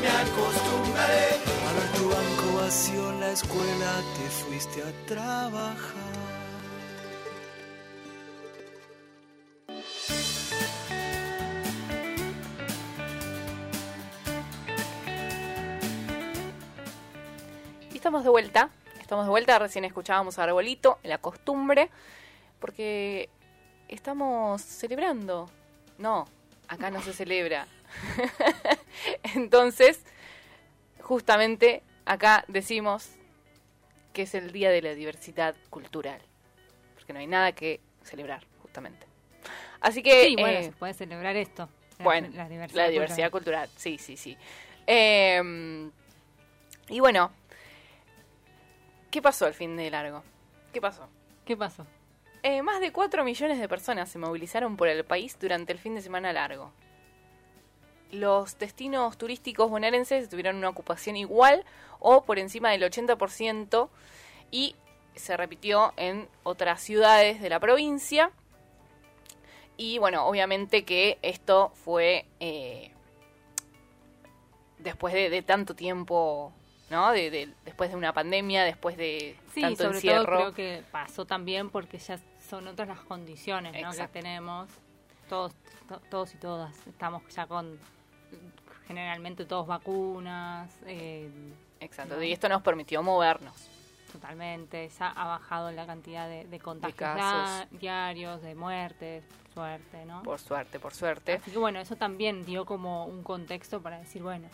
me 0.01 0.07
acostumbraré 0.07 1.29
a 1.67 1.73
ver 1.73 1.87
tu 1.97 2.09
banco 2.09 2.61
vacío 2.61 3.09
en 3.09 3.19
la 3.19 3.31
escuela. 3.31 3.91
Te 4.17 4.29
fuiste 4.29 4.83
a 4.83 5.05
trabajar. 5.05 6.09
estamos 18.09 18.23
de 18.23 18.29
vuelta. 18.29 18.69
Estamos 18.99 19.25
de 19.25 19.29
vuelta, 19.29 19.59
recién 19.59 19.85
escuchábamos 19.85 20.39
a 20.39 20.43
Arbolito, 20.43 20.97
la 21.03 21.19
costumbre, 21.19 21.91
porque 22.59 23.29
estamos 23.87 24.61
celebrando. 24.61 25.47
No, 25.99 26.25
acá 26.67 26.89
no 26.89 27.03
se 27.03 27.13
celebra. 27.13 27.67
Entonces, 29.35 30.03
justamente 31.01 31.83
acá 32.05 32.45
decimos 32.47 33.09
que 34.13 34.23
es 34.23 34.35
el 34.35 34.51
Día 34.51 34.71
de 34.71 34.81
la 34.81 34.93
Diversidad 34.93 35.55
Cultural, 35.69 36.21
porque 36.95 37.13
no 37.13 37.19
hay 37.19 37.27
nada 37.27 37.51
que 37.51 37.79
celebrar, 38.03 38.43
justamente. 38.61 39.07
Así 39.81 40.03
que... 40.03 40.25
Sí, 40.25 40.35
bueno, 40.35 40.59
eh, 40.59 40.63
se 40.63 40.71
puede 40.71 40.93
celebrar 40.93 41.35
esto. 41.35 41.69
Bueno, 41.99 42.29
la, 42.33 42.47
diversidad, 42.47 42.83
la 42.83 42.89
diversidad 42.89 43.31
cultural. 43.31 43.67
cultural. 43.67 43.69
sí, 43.77 43.97
sí, 43.97 44.15
sí. 44.15 44.37
Eh, 44.87 45.89
y 46.89 46.99
bueno, 46.99 47.31
¿Qué 49.11 49.23
pasó 49.23 49.45
al 49.47 49.55
fin 49.55 49.75
de 49.75 49.89
largo? 49.89 50.23
¿Qué 50.71 50.79
pasó? 50.79 51.07
¿Qué 51.43 51.57
pasó? 51.57 51.85
Eh, 52.43 52.61
más 52.61 52.79
de 52.79 52.91
4 52.91 53.23
millones 53.23 53.59
de 53.59 53.67
personas 53.67 54.09
se 54.09 54.19
movilizaron 54.19 54.77
por 54.77 54.87
el 54.87 55.03
país 55.03 55.35
durante 55.39 55.73
el 55.73 55.79
fin 55.79 55.95
de 55.95 56.01
semana 56.01 56.31
largo. 56.31 56.71
Los 58.11 58.57
destinos 58.57 59.17
turísticos 59.17 59.69
bonaerenses 59.69 60.29
tuvieron 60.29 60.55
una 60.55 60.69
ocupación 60.69 61.15
igual 61.15 61.63
o 61.99 62.23
por 62.23 62.39
encima 62.39 62.71
del 62.71 62.83
80% 62.83 63.89
y 64.51 64.75
se 65.15 65.37
repitió 65.37 65.93
en 65.97 66.27
otras 66.43 66.81
ciudades 66.81 67.41
de 67.41 67.49
la 67.49 67.59
provincia. 67.59 68.31
Y 69.77 69.97
bueno, 69.97 70.25
obviamente 70.25 70.83
que 70.83 71.19
esto 71.21 71.71
fue 71.75 72.25
eh, 72.39 72.91
después 74.79 75.13
de, 75.13 75.41
tanto 75.41 75.75
tiempo 75.75 76.53
¿no? 76.89 77.11
De, 77.11 77.53
después 77.63 77.91
de 77.91 77.95
una 77.95 78.13
pandemia, 78.13 78.63
después 78.63 78.97
de 78.97 79.37
sí, 79.53 79.61
tanto 79.61 79.83
sobre 79.83 79.97
encierro. 79.97 80.25
Todo 80.25 80.53
creo 80.53 80.53
que 80.53 80.83
pasó 80.91 81.25
también 81.25 81.69
porque 81.69 81.97
ya 81.99 82.19
son 82.49 82.67
otras 82.67 82.87
las 82.87 83.01
condiciones 83.01 83.79
¿no? 83.81 83.91
que 83.91 84.07
tenemos. 84.07 84.69
Todos, 85.29 85.53
todos 86.09 86.33
y 86.33 86.37
todas 86.37 86.75
estamos 86.87 87.21
ya 87.35 87.45
con 87.45 87.79
generalmente 88.89 89.45
todos 89.45 89.67
vacunas. 89.67 90.75
Eh, 90.87 91.29
Exacto, 91.79 92.21
y 92.23 92.31
esto 92.31 92.49
nos 92.49 92.63
permitió 92.63 93.03
movernos. 93.03 93.53
Totalmente, 94.11 94.89
ya 94.97 95.09
ha 95.09 95.27
bajado 95.27 95.71
la 95.71 95.85
cantidad 95.85 96.27
de, 96.27 96.59
contagios 96.59 97.69
diarios, 97.69 98.41
de 98.41 98.55
muertes, 98.55 99.23
suerte, 99.53 100.05
¿no? 100.05 100.23
Por 100.23 100.39
suerte, 100.39 100.79
por 100.79 100.95
suerte. 100.95 101.33
Así 101.33 101.51
que 101.51 101.59
bueno, 101.59 101.79
eso 101.79 101.97
también 101.97 102.43
dio 102.45 102.65
como 102.65 103.05
un 103.05 103.21
contexto 103.21 103.79
para 103.79 103.99
decir, 103.99 104.23
bueno, 104.23 104.47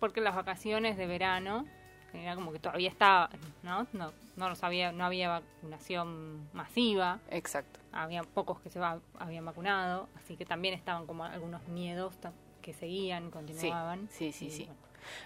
porque 0.00 0.20
las 0.20 0.34
vacaciones 0.34 0.96
de 0.96 1.06
verano, 1.06 1.64
era 2.12 2.34
como 2.34 2.50
que 2.52 2.58
todavía 2.58 2.90
estaba, 2.90 3.30
¿no? 3.62 3.86
No, 3.92 4.12
no 4.36 4.48
lo 4.48 4.56
sabía, 4.56 4.90
no 4.90 5.04
había 5.04 5.28
vacunación 5.28 6.48
masiva. 6.52 7.20
Exacto. 7.30 7.78
Había 7.92 8.24
pocos 8.24 8.58
que 8.58 8.70
se 8.70 8.80
habían 9.20 9.44
vacunado, 9.44 10.08
así 10.16 10.36
que 10.36 10.44
también 10.44 10.74
estaban 10.74 11.06
como 11.06 11.24
algunos 11.24 11.66
miedos 11.68 12.16
que 12.62 12.72
seguían, 12.72 13.30
continuaban. 13.30 14.08
Sí, 14.10 14.32
sí, 14.32 14.50
sí. 14.50 14.68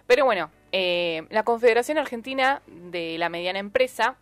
Pero 0.07 0.25
bueno, 0.25 0.51
eh, 0.73 1.27
la 1.31 1.45
Confederación 1.45 1.99
Argentina 1.99 2.63
de 2.67 3.19
la 3.19 3.29
Mediana 3.29 3.59
Empresa 3.59 4.17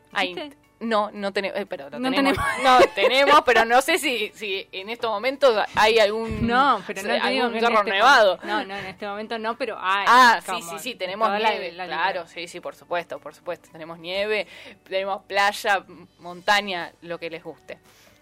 No, 0.79 1.11
no 1.11 1.33
tenemos, 1.33 1.59
eh, 1.59 1.65
pero 1.65 1.89
no 1.89 2.09
tenemos, 2.09 2.37
no 2.63 2.79
tenemos, 2.95 3.41
pero 3.45 3.65
no 3.65 3.81
sé 3.81 3.97
si, 3.97 4.31
si 4.33 4.65
en 4.71 4.89
estos 4.89 5.11
momentos 5.11 5.61
hay 5.75 5.99
algún, 5.99 6.47
no, 6.47 6.81
pero 6.87 7.03
no 7.03 7.13
algún 7.13 7.59
cerro 7.59 7.79
este 7.79 7.91
nevado. 7.91 8.39
No, 8.43 8.63
no, 8.63 8.77
en 8.77 8.85
este 8.85 9.05
momento 9.05 9.37
no, 9.37 9.57
pero 9.57 9.77
hay. 9.77 10.05
Ah, 10.07 10.39
sí, 10.45 10.61
sí, 10.61 10.79
sí, 10.79 10.95
tenemos 10.95 11.29
nieve, 11.37 11.73
claro, 11.73 12.27
sí, 12.27 12.47
sí, 12.47 12.61
por 12.61 12.75
supuesto, 12.75 13.19
por 13.19 13.35
supuesto, 13.35 13.69
tenemos 13.71 13.99
nieve, 13.99 14.47
tenemos 14.87 15.23
playa, 15.23 15.83
montaña, 16.19 16.93
lo 17.01 17.19
que 17.19 17.29
les 17.29 17.43
guste. 17.43 17.77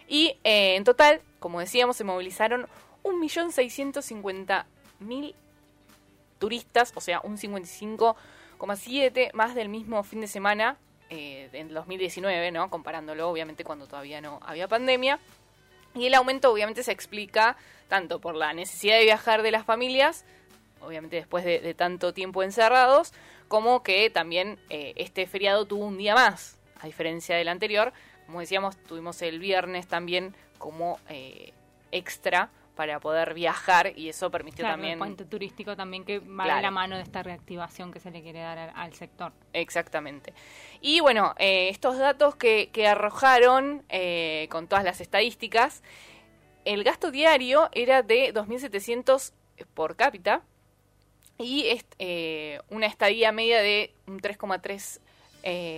Y 0.08 0.38
eh, 0.44 0.76
en 0.76 0.84
total, 0.84 1.22
como 1.40 1.60
decíamos, 1.60 1.98
se 1.98 2.04
movilizaron 2.04 2.68
1.650.000 3.04 5.34
turistas, 6.40 6.92
o 6.96 7.02
sea, 7.02 7.22
un 7.24 7.38
55,7 7.38 9.34
más 9.34 9.56
del 9.56 9.70
mismo 9.70 10.04
fin 10.04 10.22
de 10.22 10.28
semana 10.28 10.78
eh, 11.10 11.50
en 11.54 11.74
2019, 11.74 12.52
¿no? 12.52 12.70
Comparándolo, 12.70 13.30
obviamente, 13.30 13.64
cuando 13.64 13.88
todavía 13.88 14.22
no 14.22 14.40
había 14.46 14.68
pandemia. 14.68 15.20
Y 15.96 16.06
el 16.06 16.14
aumento, 16.14 16.52
obviamente, 16.52 16.84
se 16.84 16.92
explica 16.92 17.58
tanto 17.88 18.20
por 18.20 18.36
la 18.36 18.54
necesidad 18.54 18.98
de 18.98 19.04
viajar 19.04 19.42
de 19.42 19.52
las 19.52 19.66
familias, 19.66 20.26
obviamente 20.82 21.16
después 21.16 21.46
de, 21.46 21.74
tanto 21.74 22.14
tiempo 22.14 22.44
encerrados, 22.44 23.14
como 23.48 23.82
que 23.82 24.10
también 24.10 24.60
eh, 24.70 24.94
este 24.98 25.26
feriado 25.26 25.66
tuvo 25.66 25.86
un 25.86 25.98
día 25.98 26.14
más, 26.14 26.58
a 26.80 26.86
diferencia 26.86 27.38
del 27.38 27.48
anterior. 27.48 27.94
Como 28.28 28.40
decíamos, 28.42 28.78
tuvimos 28.78 29.22
el 29.24 29.40
viernes 29.40 29.88
también 29.88 30.36
como 30.60 31.00
eh, 31.10 31.54
extra 31.92 32.52
para 32.78 33.00
poder 33.00 33.34
viajar 33.34 33.92
y 33.98 34.08
eso 34.08 34.32
permitió 34.32 34.64
también... 34.64 34.94
El 34.94 35.00
puente 35.00 35.26
turístico 35.26 35.76
también 35.76 36.06
que 36.06 36.20
va 36.20 36.56
de 36.56 36.62
la 36.62 36.72
mano 36.72 36.96
de 36.96 37.02
esta 37.02 37.24
reactivación 37.24 37.92
que 37.92 38.00
se 38.00 38.12
le 38.12 38.22
quiere 38.22 38.40
dar 38.40 38.72
al, 38.76 38.94
sector. 38.94 39.34
Exactamente. 39.52 40.34
Y 40.80 41.00
bueno, 41.02 41.34
eh, 41.40 41.70
estos 41.70 41.98
datos 41.98 42.36
que, 42.36 42.70
arrojaron 42.88 43.84
eh, 43.90 44.48
con 44.52 44.68
todas 44.68 44.86
las 44.86 45.02
estadísticas, 45.02 45.82
el 46.66 46.84
gasto 46.84 47.10
diario 47.10 47.68
era 47.72 48.04
de 48.04 48.32
2.700 48.34 49.34
por 49.74 49.96
cápita 49.96 50.44
y 51.40 51.66
eh, 51.98 52.60
una 52.70 52.86
estadía 52.86 53.32
media 53.32 53.60
de 53.60 53.96
un 54.06 54.20
3,3 54.20 55.00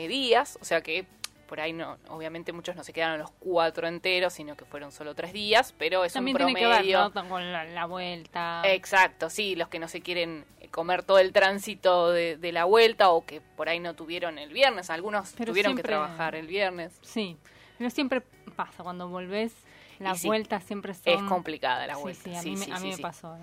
días, 0.09 0.57
o 0.61 0.65
sea 0.65 0.81
que 0.81 1.05
por 1.49 1.59
ahí 1.59 1.73
no, 1.73 1.97
obviamente 2.09 2.53
muchos 2.53 2.75
no 2.75 2.83
se 2.83 2.93
quedaron 2.93 3.17
los 3.17 3.31
cuatro 3.39 3.87
enteros, 3.87 4.33
sino 4.33 4.55
que 4.55 4.65
fueron 4.65 4.91
solo 4.91 5.15
tres 5.15 5.33
días, 5.33 5.73
pero 5.79 6.05
es 6.05 6.13
También 6.13 6.35
un 6.37 6.45
tiene 6.45 6.53
promedio. 6.61 6.99
que 7.09 7.15
ver 7.15 7.23
¿no? 7.25 7.29
con 7.29 7.51
la, 7.51 7.63
la 7.65 7.85
vuelta. 7.87 8.61
Exacto, 8.65 9.31
sí, 9.31 9.55
los 9.55 9.67
que 9.67 9.79
no 9.79 9.87
se 9.87 10.01
quieren 10.01 10.45
comer 10.69 11.01
todo 11.01 11.17
el 11.17 11.33
tránsito 11.33 12.11
de, 12.11 12.37
de 12.37 12.51
la 12.51 12.65
vuelta 12.65 13.09
o 13.09 13.25
que 13.25 13.41
por 13.41 13.67
ahí 13.67 13.79
no 13.79 13.95
tuvieron 13.95 14.37
el 14.37 14.53
viernes, 14.53 14.91
algunos 14.91 15.33
Pero 15.37 15.51
tuvieron 15.51 15.75
que 15.75 15.81
trabajar 15.81 16.35
el 16.35 16.45
viernes. 16.45 16.93
Sí, 17.01 17.35
pero 17.79 17.89
siempre 17.89 18.21
pasa, 18.55 18.83
cuando 18.83 19.09
volvés, 19.09 19.51
las 19.97 20.19
sí, 20.21 20.27
vueltas 20.27 20.63
siempre 20.63 20.93
son... 20.93 21.01
Es 21.11 21.23
complicada 21.23 21.87
la 21.87 21.97
vuelta. 21.97 22.21
sí, 22.23 22.35
a 22.35 22.41
sí, 22.43 22.51
mí, 22.51 22.57
me- 22.57 22.65
a 22.75 22.79
mí 22.79 22.91
sí, 22.91 22.97
me 22.97 23.01
pasó. 23.01 23.35
eh. 23.35 23.39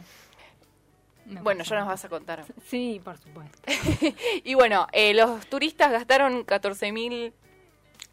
Me 1.26 1.40
Bueno, 1.42 1.64
ya 1.64 1.76
nos 1.80 1.88
vas 1.88 2.04
a 2.04 2.08
contar. 2.08 2.44
Sí, 2.68 3.00
por 3.02 3.18
supuesto. 3.18 3.58
Y 4.44 4.54
bueno, 4.54 4.86
eh, 4.92 5.12
los 5.12 5.44
turistas 5.48 5.90
gastaron 5.90 6.44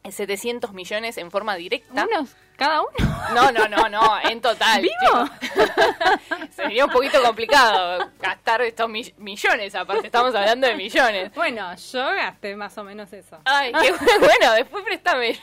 14.700 0.04 0.72
millones 0.74 1.18
en 1.18 1.32
forma 1.32 1.56
directa. 1.56 2.06
¿Unos? 2.12 2.30
¿Cada 2.58 2.82
uno? 2.82 2.92
No, 3.34 3.52
no, 3.52 3.68
no, 3.68 3.90
no, 3.90 4.20
en 4.30 4.40
total. 4.42 4.82
¿Vivo? 4.82 5.30
Sería 6.56 6.86
un 6.86 6.92
poquito 6.92 7.22
complicado 7.24 8.12
gastar 8.20 8.62
estos 8.62 8.88
mi- 8.90 9.14
millones, 9.18 9.74
aparte 9.76 10.08
estamos 10.08 10.36
hablando 10.36 10.68
de 10.68 10.76
millones. 10.76 11.34
Bueno, 11.34 11.74
yo 11.76 12.06
gasté 12.14 12.56
más 12.56 12.78
o 12.78 12.84
menos 12.84 13.12
eso. 13.14 13.40
Ay, 13.46 13.72
qué 13.72 13.94
bu- 13.94 14.20
bueno, 14.20 14.54
después 14.54 14.84
préstame. 14.84 15.40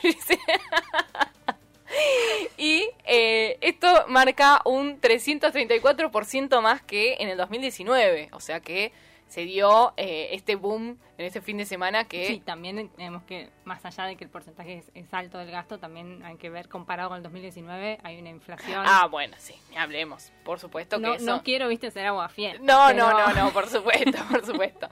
y 2.57 2.87
eh, 3.05 3.57
esto 3.61 4.05
marca 4.07 4.61
un 4.65 5.01
334% 5.01 6.61
más 6.61 6.81
que 6.81 7.15
en 7.19 7.29
el 7.29 7.37
2019. 7.37 8.29
O 8.31 8.39
sea 8.39 8.59
que 8.61 8.93
se 9.31 9.45
dio 9.45 9.93
eh, 9.95 10.27
este 10.33 10.55
boom 10.55 10.97
en 11.17 11.25
este 11.25 11.39
fin 11.39 11.55
de 11.55 11.65
semana 11.65 12.03
que... 12.03 12.27
Sí, 12.27 12.41
también 12.41 12.89
tenemos 12.89 13.23
que, 13.23 13.49
más 13.63 13.83
allá 13.85 14.03
de 14.03 14.17
que 14.17 14.25
el 14.25 14.29
porcentaje 14.29 14.79
es, 14.79 14.91
es 14.93 15.13
alto 15.13 15.37
del 15.37 15.49
gasto, 15.49 15.79
también 15.79 16.21
hay 16.25 16.35
que 16.35 16.49
ver 16.49 16.67
comparado 16.67 17.07
con 17.07 17.17
el 17.17 17.23
2019, 17.23 17.99
hay 18.03 18.19
una 18.19 18.29
inflación. 18.29 18.83
Ah, 18.85 19.07
bueno, 19.09 19.37
sí, 19.39 19.55
hablemos. 19.77 20.33
Por 20.43 20.59
supuesto 20.59 20.97
que 20.97 21.03
no, 21.03 21.13
eso... 21.13 21.25
no 21.25 21.43
quiero, 21.43 21.69
viste, 21.69 21.89
ser 21.91 22.07
agua 22.07 22.27
fiel. 22.27 22.59
No, 22.61 22.91
no, 22.91 23.09
no, 23.13 23.33
no, 23.33 23.53
por 23.53 23.69
supuesto, 23.69 24.17
por 24.29 24.45
supuesto. 24.45 24.89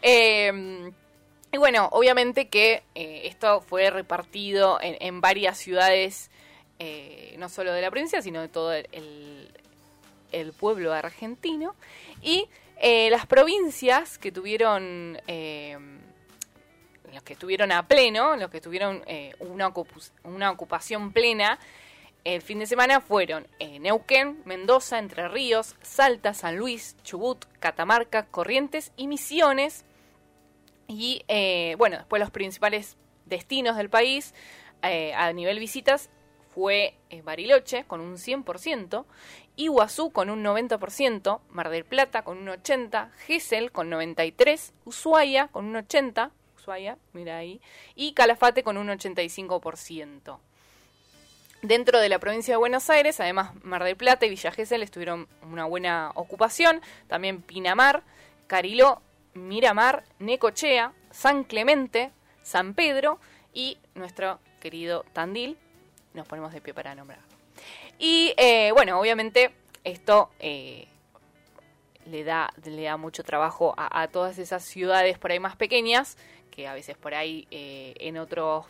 Eh, 0.00 0.92
y 1.50 1.58
bueno, 1.58 1.88
obviamente 1.90 2.46
que 2.46 2.84
eh, 2.94 3.22
esto 3.24 3.62
fue 3.62 3.90
repartido 3.90 4.78
en, 4.80 4.96
en 5.00 5.20
varias 5.20 5.58
ciudades, 5.58 6.30
eh, 6.78 7.34
no 7.36 7.48
solo 7.48 7.72
de 7.72 7.82
la 7.82 7.90
provincia, 7.90 8.22
sino 8.22 8.42
de 8.42 8.48
todo 8.48 8.72
el 8.72 10.52
pueblo 10.60 10.92
argentino. 10.92 11.74
Y 12.22 12.46
eh, 12.82 13.08
las 13.08 13.24
provincias 13.26 14.18
que 14.18 14.30
tuvieron, 14.30 15.18
eh, 15.26 15.78
los 17.14 17.22
que 17.22 17.32
estuvieron 17.32 17.72
a 17.72 17.88
pleno, 17.88 18.36
los 18.36 18.50
que 18.50 18.60
tuvieron 18.60 19.02
eh, 19.06 19.34
una, 19.38 19.72
una 20.24 20.50
ocupación 20.50 21.12
plena, 21.12 21.58
el 22.24 22.40
fin 22.40 22.60
de 22.60 22.66
semana 22.66 23.00
fueron 23.00 23.48
eh, 23.58 23.80
Neuquén, 23.80 24.42
Mendoza, 24.44 25.00
Entre 25.00 25.28
Ríos, 25.28 25.74
Salta, 25.82 26.34
San 26.34 26.56
Luis, 26.56 26.96
Chubut, 27.02 27.44
Catamarca, 27.58 28.26
Corrientes 28.26 28.92
y 28.96 29.08
Misiones. 29.08 29.84
Y 30.86 31.24
eh, 31.26 31.74
bueno, 31.78 31.96
después 31.96 32.20
los 32.20 32.30
principales 32.30 32.96
destinos 33.26 33.76
del 33.76 33.90
país 33.90 34.34
eh, 34.82 35.12
a 35.14 35.32
nivel 35.32 35.58
visitas 35.58 36.10
fue 36.54 36.94
Bariloche 37.24 37.84
con 37.84 38.00
un 38.00 38.18
100%, 38.18 39.04
Iguazú 39.56 40.10
con 40.10 40.30
un 40.30 40.42
90%, 40.42 41.40
Mar 41.50 41.68
del 41.68 41.84
Plata 41.84 42.22
con 42.22 42.38
un 42.38 42.48
80%, 42.48 43.10
Gesell 43.26 43.70
con 43.70 43.90
93%, 43.90 44.72
Ushuaia 44.84 45.48
con 45.48 45.66
un 45.66 45.74
80%, 45.74 46.30
Ushuaia, 46.56 46.96
mira 47.12 47.36
ahí, 47.36 47.60
y 47.94 48.12
Calafate 48.12 48.62
con 48.62 48.76
un 48.76 48.88
85%. 48.88 50.38
Dentro 51.62 52.00
de 52.00 52.08
la 52.08 52.18
provincia 52.18 52.54
de 52.54 52.58
Buenos 52.58 52.90
Aires, 52.90 53.20
además 53.20 53.52
Mar 53.62 53.84
del 53.84 53.96
Plata 53.96 54.26
y 54.26 54.30
Villa 54.30 54.50
Gesell 54.50 54.82
estuvieron 54.82 55.28
una 55.42 55.64
buena 55.64 56.10
ocupación, 56.14 56.80
también 57.06 57.40
Pinamar, 57.42 58.02
Cariló, 58.46 59.00
Miramar, 59.34 60.04
Necochea, 60.18 60.92
San 61.10 61.44
Clemente, 61.44 62.10
San 62.42 62.74
Pedro 62.74 63.18
y 63.54 63.78
nuestro 63.94 64.40
querido 64.60 65.04
Tandil. 65.12 65.56
Nos 66.14 66.26
ponemos 66.26 66.52
de 66.52 66.60
pie 66.60 66.74
para 66.74 66.94
nombrar. 66.94 67.31
Y 68.04 68.34
eh, 68.36 68.72
bueno, 68.72 68.98
obviamente 68.98 69.52
esto 69.84 70.28
eh, 70.40 70.88
le, 72.06 72.24
da, 72.24 72.52
le 72.64 72.82
da 72.82 72.96
mucho 72.96 73.22
trabajo 73.22 73.74
a, 73.76 74.02
a 74.02 74.08
todas 74.08 74.38
esas 74.38 74.64
ciudades 74.64 75.18
por 75.18 75.30
ahí 75.30 75.38
más 75.38 75.54
pequeñas, 75.54 76.18
que 76.50 76.66
a 76.66 76.74
veces 76.74 76.96
por 76.96 77.14
ahí 77.14 77.46
eh, 77.52 77.94
en 78.00 78.18
otros 78.18 78.66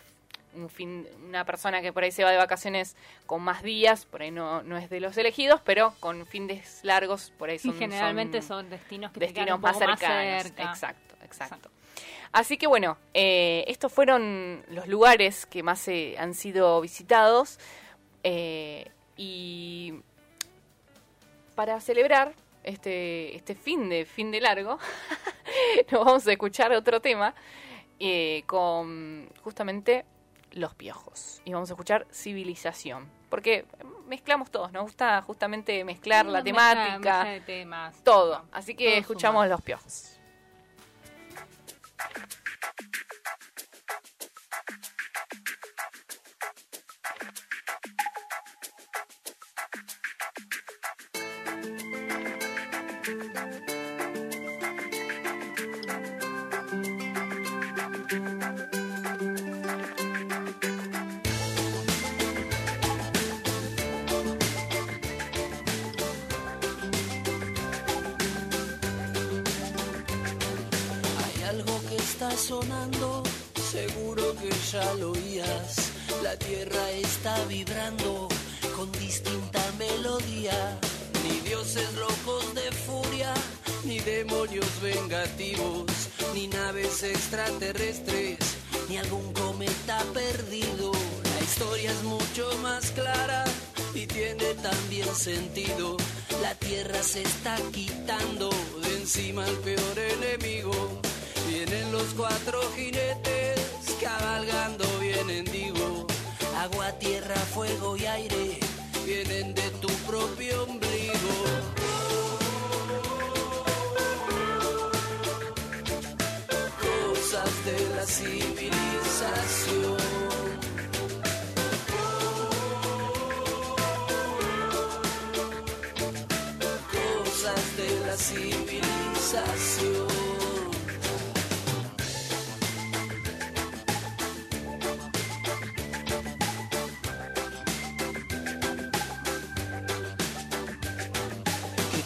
un 0.53 0.69
fin, 0.69 1.07
una 1.25 1.45
persona 1.45 1.81
que 1.81 1.91
por 1.91 2.03
ahí 2.03 2.11
se 2.11 2.23
va 2.23 2.29
de 2.29 2.37
vacaciones 2.37 2.95
con 3.25 3.41
más 3.41 3.63
días, 3.63 4.05
por 4.05 4.21
ahí 4.21 4.29
no, 4.29 4.61
no 4.61 4.77
es 4.77 4.87
de 4.91 4.99
los 4.99 5.17
elegidos, 5.17 5.61
pero 5.65 5.95
con 5.99 6.27
fines 6.27 6.81
largos, 6.83 7.33
por 7.39 7.49
ahí 7.49 7.57
son, 7.57 7.73
generalmente 7.73 8.39
son 8.43 8.65
son, 8.65 8.69
destinos 8.69 9.11
que 9.13 9.19
te 9.19 9.25
destinos 9.25 9.45
quedan 9.47 9.55
un 9.55 9.61
más 9.61 9.73
poco 9.73 9.87
más 9.87 9.99
cercanos. 9.99 10.43
cerca. 10.43 10.63
Exacto, 10.63 11.15
exacto. 11.23 11.71
Así 12.31 12.57
que 12.57 12.67
bueno, 12.67 12.99
eh, 13.15 13.63
estos 13.67 13.91
fueron 13.91 14.63
los 14.67 14.87
lugares 14.87 15.47
que 15.47 15.63
más 15.63 15.87
eh, 15.87 16.15
han 16.19 16.35
sido 16.35 16.79
visitados. 16.81 17.57
eh, 18.23 18.91
y 19.17 19.93
para 21.55 21.79
celebrar 21.81 22.33
este, 22.63 23.35
este 23.35 23.55
fin 23.55 23.89
de 23.89 24.05
fin 24.05 24.31
de 24.31 24.41
largo, 24.41 24.79
nos 25.91 26.05
vamos 26.05 26.27
a 26.27 26.31
escuchar 26.31 26.71
otro 26.73 26.99
tema 27.01 27.35
eh, 27.99 28.43
con 28.47 29.29
justamente 29.43 30.05
los 30.51 30.73
piojos. 30.75 31.41
Y 31.45 31.53
vamos 31.53 31.69
a 31.69 31.73
escuchar 31.73 32.07
civilización. 32.11 33.09
Porque 33.29 33.65
mezclamos 34.07 34.51
todos, 34.51 34.71
nos 34.71 34.83
gusta 34.83 35.21
justamente 35.23 35.83
mezclar 35.83 36.25
la 36.25 36.41
mezcla- 36.43 36.43
temática, 36.43 36.99
mezcla 36.99 37.23
de 37.31 37.41
temas. 37.41 38.03
todo. 38.03 38.45
Así 38.51 38.75
que 38.75 38.89
todo 38.89 38.99
escuchamos 38.99 39.43
suma. 39.43 39.47
los 39.47 39.61
piojos. 39.61 40.12
Sonando, 72.37 73.23
seguro 73.71 74.35
que 74.35 74.49
ya 74.71 74.93
lo 74.95 75.11
oías. 75.11 75.91
La 76.21 76.35
tierra 76.37 76.91
está 76.91 77.35
vibrando 77.45 78.27
con 78.75 78.91
distinta 78.93 79.61
melodía. 79.77 80.82
Dioses 81.53 81.93
locos 81.93 82.55
de 82.55 82.71
furia, 82.71 83.31
ni 83.83 83.99
demonios 83.99 84.65
vengativos, 84.81 85.85
ni 86.33 86.47
naves 86.47 87.03
extraterrestres, 87.03 88.39
ni 88.89 88.97
algún 88.97 89.31
cometa 89.33 89.99
perdido. 90.15 90.91
La 91.23 91.43
historia 91.43 91.91
es 91.91 92.01
mucho 92.01 92.49
más 92.63 92.89
clara 92.89 93.43
y 93.93 94.07
tiene 94.07 94.55
también 94.63 95.13
sentido. 95.13 95.97
La 96.41 96.55
tierra 96.55 97.03
se 97.03 97.21
está 97.21 97.55
quitando 97.71 98.49
de 98.81 98.97
encima 99.01 99.45
al 99.45 99.57
peor 99.57 99.99
enemigo. 99.99 100.73
Vienen 101.47 101.91
los 101.91 102.15
cuatro 102.15 102.61
jinetes 102.75 103.12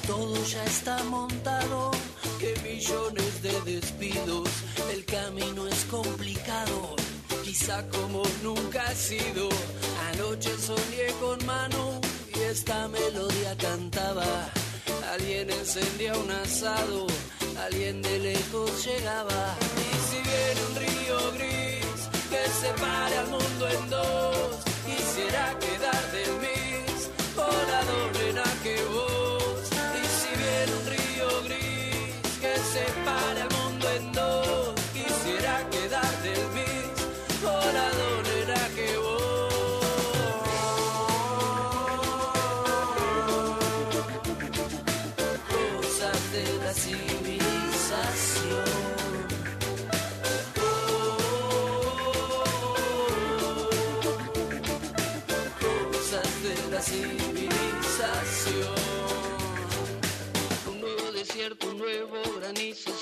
todo 0.07 0.43
ya 0.45 0.63
está 0.63 1.03
montado, 1.03 1.91
que 2.39 2.55
millones 2.63 3.41
de 3.41 3.61
despidos, 3.61 4.49
el 4.93 5.03
camino 5.03 5.67
es 5.67 5.83
complicado 5.85 6.95
quizá 7.43 7.85
como 7.89 8.23
nunca 8.43 8.83
ha 8.87 8.95
sido. 8.95 9.49
Anoche 10.13 10.51
soñé 10.57 11.07
con 11.19 11.45
Manu 11.45 11.99
y 12.35 12.39
esta 12.39 12.87
melodía 12.87 13.55
cantaba. 13.57 14.56
Alguien 15.19 15.49
encendía 15.49 16.13
un 16.15 16.29
asado, 16.29 17.07
alguien 17.65 18.03
de 18.03 18.19
lejos 18.19 18.85
llegaba. 18.85 19.55
Y 19.81 19.89
si 20.07 20.17
viene 20.21 20.61
un 20.69 20.75
río 20.75 21.31
gris 21.33 21.99
que 22.29 22.47
separe 22.61 23.17
al 23.17 23.27
mundo 23.27 23.67
en 23.67 23.89
dos, 23.89 24.59
quisiera 24.85 25.57
quedar 25.59 26.11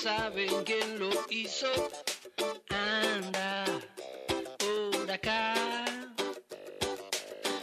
¿saben 0.06 0.62
quién 0.64 1.00
lo 1.00 1.10
hizo? 1.30 1.66
Anda 2.70 3.64
por 4.56 5.10
acá. 5.10 5.52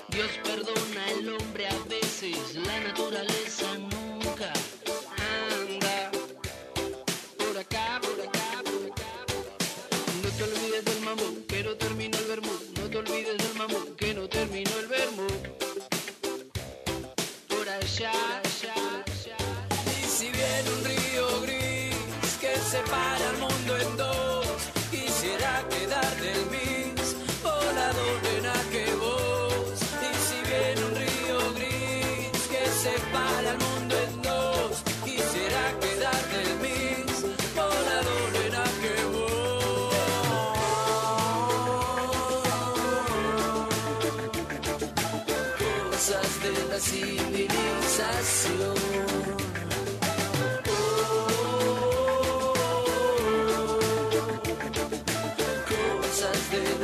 Dios 0.09 0.31
perdona 0.43 1.01
al 1.07 1.29
hombre 1.35 1.67
a 1.67 1.77
veces, 1.87 2.55
la 2.55 2.77
naturaleza 2.81 3.67
nunca. 3.77 4.51
Anda 5.55 6.11
por 7.37 7.57
acá, 7.63 8.01
por 8.05 8.19
acá, 8.27 8.49
por 8.69 8.83
acá. 8.91 9.13
No 10.21 10.29
te 10.35 10.43
olvides 10.43 10.83
del 10.83 10.99
mamón, 10.99 11.45
que 11.47 11.63
no 11.63 11.75
terminó 11.77 12.17
el 12.17 12.25
vermú. 12.25 12.55
No 12.77 12.89
te 12.89 12.97
olvides 12.97 13.37
del 13.37 13.55
mamón, 13.55 13.95
que 13.95 14.13
no 14.13 14.27
terminó 14.27 14.79
el 14.79 14.87
vermú. 14.87 15.27
Por 17.47 17.69
allá. 17.69 18.32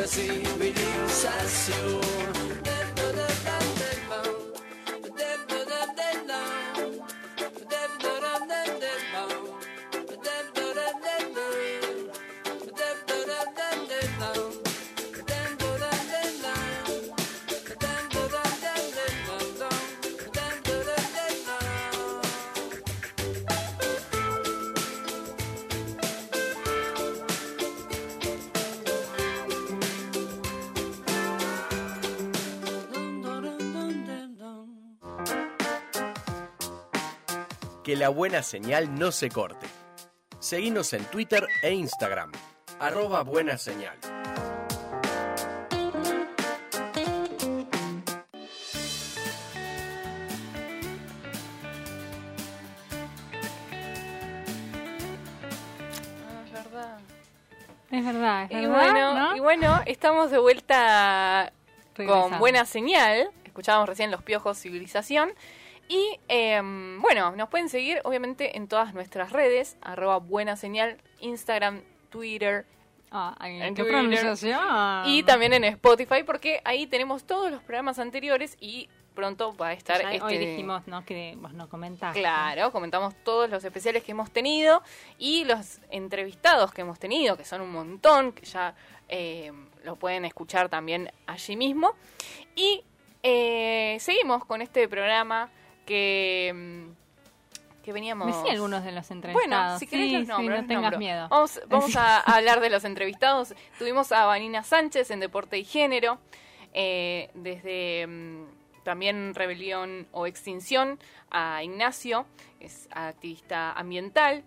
Cosas 0.09 1.69
de 1.69 1.83
la 1.83 2.18
la 37.99 38.09
buena 38.09 38.41
señal 38.43 38.97
no 38.97 39.11
se 39.11 39.29
corte. 39.29 39.67
Seguinos 40.39 40.93
en 40.93 41.03
Twitter 41.05 41.45
e 41.61 41.73
Instagram. 41.73 42.31
Arroba 42.79 43.23
buena 43.23 43.57
señal. 43.57 43.97
Ah, 55.51 56.43
es 56.45 56.51
verdad. 56.51 56.97
Es 57.91 58.05
verdad, 58.05 58.43
es 58.43 58.51
Y 58.51 58.55
verdad. 58.55 58.91
bueno, 58.91 59.13
¿no? 59.19 59.35
y 59.35 59.39
bueno, 59.39 59.81
estamos 59.85 60.31
de 60.31 60.37
vuelta 60.37 61.51
Regresamos. 61.95 62.29
con 62.29 62.39
buena 62.39 62.65
señal. 62.65 63.29
Escuchábamos 63.45 63.89
recién 63.89 64.11
Los 64.11 64.23
Piojos 64.23 64.57
Civilización. 64.59 65.31
Y 65.89 66.19
em, 66.29 67.01
bueno, 67.01 67.35
nos 67.35 67.49
pueden 67.49 67.67
seguir 67.67 67.99
obviamente 68.05 68.55
en 68.55 68.69
todas 68.69 68.93
nuestras 68.93 69.33
redes, 69.33 69.75
arroba 69.81 70.19
buena 70.19 70.55
señal, 70.55 70.97
Instagram, 71.19 71.81
Twitter 72.09 72.65
Ah, 73.11 73.35
en 73.43 73.73
¿Qué 73.73 73.83
Twitter. 73.83 74.55
y 75.05 75.23
también 75.23 75.53
en 75.53 75.63
Spotify 75.63 76.23
porque 76.23 76.61
ahí 76.63 76.85
tenemos 76.85 77.23
todos 77.23 77.49
los 77.49 77.63
programas 77.63 77.97
anteriores 77.97 78.55
y 78.59 78.87
pronto 79.15 79.55
va 79.55 79.69
a 79.69 79.73
estar 79.73 80.01
Ya 80.01 80.13
este... 80.13 80.23
Hoy 80.25 80.37
dijimos, 80.37 80.87
¿no? 80.87 81.03
Que 81.05 81.35
vos 81.37 81.53
no 81.53 81.67
comentaste. 81.69 82.19
Claro, 82.19 82.71
comentamos 82.71 83.15
todos 83.23 83.49
los 83.49 83.63
especiales 83.63 84.03
que 84.03 84.11
hemos 84.11 84.29
tenido 84.31 84.83
y 85.17 85.43
los 85.45 85.79
entrevistados 85.89 86.71
que 86.71 86.81
hemos 86.81 86.99
tenido, 86.99 87.35
que 87.35 87.45
son 87.45 87.61
un 87.61 87.71
montón, 87.71 88.31
que 88.31 88.45
ya 88.45 88.75
eh, 89.07 89.51
lo 89.83 89.95
pueden 89.95 90.25
escuchar 90.25 90.69
también 90.69 91.11
allí 91.25 91.55
mismo. 91.57 91.95
Y 92.55 92.83
eh, 93.23 93.97
seguimos 93.99 94.45
con 94.45 94.61
este 94.61 94.87
programa 94.87 95.49
que, 95.89 96.51
mm, 96.55 97.83
que 97.83 97.91
veníamos... 97.91 98.27
Me 98.27 98.33
sí 98.43 98.49
algunos 98.49 98.83
de 98.83 98.91
los 98.91 99.09
entrevistados. 99.09 99.49
Bueno, 99.49 99.79
si 99.79 99.87
querés 99.87 100.09
sí, 100.09 100.25
los 100.27 100.37
sí, 100.37 100.47
no 100.47 100.65
tengas 100.67 100.81
nombro. 100.83 100.99
miedo. 100.99 101.27
Vamos, 101.29 101.59
vamos 101.67 101.95
a, 101.95 102.17
a 102.19 102.35
hablar 102.37 102.61
de 102.61 102.69
los 102.69 102.85
entrevistados. 102.85 103.55
Tuvimos 103.79 104.11
a 104.11 104.25
Vanina 104.25 104.63
Sánchez 104.63 105.09
en 105.11 105.19
Deporte 105.19 105.57
y 105.57 105.65
Género, 105.65 106.19
eh, 106.73 107.29
desde 107.33 108.05
mm, 108.07 108.83
también 108.83 109.33
Rebelión 109.33 110.07
o 110.11 110.27
Extinción, 110.27 110.99
a 111.31 111.63
Ignacio, 111.63 112.25
es 112.59 112.87
activista 112.91 113.71
ambiental. 113.73 114.43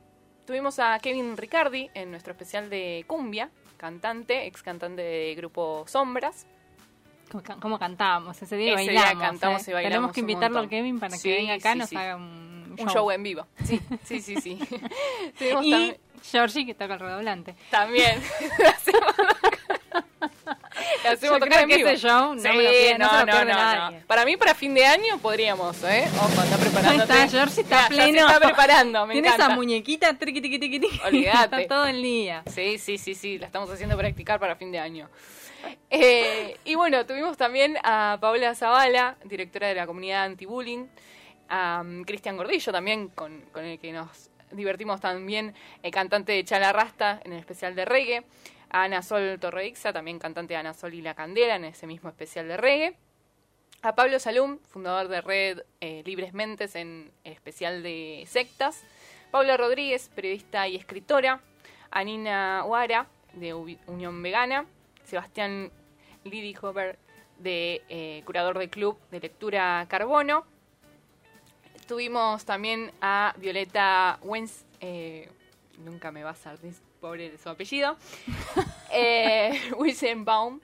Tuvimos 0.46 0.78
a 0.78 0.98
Kevin 1.00 1.36
Ricardi 1.36 1.90
en 1.94 2.10
nuestro 2.10 2.32
especial 2.32 2.70
de 2.70 3.04
Cumbia, 3.08 3.50
cantante, 3.76 4.46
ex 4.46 4.62
cantante 4.62 5.02
de 5.02 5.34
grupo 5.34 5.84
Sombras. 5.88 6.46
¿Cómo, 7.32 7.42
ca- 7.42 7.56
cómo 7.60 7.78
cantábamos? 7.78 8.40
Ese 8.42 8.56
día 8.56 8.74
Ese 8.74 8.90
día 8.90 9.00
bailamos. 9.04 9.22
cantamos 9.28 9.66
¿eh? 9.66 9.70
y 9.70 9.74
bailamos 9.74 9.90
Tenemos 9.90 10.12
que 10.12 10.20
invitarlo 10.20 10.58
a 10.60 10.68
Kevin 10.68 11.00
para 11.00 11.14
que 11.16 11.18
Sí, 11.22 11.30
venga 11.30 11.54
acá 11.54 11.70
y 11.70 11.72
sí, 11.72 11.78
nos 11.78 11.88
sí. 11.88 11.96
haga 11.96 12.16
un, 12.16 12.76
Un 12.78 12.88
show 12.90 13.10
en 13.10 13.22
vivo. 13.22 13.46
Sí, 13.64 13.80
sí, 14.04 14.20
sí, 14.20 14.36
sí. 14.40 14.58
Y 15.62 15.94
Georgie 16.30 16.64
que 16.66 16.74
toca 16.74 16.94
el 16.94 17.00
redoblante. 17.00 17.54
también. 17.70 18.22
Le 21.02 21.08
hacemos- 21.08 21.22
Yo 21.22 21.32
tocar 21.38 21.48
creo 21.48 21.60
en 21.62 21.68
que 21.68 21.76
vivo. 21.78 21.88
ese 21.88 22.06
show 22.08 22.34
no 22.34 22.40
Sí, 22.40 22.48
me 22.48 22.54
lo 22.62 22.70
pierde- 22.70 22.98
no 22.98 23.26
no, 23.26 23.90
no. 23.90 23.98
Para 24.06 24.24
mí, 24.24 24.36
para 24.36 24.54
fin 24.54 24.72
de 24.74 24.84
año 24.86 25.18
podríamos, 25.18 25.82
¿eh? 25.84 26.08
Ojo, 26.16 26.42
está 26.42 26.56
preparando. 26.56 27.02
Está, 27.02 27.28
Georgie 27.28 27.60
está 27.62 27.88
pleno. 27.88 28.26
está 28.26 28.40
preparando, 28.40 29.06
me 29.06 29.12
Tiene 29.14 29.28
encanta. 29.28 29.46
esa 29.46 29.54
muñequita 29.54 30.14
triqui, 30.18 30.40
tiqui, 30.40 30.58
tiqui. 30.60 31.00
Olvídate. 31.04 31.62
Está 31.62 31.74
todo 31.74 31.86
el 31.86 32.02
día. 32.02 32.42
Sí, 32.46 32.78
sí, 32.78 32.98
sí, 32.98 33.14
sí, 33.14 33.38
la 33.38 33.46
estamos 33.46 33.68
haciendo 33.70 33.96
practicar 33.96 34.38
para 34.40 34.54
fin 34.56 34.70
de 34.72 34.78
año. 34.78 35.08
Eh, 35.90 36.56
y 36.64 36.74
bueno, 36.74 37.04
tuvimos 37.06 37.36
también 37.36 37.76
a 37.84 38.16
Paola 38.20 38.54
Zavala, 38.54 39.16
directora 39.24 39.68
de 39.68 39.74
la 39.74 39.86
comunidad 39.86 40.24
anti-bullying, 40.24 40.86
a 41.48 41.82
um, 41.84 42.04
Cristian 42.04 42.36
Gordillo 42.36 42.72
también, 42.72 43.08
con, 43.08 43.44
el 43.56 43.78
que 43.78 43.92
nos 43.92 44.30
divertimos 44.50 45.00
también, 45.00 45.54
eh, 45.82 45.90
cantante 45.90 46.32
de 46.32 46.44
Chala 46.44 46.72
Rasta 46.72 47.20
en 47.24 47.34
el 47.34 47.38
especial 47.38 47.74
de 47.74 47.84
reggae, 47.84 48.24
a 48.70 48.84
Ana 48.84 49.02
Sol 49.02 49.38
Torreixa, 49.38 49.92
también 49.92 50.18
cantante 50.18 50.54
de 50.54 50.58
Ana 50.58 50.72
Sol 50.72 50.94
y 50.94 51.02
la 51.02 51.14
Candela 51.14 51.56
en 51.56 51.66
ese 51.66 51.86
mismo 51.86 52.08
especial 52.08 52.48
de 52.48 52.56
reggae, 52.56 52.96
a 53.82 53.94
Pablo 53.94 54.18
Salum, 54.18 54.58
fundador 54.60 55.08
de 55.08 55.20
Red 55.20 55.62
eh, 55.80 56.02
Libres 56.06 56.32
Mentes 56.32 56.74
en 56.76 57.10
el 57.24 57.32
especial 57.32 57.82
de 57.82 58.24
sectas, 58.26 58.82
Paula 59.30 59.56
Rodríguez, 59.56 60.10
periodista 60.14 60.68
y 60.68 60.76
escritora, 60.76 61.40
a 61.90 62.04
Nina 62.04 62.64
Huara, 62.64 63.08
de 63.34 63.54
Unión 63.54 64.22
Vegana, 64.22 64.66
Sebastián 65.12 65.70
Lidihover, 66.24 66.98
de 67.38 67.82
eh, 67.90 68.22
curador 68.24 68.58
del 68.58 68.70
club 68.70 68.96
de 69.10 69.20
lectura 69.20 69.84
Carbono. 69.86 70.46
Tuvimos 71.86 72.46
también 72.46 72.90
a 73.02 73.34
Violeta 73.36 74.18
Wens, 74.22 74.64
eh, 74.80 75.28
nunca 75.84 76.10
me 76.12 76.24
va 76.24 76.30
a 76.30 76.34
salir 76.34 76.72
pobre 76.98 77.30
de 77.30 77.36
su 77.36 77.50
apellido, 77.50 77.98
eh, 78.90 79.60
Baum, 80.16 80.60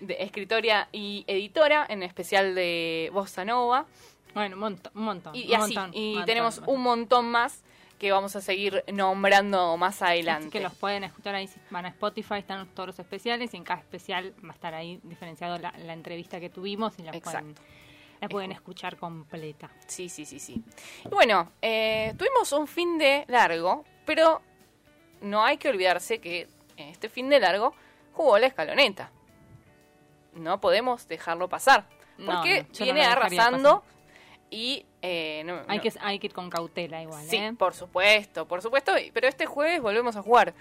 de 0.00 0.16
escritora 0.18 0.88
y 0.90 1.22
editora, 1.28 1.86
en 1.88 2.02
especial 2.02 2.56
de 2.56 3.10
Bossa 3.12 3.44
Nova. 3.44 3.86
Bueno, 4.34 4.56
un 4.56 4.60
montón. 4.60 4.92
Un 4.96 5.04
montón 5.04 5.36
Y, 5.36 5.54
así, 5.54 5.76
montón, 5.76 5.94
y 5.94 6.08
montón, 6.08 6.26
tenemos 6.26 6.56
montón. 6.56 6.74
un 6.74 6.82
montón 6.82 7.30
más 7.30 7.62
que 8.04 8.12
vamos 8.12 8.36
a 8.36 8.42
seguir 8.42 8.84
nombrando 8.92 9.78
más 9.78 10.02
adelante. 10.02 10.48
Así 10.48 10.50
que 10.50 10.60
los 10.60 10.74
pueden 10.74 11.04
escuchar 11.04 11.34
ahí, 11.34 11.48
van 11.70 11.86
a 11.86 11.88
Spotify, 11.88 12.34
están 12.34 12.68
todos 12.74 12.88
los 12.88 12.98
especiales 12.98 13.54
y 13.54 13.56
en 13.56 13.64
cada 13.64 13.80
especial 13.80 14.34
va 14.44 14.50
a 14.50 14.52
estar 14.52 14.74
ahí 14.74 15.00
diferenciado 15.02 15.56
la, 15.56 15.72
la 15.78 15.94
entrevista 15.94 16.38
que 16.38 16.50
tuvimos 16.50 16.98
y 16.98 17.02
la 17.02 17.12
pueden, 17.12 17.54
la 18.20 18.28
pueden 18.28 18.52
escuchar 18.52 18.98
completa. 18.98 19.70
Sí, 19.86 20.10
sí, 20.10 20.26
sí, 20.26 20.38
sí. 20.38 20.62
Y 21.02 21.08
bueno, 21.08 21.50
eh, 21.62 22.12
tuvimos 22.18 22.52
un 22.52 22.66
fin 22.66 22.98
de 22.98 23.24
largo, 23.26 23.86
pero 24.04 24.42
no 25.22 25.42
hay 25.42 25.56
que 25.56 25.70
olvidarse 25.70 26.20
que 26.20 26.46
en 26.76 26.88
este 26.90 27.08
fin 27.08 27.30
de 27.30 27.40
largo 27.40 27.72
jugó 28.12 28.38
la 28.38 28.48
escaloneta. 28.48 29.12
No 30.34 30.60
podemos 30.60 31.08
dejarlo 31.08 31.48
pasar. 31.48 31.86
Porque 32.18 32.64
no, 32.64 32.68
yo 32.68 32.80
no 32.80 32.84
viene 32.84 33.06
arrasando 33.06 33.82
y... 34.54 34.86
eh, 35.02 35.42
no- 35.44 35.62
Hay, 35.68 35.78
no- 35.78 35.82
que, 35.82 35.92
hay 36.00 36.18
que 36.18 36.26
ir 36.28 36.32
con 36.32 36.48
cautela 36.50 37.02
igual, 37.02 37.24
Sí, 37.26 37.36
¿eh? 37.36 37.52
por 37.58 37.74
supuesto, 37.74 38.46
por 38.46 38.62
supuesto. 38.62 38.92
Pero 39.12 39.28
este 39.28 39.46
jueves 39.46 39.80
volvemos 39.82 40.16
a 40.16 40.22
jugar 40.22 40.54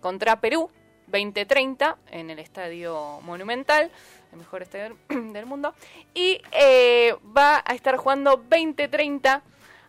contra 0.00 0.40
Perú, 0.40 0.70
2030, 1.06 1.96
en 2.10 2.30
el 2.30 2.38
Estadio 2.40 3.20
Monumental, 3.22 3.90
el 4.32 4.38
mejor 4.38 4.62
estadio 4.62 4.96
del- 5.08 5.46
mundo. 5.46 5.74
Y 6.14 6.40
eh, 6.52 7.14
va 7.36 7.62
a 7.64 7.74
estar 7.74 7.96
jugando 7.96 8.36
2030, 8.36 9.42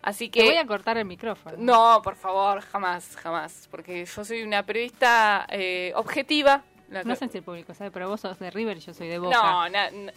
así 0.04 0.30
Te 0.30 0.40
que... 0.40 0.46
voy 0.46 0.58
a 0.58 0.66
cortar 0.68 0.98
el 0.98 1.06
micrófono. 1.06 1.56
No, 1.58 2.02
por 2.04 2.16
favor, 2.16 2.62
jamás, 2.62 3.16
jamás. 3.18 3.68
Porque 3.72 4.06
yo 4.06 4.24
soy 4.24 4.44
una 4.44 4.64
periodista 4.64 5.46
eh, 5.50 5.92
objetiva. 5.96 6.64
No 6.90 7.04
que- 7.04 7.16
sé 7.18 7.28
si 7.28 7.38
el 7.40 7.44
público 7.44 7.74
sabe, 7.74 7.92
pero 7.92 8.08
vos 8.08 8.22
sos 8.22 8.40
de 8.40 8.50
River 8.50 8.78
y 8.78 8.80
yo 8.80 8.94
soy 8.94 9.08
de 9.10 9.20
Boca. 9.20 9.36
no, 9.42 9.70
na- 9.70 9.92
na- 9.92 10.14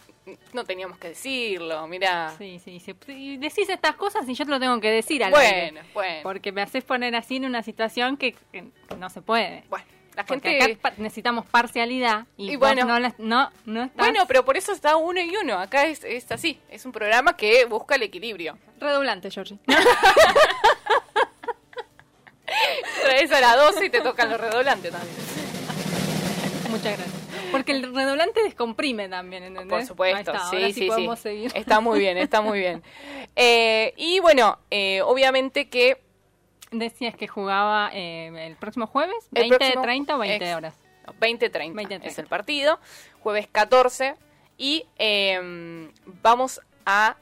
no 0.52 0.64
teníamos 0.64 0.98
que 0.98 1.08
decirlo, 1.08 1.86
mira. 1.88 2.32
Sí, 2.38 2.60
sí, 2.64 2.78
sí. 2.80 2.94
Y 3.08 3.36
decís 3.38 3.68
estas 3.68 3.96
cosas 3.96 4.28
y 4.28 4.34
yo 4.34 4.44
te 4.44 4.50
lo 4.52 4.60
tengo 4.60 4.80
que 4.80 4.90
decir 4.90 5.24
al 5.24 5.34
aire. 5.34 5.72
Bueno, 5.72 5.88
bueno. 5.94 6.20
Porque 6.22 6.52
me 6.52 6.62
haces 6.62 6.84
poner 6.84 7.16
así 7.16 7.36
en 7.36 7.46
una 7.46 7.62
situación 7.62 8.16
que, 8.16 8.36
que 8.52 8.64
no 8.96 9.10
se 9.10 9.20
puede. 9.22 9.64
Bueno, 9.68 9.84
la 10.14 10.24
Porque 10.24 10.58
gente... 10.60 10.78
acá 10.88 10.94
necesitamos 10.98 11.46
parcialidad 11.46 12.26
y, 12.36 12.54
bueno. 12.56 12.84
no, 12.84 12.98
no, 13.18 13.50
no 13.64 13.82
estás 13.84 13.96
Bueno, 13.96 14.24
pero 14.28 14.44
por 14.44 14.56
eso 14.56 14.70
está 14.72 14.96
uno 14.96 15.20
y 15.20 15.34
uno. 15.36 15.58
Acá 15.58 15.86
es, 15.86 16.04
es 16.04 16.30
así. 16.30 16.60
Es 16.68 16.84
un 16.84 16.92
programa 16.92 17.36
que 17.36 17.64
busca 17.64 17.96
el 17.96 18.02
equilibrio. 18.04 18.56
redoblante, 18.78 19.30
Georgie. 19.30 19.58
Traes 23.02 23.32
a 23.32 23.40
la 23.40 23.56
12 23.56 23.86
y 23.86 23.90
te 23.90 24.00
tocan 24.00 24.30
los 24.30 24.40
redoblantes 24.40 24.90
también. 24.92 25.16
Muchas 26.70 26.96
gracias. 26.98 27.20
Porque 27.52 27.72
el 27.72 27.94
redoblante 27.94 28.42
descomprime 28.42 29.08
también, 29.08 29.42
¿entendés? 29.42 29.68
Por 29.70 29.84
supuesto, 29.86 30.32
está, 30.32 30.48
sí, 30.50 30.56
ahora 30.56 30.66
sí, 30.68 30.72
sí. 30.74 30.86
podemos 30.86 31.18
seguir. 31.18 31.50
Está 31.54 31.80
muy 31.80 31.98
bien, 31.98 32.16
está 32.18 32.40
muy 32.40 32.58
bien. 32.58 32.82
Eh, 33.36 33.94
y 33.96 34.18
bueno, 34.20 34.58
eh, 34.70 35.02
obviamente 35.02 35.68
que 35.68 36.02
Decías 36.72 37.16
que 37.16 37.26
jugaba 37.26 37.90
eh, 37.92 38.46
el 38.46 38.54
próximo 38.56 38.86
jueves, 38.86 39.16
El 39.34 39.42
20, 39.50 39.56
próximo- 39.58 39.82
30 39.82 40.14
o 40.16 40.18
20 40.18 40.44
ex- 40.44 40.54
horas. 40.56 40.74
20-30 41.20 41.72
20-30. 41.74 42.04
es 42.04 42.18
el 42.20 42.26
partido, 42.26 42.78
jueves 43.24 43.48
14 43.50 44.14
y 44.56 44.84
eh, 44.98 45.88
vamos 46.22 46.60
a 46.86 47.16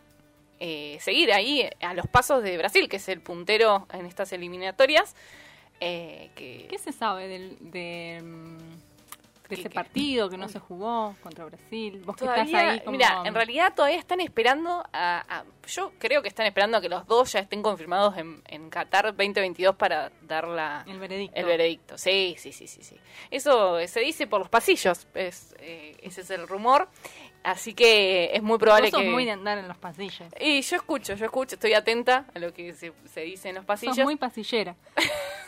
eh, 0.60 0.98
seguir 1.00 1.32
ahí 1.32 1.66
a 1.80 1.94
los 1.94 2.06
pasos 2.06 2.42
de 2.42 2.58
Brasil, 2.58 2.88
que 2.90 2.96
es 2.96 3.08
el 3.08 3.20
puntero 3.22 3.86
en 3.94 4.04
estas 4.06 4.32
eliminatorias. 4.34 5.14
eh, 5.80 6.30
que 6.34 6.66
¿Qué 6.68 6.76
se 6.78 6.92
sabe 6.92 7.28
del, 7.28 7.56
de, 7.60 8.20
mm, 8.22 8.58
de 9.48 9.56
¿Qué- 9.56 9.62
ese 9.62 9.70
partido 9.70 10.28
que 10.28 10.36
no 10.36 10.48
se 10.48 10.58
jugó 10.58 11.16
contra 11.22 11.44
Brasil? 11.46 12.02
Vos 12.04 12.16
que 12.16 12.24
estás 12.24 12.46
todavía, 12.48 12.70
ahí 12.72 12.80
como... 12.80 12.92
mira, 12.92 13.22
en 13.24 13.34
realidad 13.34 13.72
todavía 13.74 13.98
están 13.98 14.20
esperando 14.20 14.84
a, 14.92 15.24
a- 15.38 15.44
yo 15.66 15.92
creo 15.98 16.20
que 16.22 16.28
están 16.28 16.46
esperando 16.46 16.76
a 16.76 16.80
que 16.80 16.88
los 16.88 17.06
dos 17.06 17.32
ya 17.32 17.40
estén 17.40 17.62
confirmados 17.62 18.16
en, 18.18 18.42
en 18.46 18.68
Qatar 18.70 19.06
2022 19.06 19.76
para 19.76 20.10
dar 20.22 20.46
la, 20.46 20.84
El 20.86 20.98
veredicto. 20.98 21.36
el 21.38 21.46
veredicto. 21.46 21.98
Sí, 21.98 22.34
sí, 22.38 22.52
sí, 22.52 22.66
sí, 22.66 22.82
sí. 22.82 22.96
Eso 23.30 23.78
se 23.86 24.00
dice 24.00 24.26
por 24.26 24.40
los 24.40 24.48
pasillos, 24.48 25.06
es, 25.14 25.54
eh, 25.60 25.96
ese 26.02 26.20
es 26.20 26.30
el 26.30 26.46
rumor. 26.46 26.88
Así 27.44 27.72
que 27.72 28.30
es 28.34 28.42
muy 28.42 28.58
probable 28.58 28.86
Vos 28.88 28.90
sos 28.90 29.02
que... 29.02 29.08
muy 29.10 29.24
de 29.24 29.30
andar 29.30 29.56
en 29.58 29.68
los 29.68 29.78
pasillos. 29.78 30.28
Y 30.40 30.60
yo 30.60 30.76
escucho, 30.76 31.14
yo 31.14 31.24
escucho, 31.24 31.54
estoy 31.54 31.72
atenta 31.72 32.26
a 32.34 32.38
lo 32.38 32.52
que 32.52 32.74
se, 32.74 32.92
se 33.06 33.20
dice 33.22 33.48
en 33.48 33.54
los 33.54 33.64
pasillos. 33.64 33.96
Sos 33.96 34.04
muy 34.04 34.16
pasillera. 34.16 34.74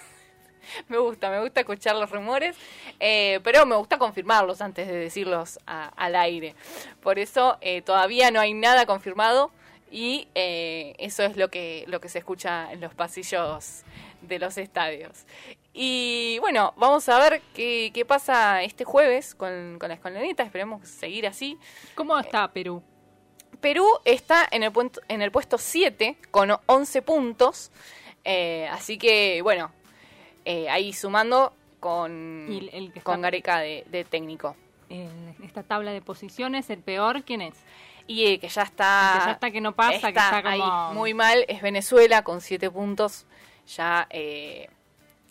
Me 0.88 0.98
gusta, 0.98 1.30
me 1.30 1.40
gusta 1.40 1.60
escuchar 1.60 1.96
los 1.96 2.10
rumores, 2.10 2.56
eh, 2.98 3.40
pero 3.42 3.66
me 3.66 3.76
gusta 3.76 3.98
confirmarlos 3.98 4.60
antes 4.60 4.86
de 4.88 4.94
decirlos 4.94 5.58
a- 5.66 5.88
al 5.96 6.16
aire. 6.16 6.54
Por 7.02 7.18
eso 7.18 7.58
eh, 7.60 7.82
todavía 7.82 8.30
no 8.30 8.40
hay 8.40 8.54
nada 8.54 8.86
confirmado 8.86 9.50
y 9.90 10.28
eh, 10.34 10.94
eso 10.98 11.22
es 11.24 11.36
lo 11.36 11.48
que, 11.50 11.84
lo 11.88 12.00
que 12.00 12.08
se 12.08 12.18
escucha 12.18 12.70
en 12.72 12.80
los 12.80 12.94
pasillos 12.94 13.82
de 14.22 14.38
los 14.38 14.56
estadios. 14.58 15.24
Y 15.72 16.38
bueno, 16.40 16.74
vamos 16.76 17.08
a 17.08 17.18
ver 17.18 17.40
qué, 17.54 17.90
qué 17.94 18.04
pasa 18.04 18.62
este 18.62 18.84
jueves 18.84 19.34
con, 19.34 19.78
con 19.78 19.88
la 19.88 19.94
escolaneta, 19.94 20.42
esperemos 20.42 20.86
seguir 20.88 21.26
así. 21.26 21.58
¿Cómo 21.94 22.18
está 22.18 22.52
Perú? 22.52 22.82
Perú 23.60 23.86
está 24.04 24.46
en 24.50 24.62
el, 24.62 24.72
en 25.08 25.22
el 25.22 25.30
puesto 25.30 25.58
7 25.58 26.16
con 26.30 26.50
11 26.66 27.02
puntos. 27.02 27.70
eh, 28.24 28.68
así 28.70 28.96
que, 28.98 29.40
bueno, 29.42 29.72
eh, 30.44 30.68
ahí 30.70 30.92
sumando 30.92 31.52
con, 31.80 32.46
Y 32.50 32.58
el- 32.58 32.68
el 32.72 32.92
que 32.92 33.00
con 33.00 33.20
Gareca 33.22 33.58
de, 33.60 33.84
de 33.88 34.04
técnico. 34.04 34.56
En 34.88 35.36
esta 35.44 35.62
tabla 35.62 35.92
de 35.92 36.00
posiciones, 36.02 36.68
el 36.70 36.80
peor, 36.80 37.22
¿quién 37.24 37.40
es? 37.42 37.54
Y 38.06 38.26
eh, 38.26 38.38
que 38.40 38.48
ya 38.48 38.62
está. 38.62 39.12
El 39.14 39.18
que 39.20 39.26
ya 39.26 39.32
está 39.32 39.50
que 39.50 39.60
no 39.60 39.72
pasa, 39.76 40.12
que 40.12 40.18
está 40.18 40.42
como- 40.42 40.64
ahí 40.88 40.94
muy 40.94 41.14
mal 41.14 41.44
es 41.48 41.62
Venezuela 41.62 42.22
con 42.24 42.40
7 42.40 42.70
puntos. 42.70 43.24
Ya 43.76 44.06
eh, 44.10 44.68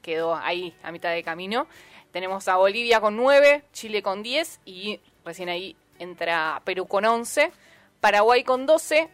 quedó 0.01 0.35
ahí 0.35 0.73
a 0.81 0.91
mitad 0.91 1.11
de 1.11 1.23
camino. 1.23 1.67
Tenemos 2.11 2.47
a 2.47 2.55
Bolivia 2.55 3.01
con 3.01 3.17
9, 3.17 3.63
Chile 3.73 4.01
con 4.01 4.23
10 4.23 4.61
y 4.65 4.99
recién 5.25 5.49
ahí 5.49 5.75
entra 5.99 6.61
Perú 6.63 6.87
con 6.87 7.03
11, 7.05 7.51
Paraguay 7.99 8.43
con 8.43 8.65
12, 8.65 9.09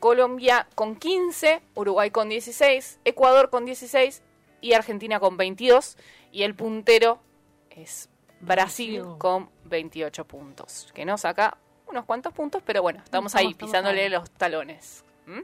Colombia 0.00 0.66
con 0.74 0.96
15, 0.96 1.60
Uruguay 1.74 2.10
con 2.10 2.28
16, 2.28 2.98
Ecuador 3.04 3.50
con 3.50 3.64
16 3.64 4.22
y 4.62 4.72
Argentina 4.72 5.20
con 5.20 5.36
22. 5.36 5.98
Y 6.32 6.44
el 6.44 6.54
puntero 6.54 7.20
es 7.70 8.08
Brasil 8.40 9.02
con 9.18 9.50
28 9.64 10.24
puntos, 10.24 10.90
que 10.94 11.04
nos 11.04 11.20
saca 11.20 11.58
unos 11.86 12.06
cuantos 12.06 12.32
puntos, 12.32 12.62
pero 12.64 12.80
bueno, 12.80 13.00
estamos, 13.04 13.32
Estamos- 13.32 13.46
ahí 13.46 13.52
estamos 13.52 13.70
pisándole 13.70 14.04
ahí. 14.04 14.08
los 14.08 14.30
talones. 14.30 15.04
¿Mm? 15.26 15.40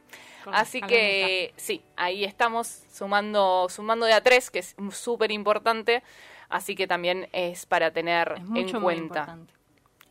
Así 0.47 0.81
que 0.81 1.53
sí, 1.57 1.83
ahí 1.97 2.25
estamos 2.25 2.83
sumando, 2.93 3.69
sumando 3.69 4.07
de 4.07 4.15
a 4.15 4.23
tres, 4.23 4.51
que 4.51 4.61
es 4.61 4.75
súper 4.93 5.31
importante. 5.31 6.03
Así 6.49 6.75
que 6.75 6.87
también 6.87 7.29
es 7.33 7.67
para 7.67 7.91
tener 7.93 8.33
Es 8.39 8.43
mucho 8.45 8.77
en 8.79 8.83
cuenta. 8.83 9.39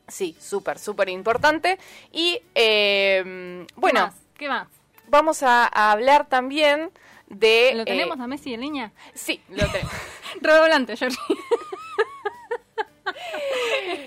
Sí, 0.08 0.38
súper, 0.40 0.78
súper 0.80 1.10
importante. 1.10 1.78
Y 2.12 2.40
eh, 2.56 3.66
¿Qué 3.68 3.74
bueno, 3.76 4.02
más? 4.02 4.16
¿Qué 4.38 4.48
más? 4.48 4.68
vamos 5.10 5.42
a, 5.44 5.66
a 5.66 5.92
hablar 5.92 6.28
también 6.30 6.92
de... 7.28 7.72
¿Lo 7.76 7.82
eh, 7.84 7.86
tenemos 7.86 8.20
a 8.20 8.28
Messi 8.28 8.54
en 8.54 8.62
línea? 8.62 8.92
Sí, 9.14 9.42
lo 9.50 9.66
tenemos. 9.72 9.94
Redoblante, 10.42 10.98
Georgie. 10.98 11.18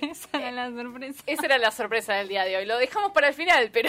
Esa 0.03 0.39
era 0.39 0.51
la 0.51 0.71
sorpresa. 0.71 1.23
Esa 1.27 1.47
era 1.47 1.59
la 1.59 1.71
sorpresa 1.71 2.14
del 2.14 2.29
día 2.29 2.45
de 2.45 2.57
hoy. 2.57 2.66
Lo 2.66 2.79
dejamos 2.79 3.12
para 3.12 3.29
el 3.29 3.35
final, 3.35 3.71
pero 3.73 3.89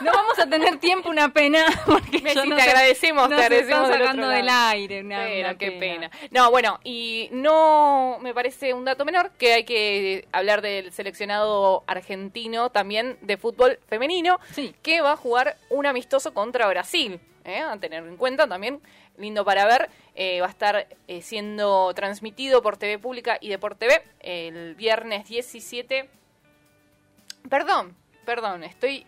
No 0.00 0.12
vamos 0.12 0.38
a 0.38 0.46
tener 0.46 0.78
tiempo, 0.78 1.08
una 1.08 1.32
pena. 1.32 1.64
Porque 1.86 2.20
Messi, 2.20 2.36
yo 2.36 2.44
no 2.46 2.56
te 2.56 2.62
agradecemos, 2.62 3.28
te 3.28 3.34
agradecemos 3.34 3.88
del 3.88 3.98
sacando 3.98 4.28
del 4.28 4.48
aire. 4.48 5.00
Una, 5.00 5.18
Pero 5.18 5.48
una 5.48 5.58
qué 5.58 5.72
pena. 5.72 6.10
No, 6.30 6.50
bueno, 6.50 6.80
y 6.84 7.28
no 7.32 8.18
me 8.20 8.34
parece 8.34 8.74
un 8.74 8.84
dato 8.84 9.04
menor 9.04 9.30
que 9.38 9.54
hay 9.54 9.64
que 9.64 10.26
hablar 10.32 10.62
del 10.62 10.92
seleccionado 10.92 11.84
argentino 11.86 12.70
también 12.70 13.18
de 13.20 13.36
fútbol 13.36 13.78
femenino, 13.88 14.38
Sí. 14.52 14.74
que 14.82 15.00
va 15.00 15.12
a 15.12 15.16
jugar 15.16 15.56
un 15.70 15.86
amistoso 15.86 16.34
contra 16.34 16.68
Brasil. 16.68 17.20
¿eh? 17.44 17.60
a 17.60 17.76
tener 17.78 18.04
en 18.04 18.16
cuenta 18.16 18.46
también. 18.48 18.80
Lindo 19.16 19.44
para 19.44 19.66
ver. 19.66 19.90
Eh, 20.14 20.40
va 20.40 20.46
a 20.46 20.50
estar 20.50 20.86
eh, 21.08 21.22
siendo 21.22 21.92
transmitido 21.94 22.62
por 22.62 22.76
TV 22.76 22.98
Pública 22.98 23.38
y 23.40 23.48
Deport 23.48 23.78
TV 23.78 24.02
el 24.20 24.74
viernes 24.74 25.26
17. 25.28 26.08
Perdón, 27.48 27.96
perdón, 28.24 28.64
estoy. 28.64 29.06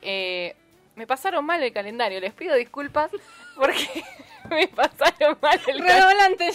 me 0.97 1.07
pasaron 1.07 1.45
mal 1.45 1.63
el 1.63 1.73
calendario, 1.73 2.21
les 2.21 2.33
pido 2.33 2.55
disculpas 2.55 3.11
porque 3.57 3.89
me 4.51 4.69
pasaron 4.69 5.39
mal 5.41 5.61
el 5.67 5.83
calendario. 5.83 6.09
Redoblante, 6.09 6.51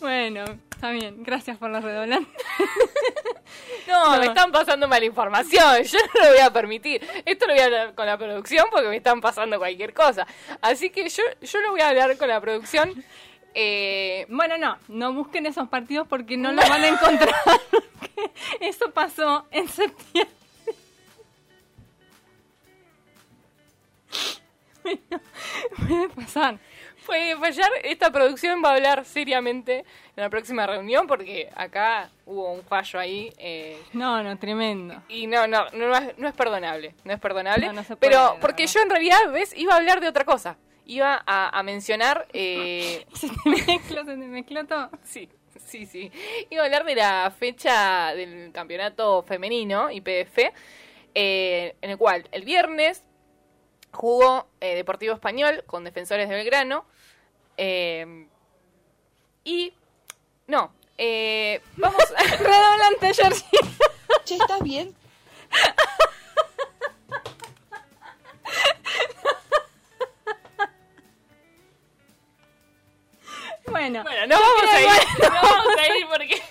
bueno 0.00 0.69
está 0.80 0.92
bien. 0.92 1.22
Gracias 1.22 1.58
por 1.58 1.68
los 1.68 1.84
redoblantes. 1.84 2.32
No, 3.86 4.12
No. 4.14 4.18
me 4.18 4.26
están 4.28 4.50
pasando 4.50 4.88
mala 4.88 5.04
información. 5.04 5.82
Yo 5.84 5.98
no 6.14 6.20
lo 6.24 6.30
voy 6.30 6.38
a 6.38 6.50
permitir. 6.50 7.06
Esto 7.26 7.46
lo 7.46 7.52
voy 7.52 7.60
a 7.60 7.64
hablar 7.66 7.94
con 7.94 8.06
la 8.06 8.16
producción 8.16 8.64
porque 8.70 8.88
me 8.88 8.96
están 8.96 9.20
pasando 9.20 9.58
cualquier 9.58 9.92
cosa. 9.92 10.26
Así 10.62 10.88
que 10.88 11.10
yo, 11.10 11.22
yo 11.42 11.60
lo 11.60 11.72
voy 11.72 11.82
a 11.82 11.90
hablar 11.90 12.16
con 12.16 12.28
la 12.28 12.40
producción. 12.40 13.04
Eh, 13.52 14.24
Bueno, 14.30 14.56
no, 14.56 14.78
no 14.88 15.12
busquen 15.12 15.44
esos 15.44 15.68
partidos 15.68 16.08
porque 16.08 16.38
no 16.38 16.50
los 16.52 16.66
van 16.68 16.82
a 16.82 16.88
encontrar. 16.88 17.34
Eso 18.60 18.90
pasó 18.92 19.46
en 19.50 19.68
septiembre. 19.68 20.34
Bueno, 24.82 25.20
puede 25.86 26.08
pasar. 26.10 26.58
Puede 27.10 27.36
fallar. 27.36 27.70
Esta 27.82 28.10
producción 28.12 28.62
va 28.64 28.70
a 28.70 28.74
hablar 28.74 29.04
seriamente 29.04 29.78
en 29.80 30.22
la 30.22 30.30
próxima 30.30 30.66
reunión 30.66 31.06
porque 31.06 31.50
acá 31.56 32.10
hubo 32.24 32.52
un 32.52 32.62
fallo 32.62 32.98
ahí. 33.00 33.32
eh, 33.38 33.76
No, 33.92 34.22
no, 34.22 34.38
tremendo. 34.38 35.02
y 35.08 35.26
no, 35.26 35.46
no, 35.48 35.68
no, 35.70 35.96
es, 35.96 36.16
no 36.18 36.28
es 36.28 36.34
perdonable. 36.34 36.94
No 37.04 37.12
es 37.12 37.18
perdonable. 37.20 37.66
No, 37.66 37.72
no 37.72 37.82
se 37.84 37.96
puede, 37.96 38.10
pero 38.12 38.36
porque 38.40 38.66
yo 38.66 38.80
en 38.80 38.90
realidad, 38.90 39.18
¿ves? 39.32 39.52
Iba 39.56 39.74
a 39.74 39.76
hablar 39.78 40.00
de 40.00 40.08
otra 40.08 40.24
cosa. 40.24 40.56
Iba 40.86 41.22
a, 41.26 41.58
a 41.58 41.62
mencionar. 41.62 42.26
eh, 42.32 43.04
Se 43.14 43.28
te 43.28 43.34
mezcló, 43.50 44.04
se 44.04 44.12
te 44.12 44.16
mezcló 44.16 44.64
todo. 44.66 44.90
Sí, 45.04 45.28
sí, 45.66 45.86
sí. 45.86 46.10
Iba 46.50 46.62
a 46.62 46.64
hablar 46.66 46.84
de 46.84 46.94
la 46.94 47.32
fecha 47.36 48.14
del 48.14 48.50
campeonato 48.52 49.22
femenino, 49.22 49.90
IPF, 49.90 50.38
eh, 51.14 51.74
en 51.82 51.90
el 51.90 51.98
cual 51.98 52.28
el 52.32 52.44
viernes 52.44 53.04
jugó 53.92 54.48
eh, 54.60 54.76
Deportivo 54.76 55.14
Español 55.14 55.64
con 55.66 55.82
Defensores 55.84 56.28
de 56.28 56.34
Belgrano. 56.36 56.84
Eh, 57.62 58.26
y. 59.44 59.72
No, 60.46 60.72
eh, 60.98 61.60
vamos 61.76 62.02
a. 62.16 62.22
Redoblante, 62.36 63.14
Georgie. 63.14 63.44
Che, 64.24 64.34
¿estás 64.34 64.62
bien? 64.62 64.94
Bueno, 73.70 74.02
Bueno, 74.02 74.26
no 74.26 74.36
vamos 74.40 74.64
a 74.72 74.80
ir, 74.80 74.88
no 75.22 75.30
vamos 75.30 75.76
a 75.78 75.96
ir 75.96 76.06
porque 76.08 76.42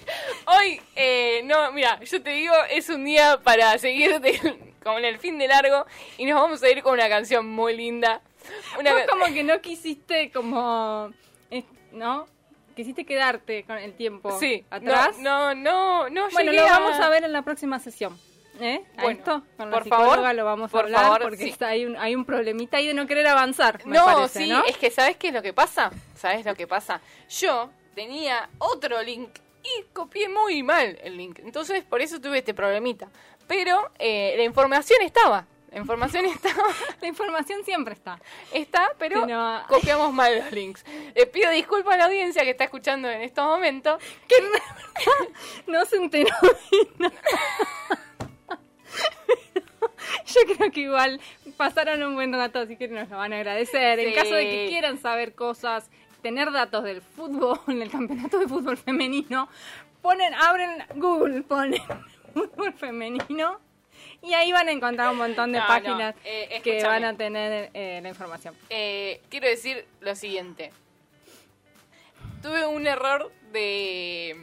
hoy, 0.45 0.81
eh, 0.95 1.41
no, 1.43 1.71
mira, 1.71 1.99
yo 2.01 2.21
te 2.21 2.29
digo, 2.29 2.53
es 2.69 2.87
un 2.89 3.03
día 3.03 3.39
para 3.43 3.77
seguir 3.77 4.19
de- 4.21 4.73
como 4.83 4.99
en 4.99 5.05
el 5.05 5.19
fin 5.19 5.37
de 5.37 5.47
largo 5.47 5.85
y 6.17 6.25
nos 6.25 6.39
vamos 6.41 6.63
a 6.63 6.69
ir 6.69 6.81
con 6.81 6.93
una 6.93 7.09
canción 7.09 7.47
muy 7.47 7.75
linda. 7.75 8.21
Una 8.79 8.93
vos 8.93 9.03
como 9.09 9.25
que 9.25 9.43
no 9.43 9.61
quisiste 9.61 10.31
como... 10.31 11.11
¿No? 11.91 12.27
Quisiste 12.75 13.05
quedarte 13.05 13.63
con 13.65 13.77
el 13.77 13.93
tiempo 13.93 14.39
Sí, 14.39 14.63
atrás. 14.69 15.17
No, 15.17 15.53
no, 15.55 15.55
no, 15.55 16.09
no 16.09 16.29
Bueno, 16.29 16.51
lo 16.51 16.63
vamos 16.63 16.99
a 16.99 17.09
ver 17.09 17.23
en 17.23 17.33
la 17.33 17.41
próxima 17.41 17.79
sesión. 17.79 18.17
¿Eh? 18.61 18.83
A 18.97 19.03
Bueno, 19.03 19.19
esto, 19.19 19.43
con 19.57 19.69
la 19.69 19.75
por 19.75 19.83
psicóloga 19.83 20.15
favor, 20.15 20.35
lo 20.35 20.45
vamos 20.45 20.69
a 20.69 20.71
por 20.71 20.85
hablar 20.85 21.01
favor, 21.01 21.21
porque 21.21 21.37
sí. 21.37 21.49
está, 21.49 21.69
hay, 21.69 21.85
un, 21.85 21.95
hay 21.97 22.13
un 22.13 22.25
problemita 22.25 22.77
ahí 22.77 22.87
de 22.87 22.93
no 22.93 23.07
querer 23.07 23.25
avanzar, 23.27 23.85
me 23.85 23.97
No, 23.97 24.05
parece, 24.05 24.39
sí, 24.43 24.49
¿no? 24.49 24.63
es 24.65 24.77
que 24.77 24.91
¿sabes 24.91 25.15
qué 25.17 25.29
es 25.29 25.33
lo 25.33 25.41
que 25.41 25.53
pasa? 25.53 25.91
¿Sabes 26.15 26.45
lo 26.45 26.55
que 26.55 26.67
pasa? 26.67 26.99
Yo 27.29 27.69
tenía 27.95 28.49
otro 28.57 29.01
link 29.01 29.29
y 29.63 29.83
copié 29.93 30.27
muy 30.29 30.61
mal 30.63 30.97
el 31.01 31.17
link. 31.17 31.39
Entonces, 31.39 31.83
por 31.83 32.01
eso 32.01 32.19
tuve 32.19 32.39
este 32.39 32.53
problemita. 32.53 33.07
Pero 33.47 33.91
eh, 33.97 34.33
la 34.37 34.43
información 34.43 35.01
estaba. 35.01 35.45
La 35.71 35.77
información 35.79 36.25
estaba, 36.25 36.63
La 37.01 37.07
información 37.07 37.63
siempre 37.63 37.93
está. 37.93 38.19
está, 38.53 38.91
pero 38.97 39.25
Pero- 39.25 39.61
copiamos 39.67 40.11
mal 40.13 40.37
los 40.39 40.51
links. 40.51 40.83
Les 41.15 41.25
pido 41.27 41.51
disculpas 41.51 41.95
a 41.95 41.97
la 41.97 42.05
audiencia 42.05 42.43
que 42.43 42.49
está 42.51 42.63
escuchando 42.65 43.09
en 43.09 43.21
estos 43.21 43.45
momentos. 43.45 44.01
Que 44.27 44.35
no 45.71 45.85
se 45.85 45.97
enteró 45.97 46.29
nada. 46.97 47.13
Yo 50.25 50.55
creo 50.55 50.71
que 50.71 50.79
igual 50.81 51.19
pasaron 51.57 52.01
un 52.03 52.15
buen 52.15 52.31
rato, 52.33 52.59
así 52.59 52.75
que 52.77 52.87
nos 52.87 53.09
lo 53.09 53.17
van 53.17 53.33
a 53.33 53.37
agradecer. 53.37 53.99
En 53.99 54.09
Sí. 54.09 54.15
caso 54.15 54.33
de 54.33 54.45
que 54.49 54.65
quieran 54.69 54.97
saber 54.99 55.33
cosas, 55.35 55.89
tener 56.21 56.51
datos 56.51 56.83
del 56.83 57.01
fútbol, 57.01 57.59
del 57.67 57.89
campeonato 57.89 58.39
de 58.39 58.47
fútbol 58.47 58.77
femenino, 58.77 59.49
ponen, 60.01 60.33
abren 60.33 60.83
Google, 60.95 61.41
ponen 61.43 61.81
fútbol 62.33 62.73
femenino 62.73 63.59
y 64.21 64.33
ahí 64.33 64.51
van 64.51 64.67
a 64.67 64.71
encontrar 64.71 65.09
un 65.11 65.17
montón 65.17 65.51
de 65.51 65.59
No, 65.59 65.63
no, 65.63 65.67
páginas 65.67 66.15
eh, 66.23 66.61
que 66.63 66.83
van 66.83 67.03
a 67.03 67.15
tener 67.15 67.69
eh, 67.73 67.99
la 68.01 68.09
información. 68.09 68.55
Eh, 68.69 69.21
quiero 69.29 69.47
decir 69.47 69.85
lo 70.01 70.15
siguiente. 70.15 70.71
Tuve 72.41 72.65
un 72.65 72.87
error 72.87 73.31
de... 73.51 74.35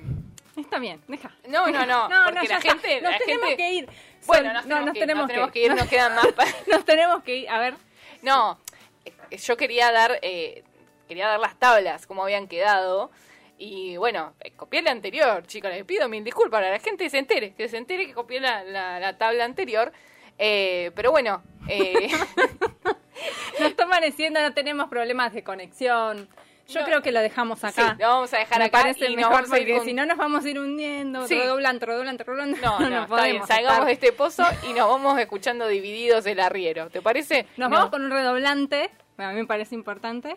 Está 0.56 0.78
bien, 0.78 1.02
deja. 1.08 1.30
No, 1.48 1.66
no, 1.68 1.84
no, 1.86 2.08
porque 2.24 2.46
ya 2.46 2.54
la 2.54 2.60
gente- 2.60 3.00
Nos 3.00 3.12
la 3.12 3.18
tenemos 3.18 3.48
gente- 3.48 3.56
que 3.56 3.72
ir. 3.72 3.88
Bueno, 4.26 4.52
nos 4.52 4.66
no, 4.66 4.68
tenemos 4.68 4.86
nos 4.86 4.94
que 4.94 5.00
tenemos 5.00 5.22
nos 5.22 5.28
tenemos 5.28 5.50
que 5.52 5.60
que 5.60 5.66
ir, 5.66 5.74
nos 5.74 5.86
quedan 5.88 6.14
más 6.14 6.26
nos 6.66 6.84
tenemos 6.84 7.22
que 7.22 7.36
ir. 7.36 7.48
A 7.50 7.58
ver, 7.58 7.74
No, 8.22 8.58
eh, 9.04 9.36
yo 9.36 9.56
quería 9.56 9.92
dar, 9.92 10.18
eh, 10.22 10.64
quería 11.08 11.28
dar 11.28 11.38
las 11.40 11.56
tablas, 11.58 12.06
como 12.06 12.22
habían 12.24 12.48
quedado. 12.48 13.10
Y 13.58 13.96
bueno, 13.96 14.34
eh, 14.40 14.52
copié 14.52 14.82
la 14.82 14.90
anterior, 14.90 15.46
chicos, 15.46 15.70
les 15.70 15.84
pido 15.84 16.08
mil 16.08 16.22
disculpas 16.22 16.60
para 16.60 16.70
la 16.70 16.78
gente 16.78 17.04
que 17.04 17.10
se 17.10 17.18
entere, 17.18 17.54
que 17.54 17.68
se 17.68 17.78
entere 17.78 18.06
que 18.06 18.12
copié 18.12 18.38
la, 18.40 18.62
la- 18.64 19.00
la 19.00 19.16
tabla 19.16 19.44
anterior. 19.44 19.92
Eh, 20.38 20.90
pero 20.94 21.10
bueno, 21.10 21.42
eh, 21.68 22.08
nos 23.58 23.70
está 23.70 23.86
pareciendo, 23.88 24.40
no 24.40 24.52
tenemos 24.52 24.88
problemas 24.88 25.32
de 25.32 25.42
conexión. 25.42 26.28
Yo 26.68 26.80
No. 26.80 26.86
creo 26.86 27.00
que 27.00 27.12
lo 27.12 27.20
dejamos 27.20 27.60
sí, 27.60 27.66
acá. 27.66 27.96
lo 27.98 28.08
vamos 28.08 28.34
a 28.34 28.38
dejar 28.38 28.58
Me 28.58 28.64
acá 28.64 28.80
parece 28.82 29.08
y 29.08 29.14
mejor 29.16 29.32
vamos 29.32 29.50
a 29.52 29.56
porque 29.56 29.76
con- 29.76 29.84
si 29.86 29.92
no 29.94 30.04
nos 30.04 30.18
vamos 30.18 30.44
a 30.44 30.50
ir 30.50 30.58
hundiendo, 30.58 31.26
Sí. 31.28 31.38
redoblante, 31.38 31.86
redoblante, 31.86 32.24
redoblante. 32.24 32.60
No, 32.62 32.78
no, 32.80 32.84
está 32.84 32.90
bien, 32.96 33.06
podemos 33.08 33.46
salgamos 33.48 33.72
estar. 33.78 33.86
de 33.86 33.92
este 33.92 34.12
pozo 34.12 34.42
y 34.68 34.72
nos 34.72 34.88
vamos 34.88 35.18
escuchando 35.20 35.68
divididos 35.68 36.26
el 36.26 36.40
arriero, 36.40 36.90
¿te 36.90 37.00
parece? 37.00 37.46
Nos 37.56 37.70
No, 37.70 37.76
vamos 37.76 37.90
con 37.90 38.04
un 38.04 38.10
redoblante. 38.10 38.90
A 39.16 39.28
mí 39.30 39.36
me 39.36 39.46
parece 39.46 39.74
importante. 39.76 40.36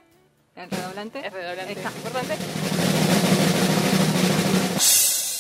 El 0.56 0.70
redoblante. 0.70 1.26
Es 1.26 1.34
redoblante, 1.34 1.74
Está. 1.74 1.90
es 1.90 1.96
importante. 1.96 2.89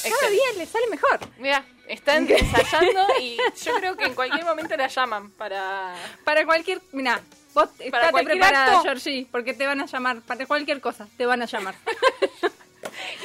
Cada 0.03 0.31
día 0.31 0.43
le 0.57 0.65
sale 0.65 0.87
mejor. 0.87 1.19
Mira, 1.37 1.65
están 1.87 2.29
ensayando 2.29 3.05
y 3.19 3.37
yo 3.63 3.73
creo 3.75 3.97
que 3.97 4.05
en 4.05 4.13
cualquier 4.13 4.45
momento 4.45 4.75
la 4.77 4.87
llaman 4.87 5.31
para... 5.31 5.93
Para 6.23 6.45
cualquier. 6.45 6.81
Mira, 6.91 7.21
vos 7.53 7.69
estate 7.79 8.11
cualquier 8.11 8.37
preparada, 8.39 8.77
acto. 8.77 8.83
Georgie, 8.83 9.27
porque 9.31 9.53
te 9.53 9.65
van 9.65 9.81
a 9.81 9.85
llamar. 9.85 10.21
Para 10.21 10.45
cualquier 10.45 10.79
cosa, 10.81 11.07
te 11.17 11.25
van 11.25 11.41
a 11.41 11.45
llamar. 11.45 11.75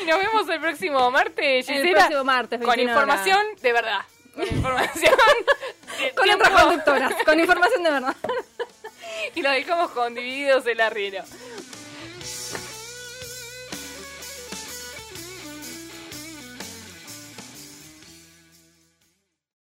Y 0.01 0.07
nos 0.07 0.19
vemos 0.19 0.49
el 0.49 0.61
próximo 0.61 1.11
martes, 1.11 1.69
El 1.69 1.77
Gisela, 1.77 1.99
próximo 2.01 2.25
martes, 2.25 2.59
Con 2.59 2.69
21 2.69 2.91
información 2.91 3.47
de 3.61 3.73
verdad. 3.73 4.01
Con 4.35 4.47
información. 4.51 5.15
de 5.99 6.15
con 6.15 6.31
otras 6.31 6.63
conductoras, 6.63 7.15
con 7.25 7.41
información 7.41 7.83
de 7.83 7.91
verdad. 7.91 8.17
Y 9.35 9.43
lo 9.43 9.51
dejamos 9.51 9.91
con 9.93 10.15
divididos 10.15 10.67
el 10.67 10.81
arriero. 10.81 11.25